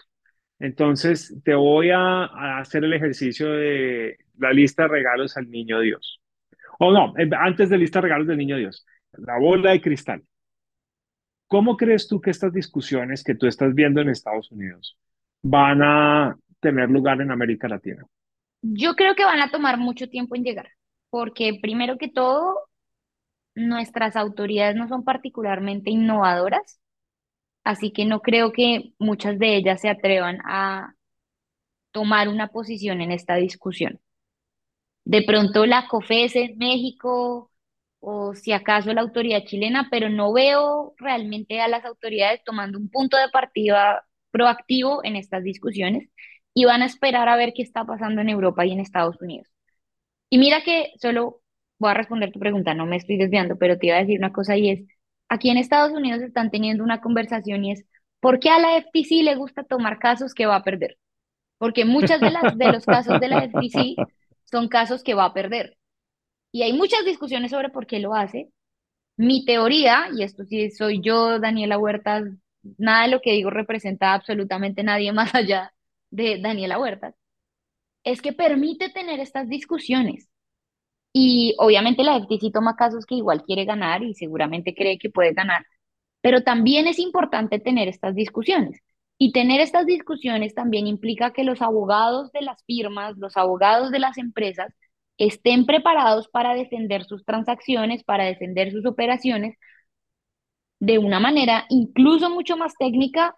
Entonces, 0.58 1.36
te 1.44 1.54
voy 1.54 1.90
a, 1.90 2.58
hacer 2.58 2.84
el 2.84 2.94
ejercicio 2.94 3.50
de 3.52 4.16
la 4.38 4.52
lista 4.52 4.84
de 4.84 4.88
regalos 4.88 5.36
al 5.36 5.50
niño 5.50 5.80
Dios. 5.80 6.20
O 6.78 6.92
no, 6.92 7.14
eh, 7.18 7.28
antes 7.38 7.68
de 7.68 7.78
lista 7.78 7.98
de 7.98 8.04
regalos 8.04 8.26
del 8.26 8.38
niño 8.38 8.56
Dios, 8.56 8.86
la 9.12 9.38
bola 9.38 9.72
de 9.72 9.80
cristal. 9.80 10.22
¿Cómo 11.46 11.76
crees 11.76 12.08
tú 12.08 12.20
que 12.20 12.30
estas 12.30 12.52
discusiones 12.52 13.22
que 13.22 13.34
tú 13.34 13.46
estás 13.46 13.74
viendo 13.74 14.00
en 14.00 14.08
Estados 14.08 14.50
Unidos 14.50 14.98
van 15.42 15.82
a 15.82 16.36
tener 16.64 16.88
lugar 16.90 17.20
en 17.20 17.30
América 17.30 17.68
Latina? 17.68 18.04
Yo 18.62 18.94
creo 18.96 19.14
que 19.14 19.24
van 19.24 19.40
a 19.40 19.50
tomar 19.50 19.76
mucho 19.78 20.08
tiempo 20.08 20.34
en 20.34 20.42
llegar, 20.42 20.70
porque 21.10 21.58
primero 21.60 21.98
que 21.98 22.08
todo, 22.08 22.56
nuestras 23.54 24.16
autoridades 24.16 24.74
no 24.74 24.88
son 24.88 25.04
particularmente 25.04 25.90
innovadoras, 25.90 26.80
así 27.62 27.92
que 27.92 28.06
no 28.06 28.20
creo 28.20 28.52
que 28.52 28.94
muchas 28.98 29.38
de 29.38 29.56
ellas 29.56 29.82
se 29.82 29.90
atrevan 29.90 30.38
a 30.46 30.94
tomar 31.92 32.28
una 32.28 32.48
posición 32.48 33.02
en 33.02 33.12
esta 33.12 33.36
discusión. 33.36 34.00
De 35.04 35.22
pronto 35.22 35.66
la 35.66 35.86
COFES 35.86 36.36
en 36.36 36.56
México 36.56 37.50
o 38.00 38.34
si 38.34 38.52
acaso 38.52 38.92
la 38.94 39.02
autoridad 39.02 39.44
chilena, 39.44 39.88
pero 39.90 40.08
no 40.08 40.32
veo 40.32 40.94
realmente 40.96 41.60
a 41.60 41.68
las 41.68 41.84
autoridades 41.84 42.42
tomando 42.44 42.78
un 42.78 42.88
punto 42.88 43.18
de 43.18 43.28
partida 43.28 44.04
proactivo 44.30 45.04
en 45.04 45.16
estas 45.16 45.44
discusiones 45.44 46.08
y 46.54 46.64
van 46.64 46.82
a 46.82 46.86
esperar 46.86 47.28
a 47.28 47.36
ver 47.36 47.52
qué 47.54 47.62
está 47.62 47.84
pasando 47.84 48.20
en 48.22 48.28
Europa 48.30 48.64
y 48.64 48.72
en 48.72 48.80
Estados 48.80 49.20
Unidos. 49.20 49.48
Y 50.30 50.38
mira 50.38 50.62
que 50.62 50.92
solo 51.00 51.42
voy 51.78 51.90
a 51.90 51.94
responder 51.94 52.32
tu 52.32 52.38
pregunta, 52.38 52.74
no 52.74 52.86
me 52.86 52.96
estoy 52.96 53.16
desviando, 53.18 53.58
pero 53.58 53.78
te 53.78 53.88
iba 53.88 53.96
a 53.96 54.00
decir 54.00 54.18
una 54.18 54.32
cosa 54.32 54.56
y 54.56 54.70
es, 54.70 54.84
aquí 55.28 55.50
en 55.50 55.58
Estados 55.58 55.92
Unidos 55.92 56.22
están 56.22 56.50
teniendo 56.50 56.84
una 56.84 57.00
conversación 57.00 57.64
y 57.64 57.72
es, 57.72 57.84
¿por 58.20 58.38
qué 58.40 58.50
a 58.50 58.60
la 58.60 58.76
FTC 58.78 59.22
le 59.24 59.34
gusta 59.36 59.64
tomar 59.64 59.98
casos 59.98 60.34
que 60.34 60.46
va 60.46 60.56
a 60.56 60.64
perder? 60.64 60.96
Porque 61.58 61.84
muchas 61.84 62.20
de 62.20 62.30
las 62.30 62.56
de 62.56 62.72
los 62.72 62.84
casos 62.86 63.20
de 63.20 63.28
la 63.28 63.44
FTC 63.44 63.96
son 64.44 64.68
casos 64.68 65.02
que 65.02 65.14
va 65.14 65.26
a 65.26 65.34
perder. 65.34 65.76
Y 66.52 66.62
hay 66.62 66.72
muchas 66.72 67.04
discusiones 67.04 67.50
sobre 67.50 67.70
por 67.70 67.86
qué 67.86 67.98
lo 68.00 68.14
hace. 68.14 68.50
Mi 69.16 69.44
teoría, 69.44 70.08
y 70.16 70.22
esto 70.24 70.44
sí 70.44 70.70
soy 70.70 71.00
yo, 71.02 71.40
Daniela 71.40 71.78
Huertas, 71.78 72.24
nada 72.78 73.04
de 73.04 73.10
lo 73.10 73.20
que 73.20 73.32
digo 73.32 73.50
representa 73.50 74.14
absolutamente 74.14 74.82
nadie 74.82 75.12
más 75.14 75.34
allá 75.34 75.74
de 76.14 76.38
Daniela 76.40 76.78
Huertas, 76.78 77.14
es 78.04 78.22
que 78.22 78.32
permite 78.32 78.90
tener 78.90 79.20
estas 79.20 79.48
discusiones. 79.48 80.28
Y 81.12 81.54
obviamente 81.58 82.04
la 82.04 82.16
FTC 82.18 82.52
toma 82.52 82.76
casos 82.76 83.06
que 83.06 83.16
igual 83.16 83.42
quiere 83.44 83.64
ganar 83.64 84.02
y 84.02 84.14
seguramente 84.14 84.74
cree 84.74 84.98
que 84.98 85.10
puede 85.10 85.32
ganar, 85.32 85.64
pero 86.22 86.42
también 86.42 86.86
es 86.88 86.98
importante 86.98 87.60
tener 87.60 87.88
estas 87.88 88.14
discusiones. 88.14 88.80
Y 89.18 89.32
tener 89.32 89.60
estas 89.60 89.86
discusiones 89.86 90.54
también 90.54 90.86
implica 90.88 91.32
que 91.32 91.44
los 91.44 91.62
abogados 91.62 92.32
de 92.32 92.42
las 92.42 92.64
firmas, 92.64 93.16
los 93.16 93.36
abogados 93.36 93.90
de 93.92 94.00
las 94.00 94.18
empresas, 94.18 94.74
estén 95.18 95.66
preparados 95.66 96.28
para 96.28 96.54
defender 96.54 97.04
sus 97.04 97.24
transacciones, 97.24 98.04
para 98.04 98.24
defender 98.24 98.72
sus 98.72 98.86
operaciones 98.86 99.56
de 100.80 100.98
una 100.98 101.20
manera 101.20 101.64
incluso 101.70 102.30
mucho 102.30 102.56
más 102.56 102.74
técnica 102.78 103.34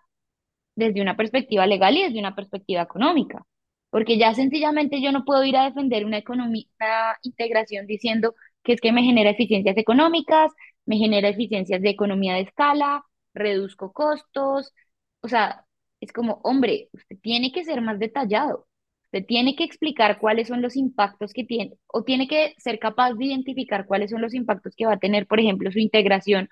desde 0.77 1.03
una 1.03 1.17
perspectiva 1.17 1.67
legal 1.67 1.97
y 1.97 2.05
desde 2.05 2.19
una 2.21 2.37
perspectiva 2.37 2.83
económica. 2.83 3.45
Porque 3.91 4.19
ya 4.19 4.35
sencillamente 4.35 5.01
yo 5.03 5.13
no 5.13 5.25
puedo 5.25 5.45
ir 5.45 5.57
a 5.57 5.65
defender 5.65 6.05
una, 6.05 6.19
economía, 6.19 6.67
una 6.81 7.17
integración 7.23 7.87
diciendo 7.87 8.35
que 8.63 8.75
es 8.75 8.81
que 8.81 8.93
me 8.93 9.03
genera 9.03 9.31
eficiencias 9.31 9.77
económicas, 9.79 10.53
me 10.87 10.99
genera 10.99 11.29
eficiencias 11.29 11.83
de 11.83 11.91
economía 11.91 12.35
de 12.35 12.43
escala, 12.43 13.05
reduzco 13.35 13.93
costos. 13.93 14.73
O 15.21 15.29
sea, 15.29 15.65
es 16.01 16.13
como, 16.13 16.41
hombre, 16.45 16.89
usted 16.93 17.17
tiene 17.23 17.53
que 17.53 17.65
ser 17.65 17.81
más 17.81 17.99
detallado. 17.99 18.67
Usted 19.05 19.25
tiene 19.27 19.57
que 19.57 19.65
explicar 19.65 20.19
cuáles 20.19 20.49
son 20.49 20.63
los 20.63 20.77
impactos 20.77 21.33
que 21.33 21.45
tiene, 21.45 21.75
o 21.87 22.03
tiene 22.05 22.27
que 22.29 22.55
ser 22.59 22.79
capaz 22.79 23.15
de 23.15 23.27
identificar 23.27 23.87
cuáles 23.87 24.11
son 24.11 24.21
los 24.21 24.35
impactos 24.35 24.75
que 24.77 24.87
va 24.87 24.95
a 24.95 24.99
tener, 24.99 25.27
por 25.27 25.41
ejemplo, 25.41 25.71
su 25.73 25.79
integración 25.79 26.49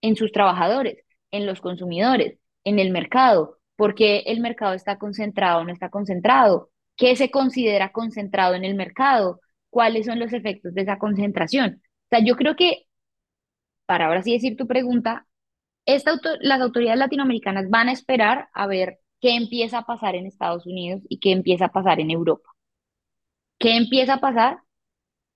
en 0.00 0.16
sus 0.16 0.32
trabajadores, 0.32 1.04
en 1.30 1.46
los 1.46 1.60
consumidores, 1.60 2.38
en 2.64 2.78
el 2.78 2.90
mercado, 2.90 3.57
porque 3.78 4.24
el 4.26 4.40
mercado 4.40 4.74
está 4.74 4.98
concentrado 4.98 5.60
o 5.60 5.64
no 5.64 5.72
está 5.72 5.88
concentrado, 5.88 6.70
qué 6.96 7.14
se 7.14 7.30
considera 7.30 7.92
concentrado 7.92 8.56
en 8.56 8.64
el 8.64 8.74
mercado, 8.74 9.40
cuáles 9.70 10.06
son 10.06 10.18
los 10.18 10.32
efectos 10.32 10.74
de 10.74 10.82
esa 10.82 10.98
concentración. 10.98 11.80
O 11.80 12.08
sea, 12.10 12.18
yo 12.24 12.34
creo 12.34 12.56
que, 12.56 12.86
para 13.86 14.06
ahora 14.06 14.24
sí 14.24 14.32
decir 14.32 14.56
tu 14.56 14.66
pregunta, 14.66 15.28
las 16.40 16.60
autoridades 16.60 16.98
latinoamericanas 16.98 17.70
van 17.70 17.88
a 17.88 17.92
esperar 17.92 18.48
a 18.52 18.66
ver 18.66 18.98
qué 19.20 19.36
empieza 19.36 19.78
a 19.78 19.86
pasar 19.86 20.16
en 20.16 20.26
Estados 20.26 20.66
Unidos 20.66 21.02
y 21.08 21.20
qué 21.20 21.30
empieza 21.30 21.66
a 21.66 21.72
pasar 21.72 22.00
en 22.00 22.10
Europa. 22.10 22.50
¿Qué 23.60 23.76
empieza 23.76 24.14
a 24.14 24.20
pasar? 24.20 24.58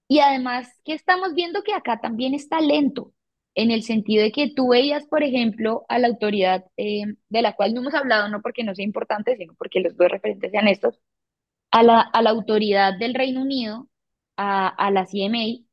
Y 0.09 0.19
además 0.19 0.69
que 0.85 0.95
estamos 0.95 1.35
viendo 1.35 1.63
que 1.63 1.75
acá 1.75 2.01
también 2.01 2.35
está 2.35 2.61
lento, 2.61 3.13
en 3.55 3.71
el 3.71 3.83
sentido 3.83 4.23
de 4.23 4.33
que 4.33 4.51
tú 4.55 4.71
veías, 4.71 5.07
por 5.07 5.23
ejemplo, 5.23 5.85
a 5.89 5.99
la 5.99 6.09
autoridad 6.09 6.65
eh, 6.77 7.05
de 7.29 7.43
la 7.43 7.55
cual 7.55 7.75
no 7.75 7.81
hemos 7.81 7.95
hablado, 7.95 8.29
no 8.29 8.43
porque 8.43 8.65
no 8.65 8.75
sea 8.75 8.85
importante, 8.85 9.37
sino 9.37 9.55
porque 9.55 9.81
los 9.81 9.97
dos 9.97 10.09
referentes 10.11 10.51
sean 10.51 10.69
estos, 10.69 11.01
a 11.71 11.83
la, 11.83 12.01
a 12.01 12.23
la 12.23 12.31
autoridad 12.31 12.99
del 12.99 13.15
Reino 13.15 13.43
Unido, 13.43 13.89
a, 14.37 14.69
a 14.69 14.91
la 14.91 15.07
CMA, 15.07 15.65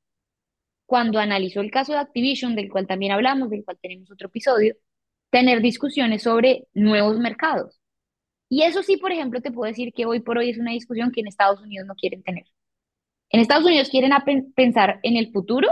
cuando 0.85 1.19
analizó 1.19 1.61
el 1.61 1.71
caso 1.71 1.93
de 1.93 1.99
Activision, 1.99 2.55
del 2.55 2.69
cual 2.69 2.87
también 2.87 3.11
hablamos, 3.11 3.49
del 3.49 3.63
cual 3.63 3.77
tenemos 3.81 4.11
otro 4.11 4.27
episodio, 4.27 4.75
tener 5.29 5.61
discusiones 5.61 6.23
sobre 6.23 6.67
nuevos 6.73 7.19
mercados. 7.19 7.79
Y 8.49 8.63
eso 8.63 8.83
sí, 8.83 8.97
por 8.97 9.11
ejemplo, 9.11 9.41
te 9.41 9.51
puedo 9.51 9.69
decir 9.69 9.93
que 9.93 10.05
hoy 10.07 10.21
por 10.21 10.37
hoy 10.39 10.49
es 10.49 10.57
una 10.57 10.71
discusión 10.71 11.11
que 11.11 11.21
en 11.21 11.27
Estados 11.27 11.61
Unidos 11.61 11.87
no 11.87 11.95
quieren 11.95 12.23
tener. 12.23 12.45
En 13.29 13.39
Estados 13.39 13.65
Unidos 13.65 13.89
quieren 13.89 14.11
pensar 14.55 14.99
en 15.03 15.17
el 15.17 15.31
futuro, 15.31 15.69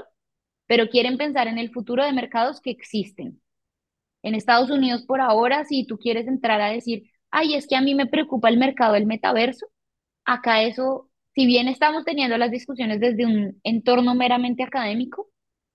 pero 0.68 0.90
quieren 0.90 1.18
pensar 1.18 1.48
en 1.48 1.58
el 1.58 1.72
futuro 1.72 2.06
de 2.06 2.14
mercados 2.14 2.62
que 2.62 2.72
existen. 2.72 3.42
En 4.24 4.36
Estados 4.36 4.70
Unidos, 4.70 5.04
por 5.06 5.22
ahora, 5.22 5.66
si 5.66 5.86
tú 5.86 5.98
quieres 5.98 6.28
entrar 6.28 6.62
a 6.62 6.72
decir, 6.72 7.10
ay, 7.32 7.56
es 7.56 7.68
que 7.68 7.76
a 7.76 7.82
mí 7.82 7.96
me 7.96 8.08
preocupa 8.08 8.50
el 8.50 8.58
mercado 8.58 8.94
del 8.94 9.06
metaverso, 9.06 9.68
acá 10.26 10.64
eso, 10.64 11.10
si 11.36 11.46
bien 11.46 11.68
estamos 11.68 12.06
teniendo 12.06 12.38
las 12.38 12.52
discusiones 12.52 13.00
desde 13.00 13.26
un 13.26 13.60
entorno 13.64 14.16
meramente 14.16 14.64
académico, 14.64 15.30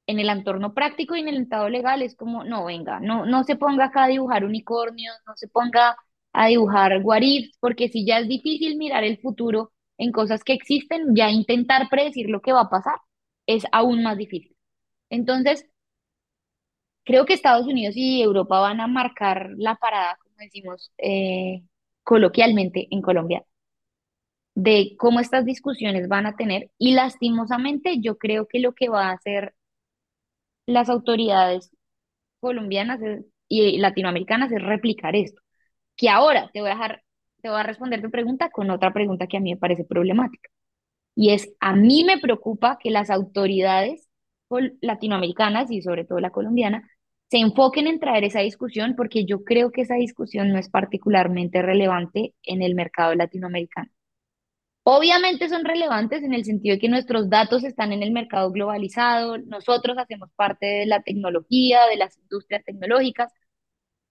en 0.07 0.19
el 0.19 0.29
entorno 0.29 0.75
práctico 0.75 1.17
y 1.17 1.21
en 1.21 1.29
el 1.29 1.37
entorno 1.37 1.69
legal 1.69 2.03
es 2.03 2.17
como, 2.17 2.45
no, 2.45 2.65
venga, 2.65 3.01
no, 3.01 3.25
no 3.27 3.45
se 3.45 3.57
ponga 3.57 3.87
acá 3.87 4.05
a 4.05 4.09
dibujar 4.09 4.45
unicornios, 4.45 5.15
no 5.27 5.35
se 5.37 5.49
ponga 5.49 5.97
a 6.33 6.47
dibujar 6.49 7.01
what 7.05 7.23
porque 7.61 7.89
si 7.89 8.05
ya 8.07 8.19
es 8.19 8.29
difícil 8.29 8.77
mirar 8.77 9.05
el 9.05 9.19
futuro 9.21 9.73
en 9.99 10.13
cosas 10.13 10.45
que 10.45 10.55
existen, 10.55 11.15
ya 11.15 11.31
intentar 11.31 11.89
predecir 11.89 12.29
lo 12.31 12.41
que 12.43 12.53
va 12.53 12.63
a 12.63 12.71
pasar 12.71 12.97
es 13.47 13.65
aún 13.73 14.03
más 14.03 14.17
difícil. 14.19 14.52
Entonces, 15.13 15.67
creo 17.05 17.27
que 17.27 17.35
Estados 17.35 17.67
Unidos 17.67 17.95
y 17.97 18.23
Europa 18.23 18.61
van 18.61 18.81
a 18.81 18.87
marcar 18.87 19.51
la 19.57 19.77
parada, 19.77 20.17
como 20.23 20.37
decimos 20.39 20.93
eh, 20.99 21.63
coloquialmente 22.03 22.89
en 22.91 23.03
Colombia, 23.03 23.45
de 24.55 24.95
cómo 24.99 25.21
estas 25.21 25.45
discusiones 25.45 26.09
van 26.09 26.25
a 26.27 26.37
tener 26.37 26.71
y 26.79 26.93
lastimosamente 26.95 28.01
yo 28.01 28.17
creo 28.19 28.47
que 28.49 28.61
lo 28.61 28.73
que 28.75 28.89
va 28.89 29.09
a 29.09 29.13
hacer 29.13 29.55
las 30.67 30.89
autoridades 30.89 31.71
colombianas 32.41 33.01
y 33.49 33.79
latinoamericanas 33.79 34.53
es 34.53 34.63
replicar 34.63 35.17
esto. 35.17 35.41
Que 35.97 36.09
ahora 36.11 36.51
te 36.53 36.61
voy 36.61 36.71
a 36.71 36.75
dejar, 36.75 37.03
te 37.43 37.51
voy 37.51 37.61
a 37.61 37.65
responder 37.65 38.03
tu 38.03 38.11
pregunta 38.11 38.51
con 38.51 38.71
otra 38.71 38.93
pregunta 38.93 39.27
que 39.27 39.39
a 39.39 39.41
mí 39.41 39.53
me 39.53 39.59
parece 39.61 39.85
problemática. 39.85 40.51
Y 41.17 41.33
es, 41.33 41.55
a 41.61 41.75
mí 41.77 42.05
me 42.05 42.19
preocupa 42.19 42.79
que 42.79 42.91
las 42.91 43.11
autoridades 43.11 44.09
latinoamericanas 44.81 45.71
y 45.71 45.83
sobre 45.83 46.05
todo 46.05 46.21
la 46.21 46.31
colombiana 46.31 46.89
se 47.31 47.39
enfoquen 47.39 47.87
en 47.87 47.99
traer 47.99 48.25
esa 48.25 48.41
discusión 48.41 48.95
porque 48.97 49.25
yo 49.25 49.43
creo 49.43 49.73
que 49.73 49.83
esa 49.83 49.95
discusión 49.95 50.53
no 50.53 50.59
es 50.59 50.69
particularmente 50.69 51.63
relevante 51.63 52.35
en 52.43 52.63
el 52.63 52.75
mercado 52.75 53.15
latinoamericano. 53.15 53.91
Obviamente 54.85 55.49
son 55.49 55.65
relevantes 55.65 56.23
en 56.25 56.35
el 56.35 56.45
sentido 56.45 56.75
de 56.75 56.81
que 56.81 56.89
nuestros 56.89 57.31
datos 57.31 57.65
están 57.65 57.93
en 57.93 58.03
el 58.03 58.11
mercado 58.13 58.51
globalizado, 58.51 59.39
nosotros 59.39 59.97
hacemos 59.97 60.31
parte 60.35 60.67
de 60.67 60.87
la 60.87 61.03
tecnología, 61.03 61.87
de 61.87 61.97
las 61.97 62.19
industrias 62.19 62.65
tecnológicas, 62.65 63.33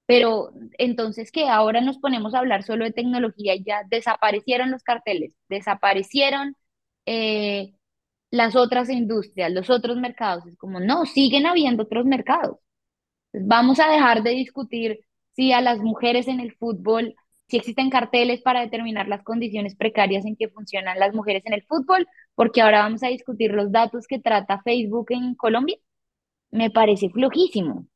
pero 0.06 0.52
entonces 0.78 1.32
que 1.32 1.48
ahora 1.48 1.82
nos 1.82 2.00
ponemos 2.00 2.34
a 2.34 2.40
hablar 2.40 2.64
solo 2.64 2.86
de 2.86 2.92
tecnología 2.92 3.56
y 3.56 3.64
ya 3.64 3.84
desaparecieron 3.90 4.72
los 4.72 4.84
carteles, 4.84 5.34
desaparecieron 5.50 6.56
eh, 7.06 7.74
las 8.32 8.56
otras 8.56 8.90
industrias, 8.90 9.52
los 9.52 9.70
otros 9.70 9.98
mercados. 9.98 10.46
Es 10.48 10.58
como, 10.58 10.80
no, 10.80 11.06
siguen 11.06 11.46
habiendo 11.46 11.84
otros 11.84 12.06
mercados. 12.06 12.58
Vamos 13.34 13.80
a 13.80 13.90
dejar 13.90 14.24
de 14.24 14.32
discutir 14.32 15.02
si 15.34 15.54
a 15.54 15.62
las 15.62 15.80
mujeres 15.80 16.28
en 16.28 16.40
el 16.40 16.54
fútbol, 16.56 17.16
si 17.48 17.58
existen 17.58 17.90
carteles 17.90 18.42
para 18.42 18.62
determinar 18.62 19.08
las 19.08 19.24
condiciones 19.24 19.76
precarias 19.76 20.26
en 20.26 20.36
que 20.36 20.50
funcionan 20.50 21.00
las 21.00 21.14
mujeres 21.14 21.44
en 21.46 21.54
el 21.54 21.64
fútbol, 21.64 22.08
porque 22.36 22.62
ahora 22.62 22.80
vamos 22.84 23.04
a 23.04 23.08
discutir 23.10 23.52
los 23.52 23.72
datos 23.72 24.08
que 24.08 24.20
trata 24.20 24.62
Facebook 24.64 25.08
en 25.12 25.36
Colombia. 25.36 25.78
Me 26.52 26.72
parece 26.72 27.10
flojísimo. 27.10 27.88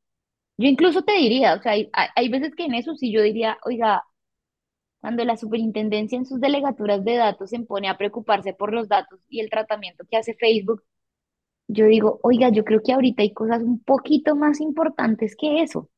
Yo 0.58 0.68
incluso 0.70 1.04
te 1.04 1.14
diría, 1.14 1.56
o 1.56 1.62
sea, 1.62 1.74
hay, 1.74 1.90
hay 1.94 2.30
veces 2.30 2.56
que 2.56 2.66
en 2.66 2.76
eso 2.76 2.96
sí 2.96 3.12
yo 3.12 3.22
diría, 3.22 3.58
oiga, 3.66 4.04
cuando 5.06 5.24
la 5.24 5.38
superintendencia 5.38 6.18
en 6.18 6.26
sus 6.26 6.42
delegaturas 6.42 7.06
de 7.06 7.16
datos 7.16 7.52
se 7.52 7.60
pone 7.60 7.88
a 7.90 7.96
preocuparse 7.96 8.54
por 8.56 8.74
los 8.74 8.88
datos 8.88 9.20
y 9.30 9.40
el 9.40 9.52
tratamiento 9.52 10.04
que 10.10 10.18
hace 10.18 10.34
Facebook, 10.34 10.82
yo 11.68 11.86
digo, 11.86 12.20
oiga, 12.24 12.50
yo 12.50 12.66
creo 12.66 12.82
que 12.82 12.92
ahorita 12.92 13.22
hay 13.22 13.32
cosas 13.32 13.62
un 13.62 13.84
poquito 13.84 14.36
más 14.36 14.60
importantes 14.62 15.36
que 15.40 15.62
eso. 15.62 15.92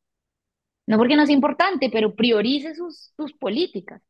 No 0.88 0.98
porque 0.98 1.16
no 1.16 1.24
es 1.24 1.30
importante, 1.30 1.90
pero 1.90 2.16
priorice 2.16 2.76
sus, 2.76 3.14
sus 3.16 3.32
políticas. 3.32 4.02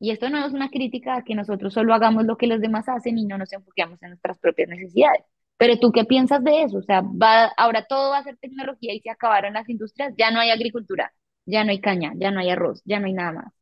Y 0.00 0.12
esto 0.12 0.30
no 0.30 0.38
es 0.46 0.54
una 0.54 0.70
crítica 0.70 1.16
a 1.16 1.24
que 1.24 1.34
nosotros 1.34 1.74
solo 1.74 1.92
hagamos 1.92 2.24
lo 2.24 2.38
que 2.38 2.46
los 2.46 2.62
demás 2.62 2.88
hacen 2.88 3.18
y 3.18 3.26
no 3.26 3.36
nos 3.36 3.52
enfoquemos 3.52 4.02
en 4.02 4.10
nuestras 4.10 4.38
propias 4.38 4.70
necesidades. 4.70 5.24
Pero 5.58 5.78
tú 5.78 5.92
qué 5.92 6.06
piensas 6.06 6.42
de 6.42 6.62
eso? 6.62 6.78
O 6.78 6.82
sea, 6.82 7.02
va, 7.02 7.52
ahora 7.58 7.84
todo 7.86 8.12
va 8.12 8.18
a 8.20 8.24
ser 8.24 8.38
tecnología 8.38 8.94
y 8.94 9.00
se 9.00 9.10
acabaron 9.10 9.52
las 9.52 9.68
industrias, 9.68 10.14
ya 10.16 10.30
no 10.30 10.40
hay 10.40 10.48
agricultura, 10.50 11.12
ya 11.44 11.64
no 11.64 11.70
hay 11.72 11.82
caña, 11.82 12.14
ya 12.16 12.30
no 12.30 12.40
hay 12.40 12.48
arroz, 12.48 12.80
ya 12.86 12.98
no 12.98 13.08
hay 13.08 13.12
nada 13.12 13.32
más. 13.32 13.57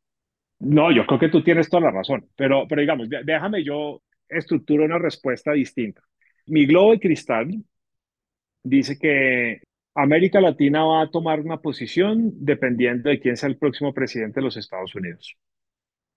No, 0.59 0.91
yo 0.91 1.05
creo 1.05 1.19
que 1.19 1.29
tú 1.29 1.43
tienes 1.43 1.69
toda 1.69 1.83
la 1.83 1.91
razón, 1.91 2.27
pero, 2.35 2.65
pero 2.67 2.81
digamos, 2.81 3.07
déjame 3.09 3.63
yo 3.63 4.01
estructuro 4.27 4.85
una 4.85 4.97
respuesta 4.97 5.51
distinta. 5.53 6.01
Mi 6.47 6.65
globo 6.65 6.91
de 6.91 6.99
cristal 6.99 7.63
dice 8.63 8.97
que 8.99 9.61
América 9.95 10.41
Latina 10.41 10.83
va 10.85 11.01
a 11.03 11.09
tomar 11.11 11.39
una 11.39 11.57
posición 11.61 12.31
dependiendo 12.35 13.09
de 13.09 13.19
quién 13.19 13.37
sea 13.37 13.49
el 13.49 13.57
próximo 13.57 13.93
presidente 13.93 14.39
de 14.39 14.45
los 14.45 14.57
Estados 14.57 14.93
Unidos. 14.95 15.35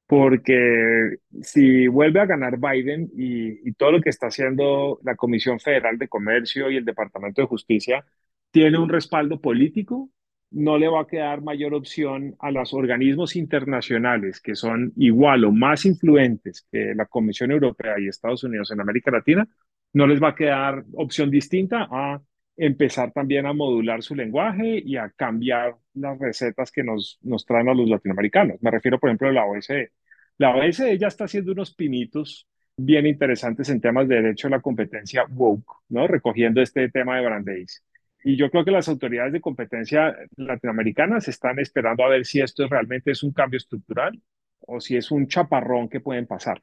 Porque 0.06 1.16
si 1.42 1.88
vuelve 1.88 2.20
a 2.20 2.26
ganar 2.26 2.58
Biden 2.58 3.10
y, 3.16 3.68
y 3.68 3.72
todo 3.74 3.92
lo 3.92 4.00
que 4.02 4.10
está 4.10 4.28
haciendo 4.28 5.00
la 5.04 5.16
Comisión 5.16 5.60
Federal 5.60 5.98
de 5.98 6.08
Comercio 6.08 6.70
y 6.70 6.76
el 6.76 6.84
Departamento 6.84 7.42
de 7.42 7.48
Justicia 7.48 8.04
tiene 8.50 8.78
un 8.78 8.88
respaldo 8.88 9.40
político, 9.40 10.10
no 10.50 10.78
le 10.78 10.88
va 10.88 11.02
a 11.02 11.06
quedar 11.06 11.42
mayor 11.42 11.74
opción 11.74 12.34
a 12.40 12.50
los 12.50 12.74
organismos 12.74 13.36
internacionales 13.36 14.40
que 14.40 14.54
son 14.54 14.92
igual 14.96 15.44
o 15.44 15.52
más 15.52 15.86
influentes 15.86 16.66
que 16.70 16.94
la 16.94 17.06
Comisión 17.06 17.52
Europea 17.52 17.98
y 17.98 18.08
Estados 18.08 18.44
Unidos 18.44 18.70
en 18.70 18.80
América 18.80 19.10
Latina 19.10 19.48
no 19.92 20.06
les 20.06 20.22
va 20.22 20.30
a 20.30 20.34
quedar 20.34 20.84
opción 20.94 21.30
distinta 21.30 21.88
a 21.90 22.20
empezar 22.56 23.12
también 23.12 23.46
a 23.46 23.52
modular 23.52 24.02
su 24.02 24.14
lenguaje 24.14 24.82
y 24.84 24.96
a 24.96 25.10
cambiar 25.10 25.76
las 25.94 26.18
recetas 26.18 26.70
que 26.70 26.84
nos, 26.84 27.18
nos 27.22 27.46
traen 27.46 27.68
a 27.68 27.74
los 27.74 27.88
latinoamericanos. 27.88 28.62
Me 28.62 28.70
refiero, 28.70 28.98
por 28.98 29.08
ejemplo, 29.08 29.28
a 29.28 29.32
la 29.32 29.46
OSCE. 29.46 29.92
La 30.38 30.54
OSCE 30.54 30.98
ya 30.98 31.08
está 31.08 31.24
haciendo 31.24 31.52
unos 31.52 31.74
pinitos 31.74 32.46
bien 32.76 33.06
interesantes 33.06 33.68
en 33.70 33.80
temas 33.80 34.08
de 34.08 34.16
derecho 34.16 34.46
a 34.48 34.50
la 34.50 34.60
competencia 34.60 35.24
woke, 35.30 35.84
¿no? 35.88 36.06
Recogiendo 36.06 36.60
este 36.60 36.88
tema 36.90 37.16
de 37.16 37.24
Brandeis. 37.24 37.82
Y 38.22 38.36
yo 38.36 38.50
creo 38.50 38.64
que 38.64 38.70
las 38.70 38.88
autoridades 38.88 39.32
de 39.32 39.40
competencia 39.40 40.16
latinoamericanas 40.36 41.28
están 41.28 41.58
esperando 41.58 42.04
a 42.04 42.08
ver 42.08 42.26
si 42.26 42.40
esto 42.40 42.66
realmente 42.68 43.12
es 43.12 43.22
un 43.22 43.32
cambio 43.32 43.56
estructural 43.56 44.20
o 44.60 44.80
si 44.80 44.96
es 44.96 45.10
un 45.10 45.26
chaparrón 45.26 45.88
que 45.88 46.00
pueden 46.00 46.26
pasar. 46.26 46.62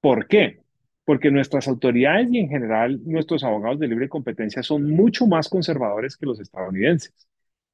¿Por 0.00 0.26
qué? 0.26 0.62
porque 1.04 1.30
nuestras 1.30 1.68
autoridades 1.68 2.28
y 2.30 2.38
en 2.38 2.48
general 2.48 3.00
nuestros 3.04 3.42
abogados 3.44 3.78
de 3.80 3.88
libre 3.88 4.08
competencia 4.08 4.62
son 4.62 4.90
mucho 4.90 5.26
más 5.26 5.48
conservadores 5.48 6.16
que 6.16 6.26
los 6.26 6.40
estadounidenses. 6.40 7.12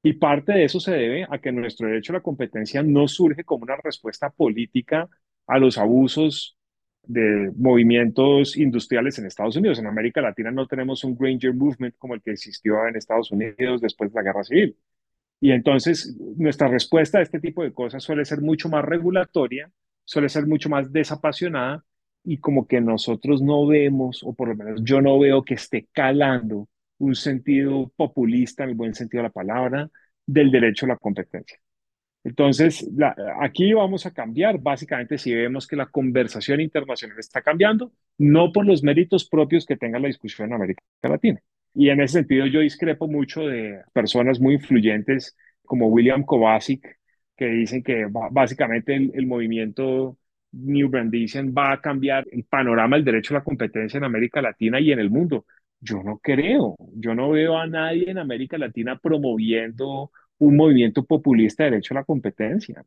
Y 0.01 0.13
parte 0.13 0.53
de 0.53 0.63
eso 0.63 0.79
se 0.79 0.91
debe 0.91 1.27
a 1.29 1.39
que 1.39 1.51
nuestro 1.51 1.87
derecho 1.87 2.13
a 2.13 2.17
la 2.17 2.21
competencia 2.21 2.81
no 2.83 3.07
surge 3.07 3.43
como 3.43 3.63
una 3.63 3.75
respuesta 3.83 4.29
política 4.29 5.09
a 5.45 5.59
los 5.59 5.77
abusos 5.77 6.57
de 7.03 7.51
movimientos 7.57 8.57
industriales 8.57 9.17
en 9.19 9.25
Estados 9.25 9.55
Unidos. 9.55 9.79
En 9.79 9.87
América 9.87 10.21
Latina 10.21 10.51
no 10.51 10.67
tenemos 10.67 11.03
un 11.03 11.17
Granger 11.17 11.53
Movement 11.53 11.95
como 11.97 12.13
el 12.13 12.21
que 12.21 12.31
existió 12.31 12.87
en 12.87 12.95
Estados 12.95 13.31
Unidos 13.31 13.81
después 13.81 14.11
de 14.11 14.19
la 14.19 14.23
Guerra 14.23 14.43
Civil. 14.43 14.77
Y 15.41 15.51
entonces 15.51 16.17
nuestra 16.37 16.67
respuesta 16.67 17.19
a 17.19 17.21
este 17.21 17.39
tipo 17.39 17.63
de 17.63 17.73
cosas 17.73 18.03
suele 18.03 18.25
ser 18.25 18.41
mucho 18.41 18.69
más 18.69 18.83
regulatoria, 18.85 19.71
suele 20.03 20.29
ser 20.29 20.47
mucho 20.47 20.69
más 20.69 20.91
desapasionada 20.91 21.85
y 22.23 22.37
como 22.39 22.67
que 22.67 22.81
nosotros 22.81 23.41
no 23.41 23.65
vemos, 23.65 24.21
o 24.23 24.33
por 24.33 24.49
lo 24.49 24.55
menos 24.55 24.81
yo 24.83 25.01
no 25.01 25.17
veo 25.19 25.43
que 25.43 25.53
esté 25.55 25.87
calando 25.93 26.67
un 26.97 27.15
sentido 27.15 27.91
populista, 27.95 28.63
en 28.63 28.71
el 28.71 28.75
buen 28.75 28.93
sentido 28.93 29.23
de 29.23 29.29
la 29.29 29.33
palabra, 29.33 29.89
del 30.25 30.51
derecho 30.51 30.85
a 30.85 30.89
la 30.89 30.97
competencia. 30.97 31.59
Entonces, 32.23 32.87
aquí 33.39 33.73
vamos 33.73 34.05
a 34.05 34.11
cambiar, 34.11 34.59
básicamente, 34.59 35.17
si 35.17 35.33
vemos 35.33 35.65
que 35.67 35.75
la 35.75 35.85
conversación 35.87 36.59
internacional 36.59 37.17
está 37.17 37.41
cambiando, 37.41 37.91
no 38.17 38.51
por 38.51 38.65
los 38.65 38.83
méritos 38.83 39.27
propios 39.27 39.65
que 39.65 39.77
tenga 39.77 39.99
la 39.99 40.07
discusión 40.07 40.49
en 40.49 40.55
América 40.55 40.83
Latina. 41.03 41.39
Y 41.73 41.89
en 41.89 42.01
ese 42.01 42.15
sentido, 42.19 42.45
yo 42.45 42.59
discrepo 42.59 43.07
mucho 43.07 43.41
de 43.41 43.81
personas 43.93 44.39
muy 44.39 44.55
influyentes 44.55 45.37
como 45.63 45.87
William 45.87 46.23
Kovacic, 46.23 46.99
que 47.37 47.45
dicen 47.45 47.83
que 47.83 48.07
básicamente 48.31 48.95
el, 48.95 49.25
movimiento 49.25 50.17
New 50.51 50.89
Brandisian 50.89 51.53
va 51.57 51.71
a 51.73 51.79
cambiar 51.81 52.25
el 52.31 52.43
panorama 52.43 52.97
del 52.97 53.05
derecho 53.05 53.33
a 53.33 53.37
la 53.39 53.43
competencia 53.43 53.97
en 53.97 54.03
América 54.03 54.41
Latina 54.41 54.79
y 54.81 54.91
en 54.91 54.99
el 54.99 55.09
mundo. 55.09 55.45
Yo 55.79 56.03
no 56.03 56.17
creo, 56.17 56.75
yo 56.95 57.15
no 57.15 57.29
veo 57.29 57.57
a 57.57 57.67
nadie 57.67 58.09
en 58.11 58.17
América 58.17 58.57
Latina 58.57 58.99
promoviendo 58.99 60.11
un 60.39 60.55
movimiento 60.55 61.05
populista 61.05 61.63
de 61.63 61.71
derecho 61.71 61.93
a 61.93 61.99
la 61.99 62.03
competencia. 62.03 62.83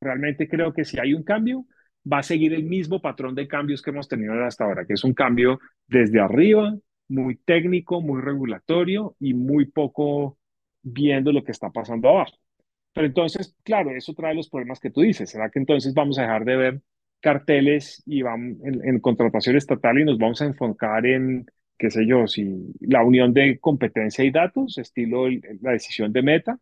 Realmente 0.00 0.48
creo 0.48 0.72
que 0.72 0.84
si 0.84 0.98
hay 0.98 1.14
un 1.14 1.22
cambio, 1.22 1.66
va 2.10 2.18
a 2.18 2.22
seguir 2.22 2.52
el 2.52 2.64
mismo 2.64 3.00
patrón 3.00 3.34
de 3.34 3.48
cambios 3.48 3.82
que 3.82 3.90
hemos 3.90 4.08
tenido 4.08 4.34
hasta 4.44 4.64
ahora, 4.64 4.84
que 4.86 4.94
es 4.94 5.04
un 5.04 5.14
cambio 5.14 5.60
desde 5.86 6.20
arriba, 6.20 6.74
muy 7.08 7.36
técnico, 7.36 8.00
muy 8.00 8.20
regulatorio 8.20 9.16
y 9.20 9.34
muy 9.34 9.66
poco 9.66 10.38
viendo 10.82 11.32
lo 11.32 11.44
que 11.44 11.52
está 11.52 11.70
pasando 11.70 12.08
abajo. 12.08 12.36
Pero 12.92 13.06
entonces, 13.06 13.56
claro, 13.64 13.90
eso 13.90 14.14
trae 14.14 14.34
los 14.34 14.48
problemas 14.48 14.80
que 14.80 14.90
tú 14.90 15.00
dices. 15.02 15.30
¿Será 15.30 15.50
que 15.50 15.58
entonces 15.58 15.94
vamos 15.94 16.18
a 16.18 16.22
dejar 16.22 16.44
de 16.44 16.56
ver 16.56 16.82
carteles 17.20 18.02
y 18.06 18.22
vamos 18.22 18.58
en, 18.64 19.00
contratación 19.00 19.56
estatal 19.56 19.98
y 19.98 20.04
nos 20.04 20.18
vamos 20.18 20.42
a 20.42 20.46
enfocar 20.46 21.06
en, 21.06 21.46
qué 21.78 21.90
sé 21.90 22.06
yo, 22.06 22.26
si 22.26 22.72
la 22.80 23.02
unión 23.02 23.32
de 23.32 23.58
competencia 23.58 24.24
y 24.24 24.30
datos, 24.30 24.78
estilo 24.78 25.28
la 25.30 25.72
decisión 25.72 26.12
de 26.12 26.22
meta. 26.22 26.58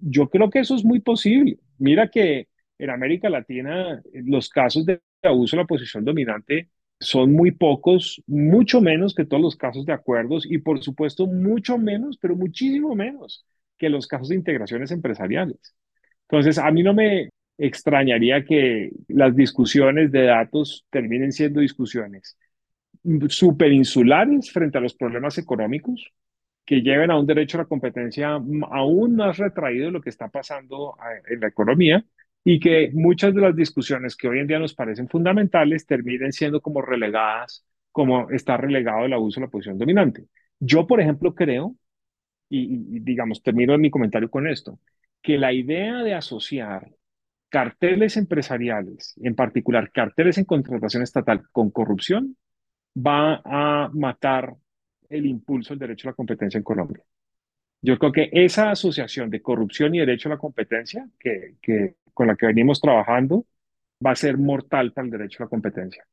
Yo 0.00 0.28
creo 0.28 0.50
que 0.50 0.60
eso 0.60 0.74
es 0.74 0.84
muy 0.84 1.00
posible. 1.00 1.58
Mira 1.78 2.08
que 2.08 2.48
en 2.78 2.90
América 2.90 3.28
Latina 3.28 4.02
los 4.12 4.48
casos 4.48 4.86
de 4.86 5.00
abuso 5.22 5.56
de 5.56 5.62
la 5.62 5.66
posición 5.66 6.04
dominante 6.04 6.68
son 7.00 7.32
muy 7.32 7.52
pocos, 7.52 8.22
mucho 8.26 8.80
menos 8.80 9.14
que 9.14 9.24
todos 9.24 9.42
los 9.42 9.56
casos 9.56 9.86
de 9.86 9.92
acuerdos 9.92 10.44
y 10.46 10.58
por 10.58 10.82
supuesto 10.82 11.26
mucho 11.26 11.78
menos, 11.78 12.18
pero 12.20 12.36
muchísimo 12.36 12.94
menos 12.94 13.46
que 13.76 13.88
los 13.88 14.06
casos 14.06 14.28
de 14.28 14.36
integraciones 14.36 14.90
empresariales. 14.90 15.74
Entonces, 16.22 16.58
a 16.58 16.70
mí 16.70 16.82
no 16.82 16.94
me, 16.94 17.30
extrañaría 17.58 18.44
que 18.44 18.90
las 19.08 19.34
discusiones 19.34 20.12
de 20.12 20.22
datos 20.22 20.86
terminen 20.90 21.32
siendo 21.32 21.60
discusiones 21.60 22.38
superinsulares 23.28 24.50
frente 24.52 24.78
a 24.78 24.80
los 24.80 24.94
problemas 24.94 25.38
económicos 25.38 26.12
que 26.68 26.82
lleven 26.82 27.10
a 27.10 27.18
un 27.18 27.24
derecho 27.24 27.56
a 27.56 27.62
la 27.62 27.66
competencia 27.66 28.32
aún 28.70 29.16
más 29.16 29.38
retraído 29.38 29.86
de 29.86 29.90
lo 29.90 30.02
que 30.02 30.10
está 30.10 30.28
pasando 30.28 30.98
en 31.26 31.40
la 31.40 31.48
economía 31.48 32.04
y 32.44 32.60
que 32.60 32.90
muchas 32.92 33.34
de 33.34 33.40
las 33.40 33.56
discusiones 33.56 34.14
que 34.14 34.28
hoy 34.28 34.40
en 34.40 34.46
día 34.48 34.58
nos 34.58 34.74
parecen 34.74 35.08
fundamentales 35.08 35.86
terminen 35.86 36.30
siendo 36.30 36.60
como 36.60 36.82
relegadas, 36.82 37.64
como 37.90 38.28
está 38.30 38.58
relegado 38.58 39.06
el 39.06 39.14
abuso 39.14 39.40
de 39.40 39.46
la 39.46 39.50
posición 39.50 39.78
dominante. 39.78 40.26
Yo, 40.60 40.86
por 40.86 41.00
ejemplo, 41.00 41.34
creo, 41.34 41.74
y, 42.50 42.96
y 42.96 43.00
digamos, 43.00 43.42
termino 43.42 43.78
mi 43.78 43.90
comentario 43.90 44.30
con 44.30 44.46
esto, 44.46 44.78
que 45.22 45.38
la 45.38 45.54
idea 45.54 46.02
de 46.02 46.12
asociar 46.12 46.90
carteles 47.48 48.18
empresariales, 48.18 49.14
en 49.22 49.34
particular 49.34 49.90
carteles 49.90 50.36
en 50.36 50.44
contratación 50.44 51.02
estatal 51.02 51.44
con 51.50 51.70
corrupción, 51.70 52.36
va 52.94 53.40
a 53.42 53.90
matar 53.94 54.54
el 55.08 55.26
impulso 55.26 55.70
del 55.70 55.80
derecho 55.80 56.08
a 56.08 56.12
la 56.12 56.16
competencia 56.16 56.58
en 56.58 56.64
Colombia. 56.64 57.02
Yo 57.80 57.98
creo 57.98 58.12
que 58.12 58.28
esa 58.32 58.70
asociación 58.70 59.30
de 59.30 59.40
corrupción 59.40 59.94
y 59.94 60.00
derecho 60.00 60.28
a 60.28 60.32
la 60.32 60.38
competencia 60.38 61.08
que, 61.18 61.54
con 62.12 62.26
la 62.26 62.36
que 62.36 62.46
venimos 62.46 62.80
trabajando 62.80 63.46
va 64.04 64.12
a 64.12 64.16
ser 64.16 64.36
mortal 64.36 64.92
para 64.92 65.06
el 65.06 65.12
derecho 65.12 65.42
a 65.42 65.46
la 65.46 65.50
competencia, 65.50 66.04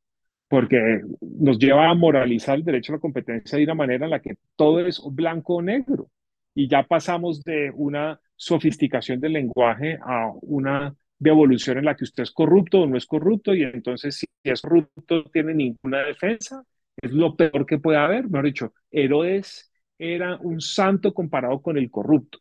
porque 0.48 1.02
nos 1.20 1.58
lleva 1.58 1.90
a 1.90 1.94
moralizar 1.94 2.56
el 2.56 2.64
derecho 2.64 2.92
a 2.92 2.96
la 2.96 3.00
competencia 3.00 3.58
de 3.58 3.64
una 3.64 3.74
manera 3.74 4.04
en 4.06 4.10
la 4.10 4.20
que 4.20 4.36
todo 4.54 4.80
es 4.86 5.02
blanco 5.10 5.56
o 5.56 5.62
negro 5.62 6.08
y 6.54 6.68
ya 6.68 6.84
pasamos 6.84 7.42
de 7.44 7.70
una 7.74 8.18
sofisticación 8.36 9.20
del 9.20 9.34
lenguaje 9.34 9.98
a 10.02 10.30
una 10.42 10.94
devolución 11.18 11.78
en 11.78 11.84
la 11.84 11.96
que 11.96 12.04
usted 12.04 12.22
es 12.22 12.30
corrupto 12.30 12.82
o 12.82 12.86
no 12.86 12.96
es 12.96 13.06
corrupto 13.06 13.54
y 13.54 13.62
entonces 13.62 14.16
si 14.16 14.26
es 14.42 14.62
corrupto 14.62 15.24
tiene 15.24 15.54
ninguna 15.54 16.04
defensa, 16.04 16.62
es 17.00 17.12
lo 17.12 17.36
peor 17.36 17.66
que 17.66 17.78
puede 17.78 17.98
haber. 17.98 18.24
Mejor 18.24 18.44
dicho, 18.44 18.74
Herodes 18.90 19.70
era 19.98 20.36
un 20.36 20.60
santo 20.60 21.14
comparado 21.14 21.60
con 21.60 21.78
el 21.78 21.90
corrupto. 21.90 22.38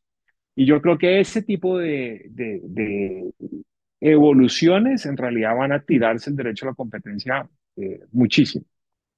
Y 0.56 0.66
yo 0.66 0.82
creo 0.82 0.98
que 0.98 1.20
ese 1.20 1.42
tipo 1.42 1.78
de, 1.78 2.28
de, 2.30 3.32
evoluciones 4.00 5.06
en 5.06 5.18
realidad 5.18 5.56
van 5.56 5.74
a 5.74 5.84
tirarse 5.84 6.30
el 6.30 6.36
derecho 6.36 6.66
a 6.66 6.70
la 6.70 6.76
competencia 6.76 7.50
eh, 7.76 8.00
muchísimo. 8.12 8.66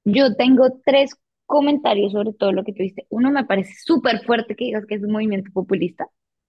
Yo 0.03 0.35
tengo 0.35 0.79
tres 0.83 1.15
comentarios 1.45 2.11
sobre 2.13 2.33
todo 2.33 2.51
lo 2.51 2.63
que 2.63 2.73
tú. 2.73 2.83
Uno, 3.09 3.31
me 3.31 3.45
parece 3.45 3.73
súper 3.83 4.23
fuerte 4.25 4.55
que 4.55 4.65
digas 4.65 4.85
que 4.85 4.95
es 4.95 5.03
un 5.03 5.11
movimiento 5.11 5.51
populista. 5.51 6.07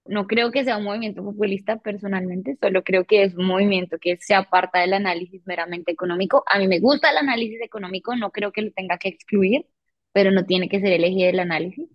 No 0.09 0.27
creo 0.27 0.51
que 0.51 0.63
sea 0.63 0.77
un 0.77 0.85
movimiento 0.85 1.23
populista 1.23 1.77
personalmente, 1.77 2.57
solo 2.59 2.83
creo 2.83 3.05
que 3.05 3.23
es 3.23 3.35
un 3.35 3.45
movimiento 3.45 3.97
que 3.99 4.17
se 4.17 4.33
aparta 4.35 4.79
del 4.79 4.93
análisis 4.93 5.41
meramente 5.45 5.91
económico. 5.91 6.43
A 6.47 6.59
mí 6.59 6.67
me 6.67 6.79
gusta 6.79 7.11
el 7.11 7.17
análisis 7.17 7.61
económico, 7.61 8.15
no 8.15 8.31
creo 8.31 8.51
que 8.51 8.63
lo 8.63 8.71
tenga 8.71 8.97
que 8.97 9.09
excluir, 9.09 9.67
pero 10.11 10.31
no 10.31 10.45
tiene 10.45 10.67
que 10.69 10.79
ser 10.79 10.93
el 10.93 11.03
eje 11.03 11.27
del 11.27 11.39
análisis, 11.39 11.89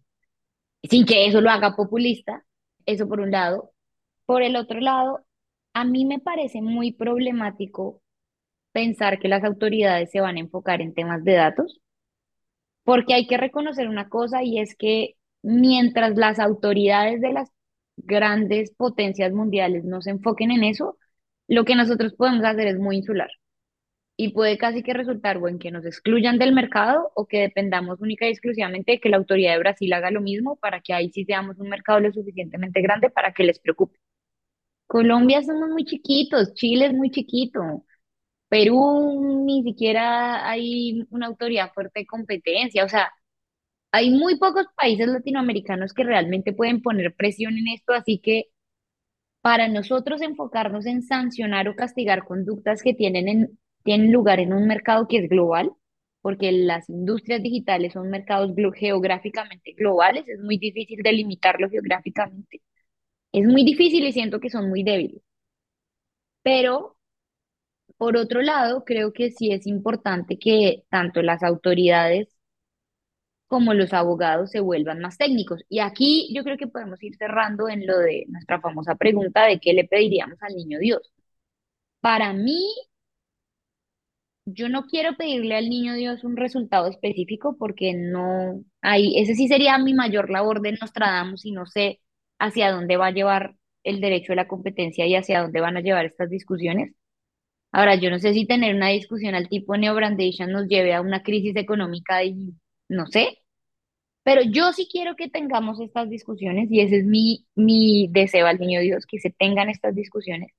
sin 0.84 1.06
que 1.06 1.26
eso 1.26 1.40
lo 1.40 1.50
haga 1.50 1.76
populista. 1.76 2.44
Eso 2.86 3.08
por 3.08 3.20
un 3.20 3.30
lado. 3.30 3.72
Por 4.26 4.42
el 4.42 4.56
otro 4.56 4.80
lado, 4.80 5.24
a 5.74 5.84
mí 5.84 6.04
me 6.04 6.20
parece 6.20 6.62
muy 6.62 6.92
problemático 6.92 8.02
pensar 8.72 9.18
que 9.20 9.28
las 9.28 9.44
autoridades 9.44 10.10
se 10.10 10.20
van 10.20 10.36
a 10.36 10.40
enfocar 10.40 10.82
en 10.82 10.94
temas 10.94 11.24
de 11.24 11.34
datos, 11.34 11.80
porque 12.84 13.14
hay 13.14 13.26
que 13.26 13.38
reconocer 13.38 13.88
una 13.88 14.08
cosa 14.08 14.42
y 14.42 14.58
es 14.60 14.76
que 14.76 15.16
mientras 15.42 16.16
las 16.16 16.38
autoridades 16.38 17.20
de 17.20 17.32
las 17.32 17.50
grandes 17.96 18.72
potencias 18.72 19.32
mundiales 19.32 19.84
no 19.84 20.02
se 20.02 20.10
enfoquen 20.10 20.50
en 20.50 20.64
eso, 20.64 20.98
lo 21.48 21.64
que 21.64 21.74
nosotros 21.76 22.14
podemos 22.14 22.44
hacer 22.44 22.68
es 22.68 22.78
muy 22.78 22.96
insular. 22.98 23.30
Y 24.16 24.32
puede 24.32 24.58
casi 24.58 24.82
que 24.82 24.94
resultar 24.94 25.38
o 25.38 25.48
en 25.48 25.58
que 25.58 25.70
nos 25.72 25.84
excluyan 25.86 26.38
del 26.38 26.52
mercado 26.54 27.10
o 27.16 27.26
que 27.26 27.40
dependamos 27.40 28.00
única 28.00 28.26
y 28.26 28.30
exclusivamente 28.30 28.92
de 28.92 29.00
que 29.00 29.08
la 29.08 29.16
autoridad 29.18 29.52
de 29.54 29.58
Brasil 29.58 29.92
haga 29.92 30.10
lo 30.10 30.20
mismo 30.20 30.56
para 30.56 30.80
que 30.80 30.94
ahí 30.94 31.10
sí 31.10 31.24
seamos 31.24 31.58
un 31.58 31.68
mercado 31.68 32.00
lo 32.00 32.12
suficientemente 32.12 32.80
grande 32.82 33.10
para 33.10 33.32
que 33.32 33.44
les 33.44 33.58
preocupe. 33.58 33.98
Colombia 34.86 35.42
somos 35.42 35.70
muy 35.70 35.84
chiquitos, 35.84 36.54
Chile 36.54 36.86
es 36.86 36.92
muy 36.94 37.10
chiquito, 37.10 37.84
Perú 38.48 39.44
ni 39.46 39.62
siquiera 39.64 40.48
hay 40.48 41.06
una 41.10 41.26
autoridad 41.26 41.72
fuerte 41.74 42.00
de 42.00 42.06
competencia, 42.06 42.84
o 42.84 42.88
sea, 42.88 43.10
hay 43.94 44.10
muy 44.10 44.36
pocos 44.38 44.66
países 44.76 45.06
latinoamericanos 45.06 45.92
que 45.94 46.02
realmente 46.02 46.52
pueden 46.52 46.82
poner 46.82 47.14
presión 47.14 47.56
en 47.56 47.68
esto, 47.68 47.92
así 47.92 48.18
que 48.18 48.46
para 49.42 49.68
nosotros 49.68 50.20
enfocarnos 50.22 50.86
en 50.86 51.02
sancionar 51.02 51.68
o 51.68 51.76
castigar 51.76 52.24
conductas 52.24 52.82
que 52.82 52.94
tienen, 52.94 53.58
tienen 53.84 54.12
lugar 54.12 54.40
en 54.40 54.52
un 54.52 54.66
mercado 54.66 55.06
que 55.08 55.18
es 55.18 55.28
global, 55.28 55.72
porque 56.22 56.50
las 56.52 56.88
industrias 56.90 57.40
digitales 57.42 57.92
son 57.92 58.10
mercados 58.10 58.52
geográficamente 58.76 59.74
globales, 59.74 60.26
es 60.28 60.40
muy 60.40 60.58
difícil 60.58 61.00
delimitarlo 61.02 61.70
geográficamente. 61.70 62.62
Es 63.32 63.44
muy 63.46 63.64
difícil 63.64 64.04
y 64.06 64.12
siento 64.12 64.40
que 64.40 64.50
son 64.50 64.70
muy 64.70 64.84
débiles. 64.84 65.22
Pero, 66.42 66.96
por 67.96 68.16
otro 68.16 68.42
lado, 68.42 68.84
creo 68.84 69.12
que 69.12 69.30
sí 69.30 69.52
es 69.52 69.66
importante 69.66 70.38
que 70.38 70.84
tanto 70.90 71.22
las 71.22 71.42
autoridades 71.42 72.33
como 73.54 73.72
los 73.72 73.92
abogados 73.92 74.50
se 74.50 74.58
vuelvan 74.58 74.98
más 75.00 75.16
técnicos. 75.16 75.62
Y 75.68 75.78
aquí 75.78 76.28
yo 76.34 76.42
creo 76.42 76.56
que 76.56 76.66
podemos 76.66 77.00
ir 77.04 77.14
cerrando 77.16 77.68
en 77.68 77.86
lo 77.86 77.98
de 77.98 78.24
nuestra 78.26 78.60
famosa 78.60 78.96
pregunta 78.96 79.44
de 79.46 79.60
qué 79.60 79.72
le 79.74 79.84
pediríamos 79.84 80.42
al 80.42 80.56
niño 80.56 80.80
Dios. 80.80 81.12
Para 82.00 82.32
mí, 82.32 82.60
yo 84.44 84.68
no 84.68 84.86
quiero 84.86 85.16
pedirle 85.16 85.54
al 85.56 85.68
niño 85.70 85.94
Dios 85.94 86.24
un 86.24 86.36
resultado 86.36 86.88
específico 86.88 87.56
porque 87.56 87.94
no 87.94 88.64
hay, 88.82 89.18
ese 89.20 89.34
sí 89.36 89.46
sería 89.46 89.78
mi 89.78 89.94
mayor 89.94 90.30
labor 90.30 90.60
de 90.60 90.72
Nostradamus 90.72 91.46
y 91.46 91.52
no 91.52 91.64
sé 91.66 92.00
hacia 92.40 92.72
dónde 92.72 92.96
va 92.96 93.06
a 93.08 93.10
llevar 93.12 93.54
el 93.84 94.00
derecho 94.00 94.32
de 94.32 94.36
la 94.36 94.48
competencia 94.48 95.06
y 95.06 95.14
hacia 95.14 95.42
dónde 95.42 95.60
van 95.60 95.76
a 95.76 95.80
llevar 95.80 96.06
estas 96.06 96.28
discusiones. 96.28 96.92
Ahora, 97.72 97.96
yo 97.96 98.10
no 98.10 98.18
sé 98.18 98.34
si 98.34 98.46
tener 98.46 98.74
una 98.74 98.88
discusión 98.90 99.36
al 99.36 99.48
tipo 99.48 99.76
Neobrandation 99.76 100.50
nos 100.52 100.66
lleve 100.68 100.94
a 100.94 101.00
una 101.02 101.22
crisis 101.22 101.56
económica 101.56 102.24
y 102.24 102.54
no 102.88 103.06
sé, 103.06 103.43
pero 104.24 104.42
yo 104.42 104.72
sí 104.72 104.88
quiero 104.90 105.16
que 105.16 105.30
tengamos 105.30 105.80
estas 105.80 106.10
discusiones 106.10 106.70
y 106.72 106.80
ese 106.80 106.98
es 106.98 107.04
mi, 107.06 107.46
mi 107.54 108.08
deseo 108.10 108.46
al 108.46 108.58
niño 108.58 108.80
Dios, 108.80 109.06
que 109.06 109.20
se 109.20 109.30
tengan 109.30 109.68
estas 109.70 109.94
discusiones. 109.94 110.50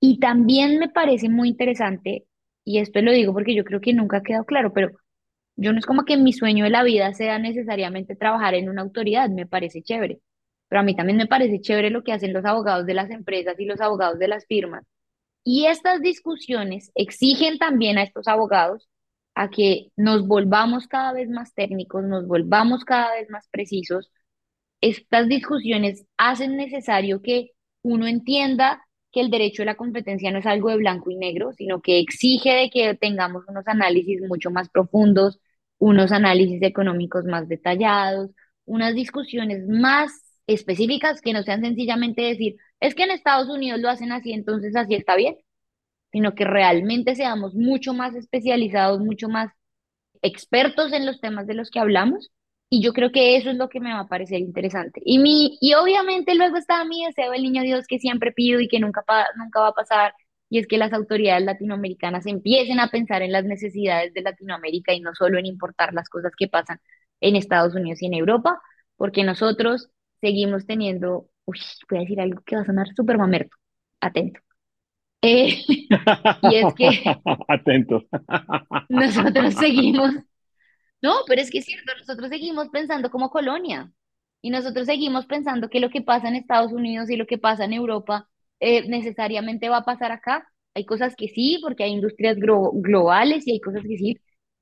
Y 0.00 0.20
también 0.20 0.78
me 0.78 0.88
parece 0.88 1.28
muy 1.28 1.48
interesante, 1.48 2.26
y 2.64 2.78
esto 2.78 3.00
lo 3.02 3.12
digo 3.12 3.32
porque 3.32 3.54
yo 3.54 3.64
creo 3.64 3.80
que 3.80 3.94
nunca 3.94 4.18
ha 4.18 4.22
quedado 4.22 4.44
claro, 4.44 4.72
pero 4.72 4.92
yo 5.56 5.72
no 5.72 5.78
es 5.78 5.86
como 5.86 6.04
que 6.04 6.16
mi 6.18 6.32
sueño 6.32 6.64
de 6.64 6.70
la 6.70 6.82
vida 6.84 7.12
sea 7.14 7.38
necesariamente 7.38 8.14
trabajar 8.16 8.54
en 8.54 8.68
una 8.68 8.82
autoridad, 8.82 9.30
me 9.30 9.46
parece 9.46 9.82
chévere. 9.82 10.20
Pero 10.68 10.80
a 10.80 10.82
mí 10.84 10.94
también 10.94 11.16
me 11.18 11.26
parece 11.26 11.60
chévere 11.60 11.90
lo 11.90 12.04
que 12.04 12.12
hacen 12.12 12.32
los 12.32 12.44
abogados 12.44 12.86
de 12.86 12.94
las 12.94 13.10
empresas 13.10 13.58
y 13.58 13.64
los 13.64 13.80
abogados 13.80 14.18
de 14.18 14.28
las 14.28 14.46
firmas. 14.46 14.84
Y 15.44 15.66
estas 15.66 16.02
discusiones 16.02 16.90
exigen 16.94 17.58
también 17.58 17.98
a 17.98 18.02
estos 18.02 18.28
abogados 18.28 18.88
a 19.36 19.50
que 19.50 19.92
nos 19.96 20.26
volvamos 20.26 20.88
cada 20.88 21.12
vez 21.12 21.28
más 21.30 21.54
técnicos, 21.54 22.02
nos 22.04 22.26
volvamos 22.26 22.84
cada 22.84 23.14
vez 23.14 23.30
más 23.30 23.48
precisos. 23.50 24.10
Estas 24.80 25.28
discusiones 25.28 26.06
hacen 26.18 26.56
necesario 26.56 27.22
que 27.22 27.52
uno 27.82 28.06
entienda 28.06 28.82
que 29.12 29.20
el 29.20 29.30
derecho 29.30 29.62
de 29.62 29.66
la 29.66 29.76
competencia 29.76 30.30
no 30.32 30.38
es 30.38 30.46
algo 30.46 30.70
de 30.70 30.78
blanco 30.78 31.10
y 31.10 31.16
negro, 31.16 31.52
sino 31.52 31.82
que 31.82 32.00
exige 32.00 32.50
de 32.54 32.70
que 32.70 32.94
tengamos 32.94 33.44
unos 33.48 33.68
análisis 33.68 34.22
mucho 34.28 34.50
más 34.50 34.70
profundos, 34.70 35.38
unos 35.78 36.12
análisis 36.12 36.62
económicos 36.62 37.24
más 37.26 37.48
detallados, 37.48 38.30
unas 38.64 38.94
discusiones 38.94 39.68
más 39.68 40.12
específicas 40.46 41.20
que 41.20 41.32
no 41.34 41.42
sean 41.42 41.62
sencillamente 41.62 42.22
decir, 42.22 42.56
es 42.80 42.94
que 42.94 43.04
en 43.04 43.10
Estados 43.10 43.48
Unidos 43.48 43.80
lo 43.80 43.90
hacen 43.90 44.12
así, 44.12 44.32
entonces 44.32 44.76
así 44.76 44.94
está 44.94 45.16
bien, 45.16 45.36
sino 46.16 46.34
que 46.34 46.46
realmente 46.46 47.14
seamos 47.14 47.54
mucho 47.54 47.92
más 47.92 48.14
especializados, 48.14 49.00
mucho 49.00 49.28
más 49.28 49.50
expertos 50.22 50.94
en 50.94 51.04
los 51.04 51.20
temas 51.20 51.46
de 51.46 51.52
los 51.52 51.70
que 51.70 51.78
hablamos. 51.78 52.30
Y 52.70 52.82
yo 52.82 52.94
creo 52.94 53.12
que 53.12 53.36
eso 53.36 53.50
es 53.50 53.56
lo 53.56 53.68
que 53.68 53.80
me 53.80 53.92
va 53.92 54.00
a 54.00 54.08
parecer 54.08 54.40
interesante. 54.40 55.02
Y, 55.04 55.18
mi, 55.18 55.58
y 55.60 55.74
obviamente 55.74 56.34
luego 56.34 56.56
está 56.56 56.82
mi 56.86 57.04
deseo 57.04 57.32
del 57.32 57.42
niño 57.42 57.62
Dios 57.62 57.86
que 57.86 57.98
siempre 57.98 58.32
pido 58.32 58.60
y 58.60 58.68
que 58.68 58.80
nunca, 58.80 59.04
nunca 59.36 59.60
va 59.60 59.68
a 59.68 59.72
pasar, 59.74 60.14
y 60.48 60.58
es 60.58 60.66
que 60.66 60.78
las 60.78 60.94
autoridades 60.94 61.44
latinoamericanas 61.44 62.24
empiecen 62.26 62.80
a 62.80 62.88
pensar 62.90 63.20
en 63.22 63.32
las 63.32 63.44
necesidades 63.44 64.14
de 64.14 64.22
Latinoamérica 64.22 64.94
y 64.94 65.00
no 65.00 65.14
solo 65.14 65.38
en 65.38 65.44
importar 65.46 65.92
las 65.94 66.08
cosas 66.08 66.32
que 66.38 66.48
pasan 66.48 66.80
en 67.20 67.36
Estados 67.36 67.74
Unidos 67.74 68.00
y 68.02 68.06
en 68.06 68.14
Europa, 68.14 68.58
porque 68.96 69.22
nosotros 69.22 69.90
seguimos 70.22 70.64
teniendo, 70.66 71.28
uy, 71.44 71.58
voy 71.90 71.98
a 71.98 72.02
decir 72.02 72.20
algo 72.22 72.40
que 72.46 72.56
va 72.56 72.62
a 72.62 72.64
sonar 72.66 72.88
súper 72.96 73.18
mamerto, 73.18 73.54
atento. 74.00 74.40
Eh, 75.22 75.62
y 76.42 76.54
es 76.54 76.74
que 76.74 76.88
Atento. 77.48 78.04
nosotros 78.88 79.54
seguimos, 79.54 80.14
no, 81.02 81.14
pero 81.26 81.40
es 81.40 81.50
que 81.50 81.58
es 81.58 81.64
cierto, 81.64 81.92
nosotros 81.98 82.28
seguimos 82.30 82.68
pensando 82.68 83.10
como 83.10 83.30
colonia 83.30 83.90
y 84.42 84.50
nosotros 84.50 84.86
seguimos 84.86 85.26
pensando 85.26 85.68
que 85.68 85.80
lo 85.80 85.90
que 85.90 86.02
pasa 86.02 86.28
en 86.28 86.36
Estados 86.36 86.72
Unidos 86.72 87.10
y 87.10 87.16
lo 87.16 87.26
que 87.26 87.38
pasa 87.38 87.64
en 87.64 87.72
Europa 87.72 88.28
eh, 88.60 88.88
necesariamente 88.88 89.68
va 89.68 89.78
a 89.78 89.84
pasar 89.84 90.12
acá. 90.12 90.46
Hay 90.74 90.84
cosas 90.84 91.14
que 91.16 91.28
sí, 91.28 91.58
porque 91.62 91.84
hay 91.84 91.92
industrias 91.92 92.36
globales 92.38 93.46
y 93.46 93.52
hay 93.52 93.60
cosas 93.60 93.82
que 93.82 93.96
sí, 93.96 94.20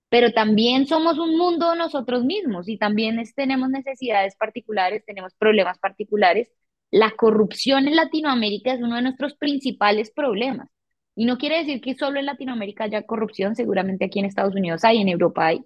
pero 0.08 0.32
también 0.32 0.86
somos 0.86 1.18
un 1.18 1.36
mundo 1.36 1.74
nosotros 1.74 2.24
mismos 2.24 2.68
y 2.68 2.78
también 2.78 3.20
tenemos 3.34 3.68
necesidades 3.70 4.36
particulares, 4.36 5.04
tenemos 5.04 5.34
problemas 5.34 5.78
particulares. 5.78 6.50
La 6.90 7.10
corrupción 7.12 7.88
en 7.88 7.96
Latinoamérica 7.96 8.72
es 8.72 8.80
uno 8.80 8.96
de 8.96 9.02
nuestros 9.02 9.34
principales 9.34 10.10
problemas. 10.10 10.68
Y 11.16 11.26
no 11.26 11.38
quiere 11.38 11.58
decir 11.58 11.80
que 11.80 11.94
solo 11.94 12.18
en 12.18 12.26
Latinoamérica 12.26 12.84
haya 12.84 13.02
corrupción, 13.02 13.54
seguramente 13.54 14.06
aquí 14.06 14.18
en 14.18 14.26
Estados 14.26 14.54
Unidos 14.54 14.84
hay, 14.84 15.00
en 15.00 15.08
Europa 15.08 15.46
hay, 15.46 15.60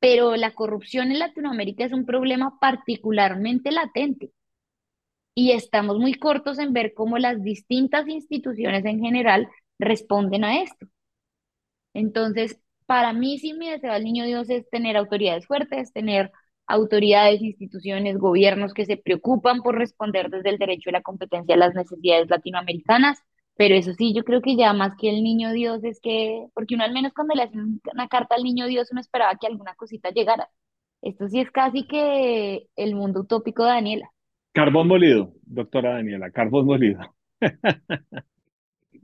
pero 0.00 0.36
la 0.36 0.52
corrupción 0.52 1.12
en 1.12 1.18
Latinoamérica 1.20 1.84
es 1.84 1.92
un 1.92 2.06
problema 2.06 2.58
particularmente 2.60 3.70
latente. 3.72 4.32
Y 5.34 5.52
estamos 5.52 5.98
muy 5.98 6.14
cortos 6.14 6.58
en 6.58 6.72
ver 6.72 6.94
cómo 6.94 7.18
las 7.18 7.42
distintas 7.42 8.08
instituciones 8.08 8.84
en 8.84 9.00
general 9.00 9.48
responden 9.78 10.44
a 10.44 10.62
esto. 10.62 10.86
Entonces, 11.94 12.60
para 12.86 13.12
mí 13.12 13.38
sí 13.38 13.52
mi 13.54 13.70
deseo 13.70 13.92
al 13.92 14.04
niño 14.04 14.24
Dios 14.24 14.50
es 14.50 14.68
tener 14.70 14.96
autoridades 14.96 15.46
fuertes, 15.46 15.92
tener 15.92 16.32
autoridades, 16.70 17.42
instituciones, 17.42 18.18
gobiernos 18.18 18.72
que 18.74 18.86
se 18.86 18.96
preocupan 18.96 19.62
por 19.62 19.76
responder 19.76 20.30
desde 20.30 20.50
el 20.50 20.58
derecho 20.58 20.90
a 20.90 20.94
la 20.94 21.02
competencia 21.02 21.54
a 21.54 21.58
las 21.58 21.74
necesidades 21.74 22.30
latinoamericanas, 22.30 23.18
pero 23.56 23.74
eso 23.74 23.92
sí, 23.92 24.14
yo 24.14 24.24
creo 24.24 24.40
que 24.40 24.56
ya 24.56 24.72
más 24.72 24.96
que 24.96 25.10
el 25.10 25.22
niño 25.22 25.52
Dios 25.52 25.84
es 25.84 26.00
que, 26.00 26.46
porque 26.54 26.76
uno 26.76 26.84
al 26.84 26.92
menos 26.92 27.12
cuando 27.12 27.34
le 27.34 27.42
hacen 27.42 27.80
una 27.92 28.08
carta 28.08 28.34
al 28.36 28.42
niño 28.42 28.66
Dios 28.66 28.88
uno 28.90 29.00
esperaba 29.00 29.36
que 29.38 29.46
alguna 29.46 29.74
cosita 29.74 30.10
llegara. 30.10 30.48
Esto 31.02 31.28
sí 31.28 31.40
es 31.40 31.50
casi 31.50 31.86
que 31.86 32.66
el 32.76 32.94
mundo 32.94 33.20
utópico 33.20 33.64
de 33.64 33.70
Daniela. 33.70 34.10
Carbón 34.52 34.88
molido, 34.88 35.32
doctora 35.42 35.94
Daniela, 35.94 36.30
carbón 36.30 36.66
molido. 36.66 37.00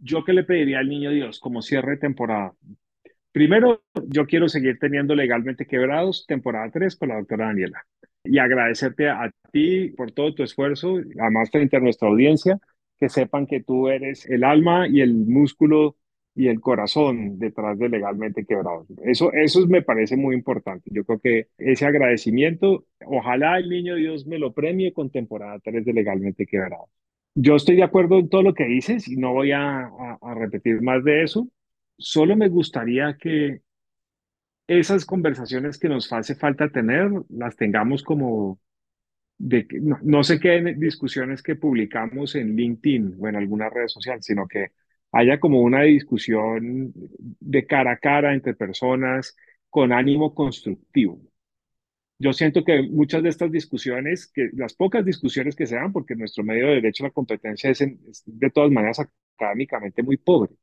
Yo 0.00 0.24
qué 0.24 0.32
le 0.32 0.44
pediría 0.44 0.78
al 0.78 0.88
niño 0.88 1.10
Dios 1.10 1.40
como 1.40 1.62
cierre 1.62 1.92
de 1.92 1.98
temporada. 1.98 2.54
Primero, 3.36 3.82
yo 4.08 4.24
quiero 4.24 4.48
seguir 4.48 4.78
teniendo 4.78 5.14
legalmente 5.14 5.66
quebrados 5.66 6.24
temporada 6.26 6.70
3 6.70 6.96
con 6.96 7.10
la 7.10 7.16
doctora 7.16 7.48
Daniela 7.48 7.84
y 8.24 8.38
agradecerte 8.38 9.10
a 9.10 9.30
ti 9.52 9.90
por 9.90 10.10
todo 10.12 10.34
tu 10.34 10.42
esfuerzo, 10.42 10.96
además 11.20 11.50
frente 11.50 11.76
a 11.76 11.80
nuestra 11.80 12.08
audiencia, 12.08 12.58
que 12.98 13.10
sepan 13.10 13.46
que 13.46 13.62
tú 13.62 13.88
eres 13.88 14.24
el 14.24 14.42
alma 14.42 14.88
y 14.88 15.02
el 15.02 15.12
músculo 15.12 15.96
y 16.34 16.48
el 16.48 16.62
corazón 16.62 17.38
detrás 17.38 17.78
de 17.78 17.90
Legalmente 17.90 18.46
Quebrados. 18.46 18.86
Eso, 19.04 19.30
eso 19.34 19.66
me 19.66 19.82
parece 19.82 20.16
muy 20.16 20.34
importante. 20.34 20.88
Yo 20.90 21.04
creo 21.04 21.18
que 21.18 21.48
ese 21.58 21.84
agradecimiento, 21.84 22.86
ojalá 23.04 23.58
el 23.58 23.68
niño 23.68 23.96
Dios 23.96 24.26
me 24.26 24.38
lo 24.38 24.54
premie 24.54 24.94
con 24.94 25.10
temporada 25.10 25.58
3 25.62 25.84
de 25.84 25.92
Legalmente 25.92 26.46
Quebrados. 26.46 26.88
Yo 27.34 27.56
estoy 27.56 27.76
de 27.76 27.82
acuerdo 27.82 28.18
en 28.18 28.30
todo 28.30 28.42
lo 28.42 28.54
que 28.54 28.64
dices 28.64 29.06
y 29.08 29.16
no 29.16 29.34
voy 29.34 29.52
a, 29.52 29.90
a 30.22 30.34
repetir 30.34 30.80
más 30.80 31.04
de 31.04 31.22
eso. 31.22 31.46
Solo 31.98 32.36
me 32.36 32.48
gustaría 32.48 33.16
que 33.18 33.62
esas 34.66 35.04
conversaciones 35.04 35.78
que 35.78 35.88
nos 35.88 36.12
hace 36.12 36.34
falta 36.34 36.68
tener, 36.70 37.10
las 37.30 37.56
tengamos 37.56 38.02
como 38.02 38.60
de 39.38 39.66
no, 39.82 39.98
no 40.02 40.24
sé 40.24 40.40
qué 40.40 40.74
discusiones 40.76 41.42
que 41.42 41.56
publicamos 41.56 42.34
en 42.36 42.56
LinkedIn 42.56 43.16
o 43.20 43.28
en 43.28 43.36
alguna 43.36 43.70
red 43.70 43.88
social, 43.88 44.22
sino 44.22 44.48
que 44.48 44.68
haya 45.12 45.40
como 45.40 45.62
una 45.62 45.82
discusión 45.82 46.92
de 47.18 47.66
cara 47.66 47.92
a 47.92 47.98
cara 47.98 48.34
entre 48.34 48.54
personas 48.54 49.36
con 49.70 49.92
ánimo 49.92 50.34
constructivo. 50.34 51.20
Yo 52.18 52.32
siento 52.32 52.64
que 52.64 52.82
muchas 52.82 53.22
de 53.22 53.28
estas 53.28 53.52
discusiones, 53.52 54.26
que 54.32 54.48
las 54.54 54.74
pocas 54.74 55.04
discusiones 55.04 55.54
que 55.54 55.66
se 55.66 55.76
dan, 55.76 55.92
porque 55.92 56.16
nuestro 56.16 56.44
medio 56.44 56.66
de 56.68 56.76
derecho 56.76 57.04
a 57.04 57.08
la 57.08 57.12
competencia 57.12 57.70
es 57.70 57.80
de 58.26 58.50
todas 58.50 58.70
maneras 58.70 59.00
académicamente 59.36 60.02
muy 60.02 60.16
pobre, 60.16 60.54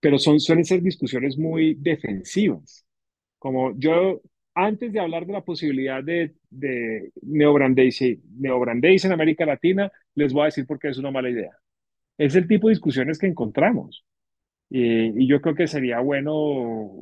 pero 0.00 0.18
son, 0.18 0.40
suelen 0.40 0.64
ser 0.64 0.82
discusiones 0.82 1.38
muy 1.38 1.74
defensivas. 1.74 2.86
Como 3.38 3.78
yo 3.78 4.20
antes 4.54 4.92
de 4.92 5.00
hablar 5.00 5.26
de 5.26 5.34
la 5.34 5.42
posibilidad 5.44 6.02
de, 6.04 6.34
de 6.50 7.12
neobrandeis, 7.22 8.02
en 9.04 9.12
América 9.12 9.46
Latina, 9.46 9.92
les 10.14 10.32
voy 10.32 10.42
a 10.42 10.46
decir 10.46 10.66
por 10.66 10.78
qué 10.78 10.88
es 10.88 10.98
una 10.98 11.10
mala 11.10 11.30
idea. 11.30 11.52
Es 12.18 12.34
el 12.36 12.48
tipo 12.48 12.68
de 12.68 12.72
discusiones 12.74 13.18
que 13.18 13.26
encontramos. 13.28 14.04
Y, 14.70 15.24
y 15.24 15.28
yo 15.28 15.40
creo 15.40 15.54
que 15.54 15.66
sería 15.68 16.00
bueno 16.00 16.92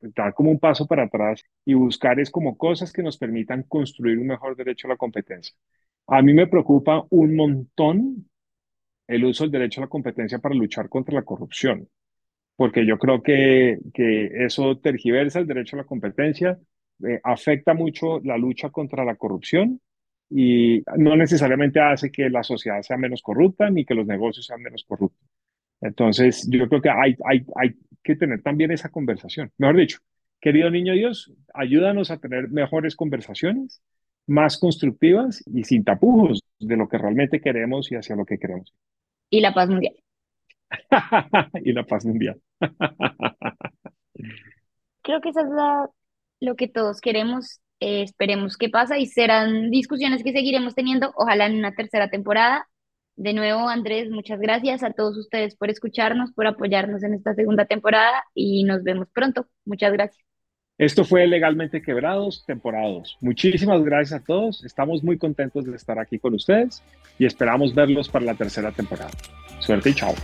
dar 0.00 0.34
como 0.34 0.50
un 0.50 0.58
paso 0.58 0.86
para 0.86 1.04
atrás 1.04 1.44
y 1.64 1.74
buscar 1.74 2.20
es 2.20 2.30
como 2.30 2.56
cosas 2.56 2.92
que 2.92 3.02
nos 3.02 3.18
permitan 3.18 3.62
construir 3.64 4.18
un 4.18 4.26
mejor 4.26 4.56
derecho 4.56 4.86
a 4.88 4.90
la 4.90 4.96
competencia. 4.96 5.54
A 6.08 6.22
mí 6.22 6.32
me 6.34 6.46
preocupa 6.46 7.04
un 7.10 7.34
montón 7.36 8.28
el 9.08 9.24
uso 9.24 9.44
del 9.44 9.52
derecho 9.52 9.80
a 9.80 9.84
la 9.84 9.88
competencia 9.90 10.38
para 10.38 10.54
luchar 10.54 10.88
contra 10.88 11.14
la 11.14 11.24
corrupción, 11.24 11.88
porque 12.56 12.86
yo 12.86 12.98
creo 12.98 13.22
que, 13.22 13.78
que 13.94 14.44
eso 14.46 14.78
tergiversa 14.78 15.38
el 15.38 15.46
derecho 15.46 15.76
a 15.76 15.80
la 15.80 15.84
competencia, 15.84 16.58
eh, 17.06 17.20
afecta 17.22 17.74
mucho 17.74 18.20
la 18.20 18.38
lucha 18.38 18.70
contra 18.70 19.04
la 19.04 19.16
corrupción 19.16 19.80
y 20.30 20.82
no 20.96 21.14
necesariamente 21.14 21.80
hace 21.80 22.10
que 22.10 22.30
la 22.30 22.42
sociedad 22.42 22.80
sea 22.82 22.96
menos 22.96 23.22
corrupta 23.22 23.70
ni 23.70 23.84
que 23.84 23.94
los 23.94 24.06
negocios 24.06 24.46
sean 24.46 24.62
menos 24.62 24.84
corruptos. 24.84 25.28
Entonces, 25.80 26.48
yo 26.50 26.68
creo 26.68 26.80
que 26.80 26.90
hay, 26.90 27.16
hay, 27.26 27.44
hay 27.54 27.76
que 28.02 28.16
tener 28.16 28.42
también 28.42 28.70
esa 28.70 28.88
conversación. 28.88 29.52
Mejor 29.58 29.76
dicho, 29.76 29.98
querido 30.40 30.70
niño 30.70 30.94
Dios, 30.94 31.32
ayúdanos 31.52 32.10
a 32.10 32.18
tener 32.18 32.48
mejores 32.48 32.96
conversaciones, 32.96 33.82
más 34.26 34.58
constructivas 34.58 35.44
y 35.46 35.64
sin 35.64 35.84
tapujos 35.84 36.42
de 36.58 36.76
lo 36.76 36.88
que 36.88 36.98
realmente 36.98 37.40
queremos 37.40 37.92
y 37.92 37.96
hacia 37.96 38.16
lo 38.16 38.24
que 38.24 38.38
queremos. 38.38 38.74
Y 39.30 39.40
la 39.40 39.52
paz 39.52 39.68
mundial. 39.68 39.94
y 41.64 41.72
la 41.72 41.84
paz 41.84 42.04
mundial. 42.04 42.40
Creo 45.02 45.20
que 45.20 45.28
esa 45.28 45.42
es 45.42 45.48
la 45.48 45.88
lo 46.40 46.56
que 46.56 46.68
todos 46.68 47.00
queremos. 47.00 47.60
Eh, 47.80 48.02
esperemos 48.02 48.56
qué 48.56 48.68
pasa 48.68 48.98
y 48.98 49.06
serán 49.06 49.70
discusiones 49.70 50.22
que 50.22 50.32
seguiremos 50.32 50.74
teniendo, 50.74 51.12
ojalá 51.16 51.46
en 51.46 51.56
una 51.56 51.72
tercera 51.72 52.08
temporada. 52.08 52.68
De 53.16 53.32
nuevo, 53.32 53.68
Andrés, 53.68 54.10
muchas 54.10 54.40
gracias 54.40 54.82
a 54.82 54.92
todos 54.92 55.16
ustedes 55.16 55.56
por 55.56 55.70
escucharnos, 55.70 56.32
por 56.32 56.46
apoyarnos 56.46 57.02
en 57.02 57.14
esta 57.14 57.34
segunda 57.34 57.64
temporada 57.64 58.24
y 58.34 58.64
nos 58.64 58.82
vemos 58.82 59.08
pronto. 59.10 59.46
Muchas 59.64 59.92
gracias. 59.92 60.24
Esto 60.78 61.06
fue 61.06 61.26
Legalmente 61.26 61.80
Quebrados, 61.80 62.44
temporada 62.46 62.88
2. 62.88 63.18
Muchísimas 63.22 63.82
gracias 63.82 64.20
a 64.20 64.24
todos. 64.24 64.62
Estamos 64.64 65.02
muy 65.02 65.16
contentos 65.16 65.64
de 65.64 65.74
estar 65.74 65.98
aquí 65.98 66.18
con 66.18 66.34
ustedes 66.34 66.82
y 67.18 67.24
esperamos 67.24 67.74
verlos 67.74 68.10
para 68.10 68.26
la 68.26 68.34
tercera 68.34 68.70
temporada. 68.72 69.12
Suerte 69.60 69.90
e 69.90 69.94
tchau. 69.94 70.14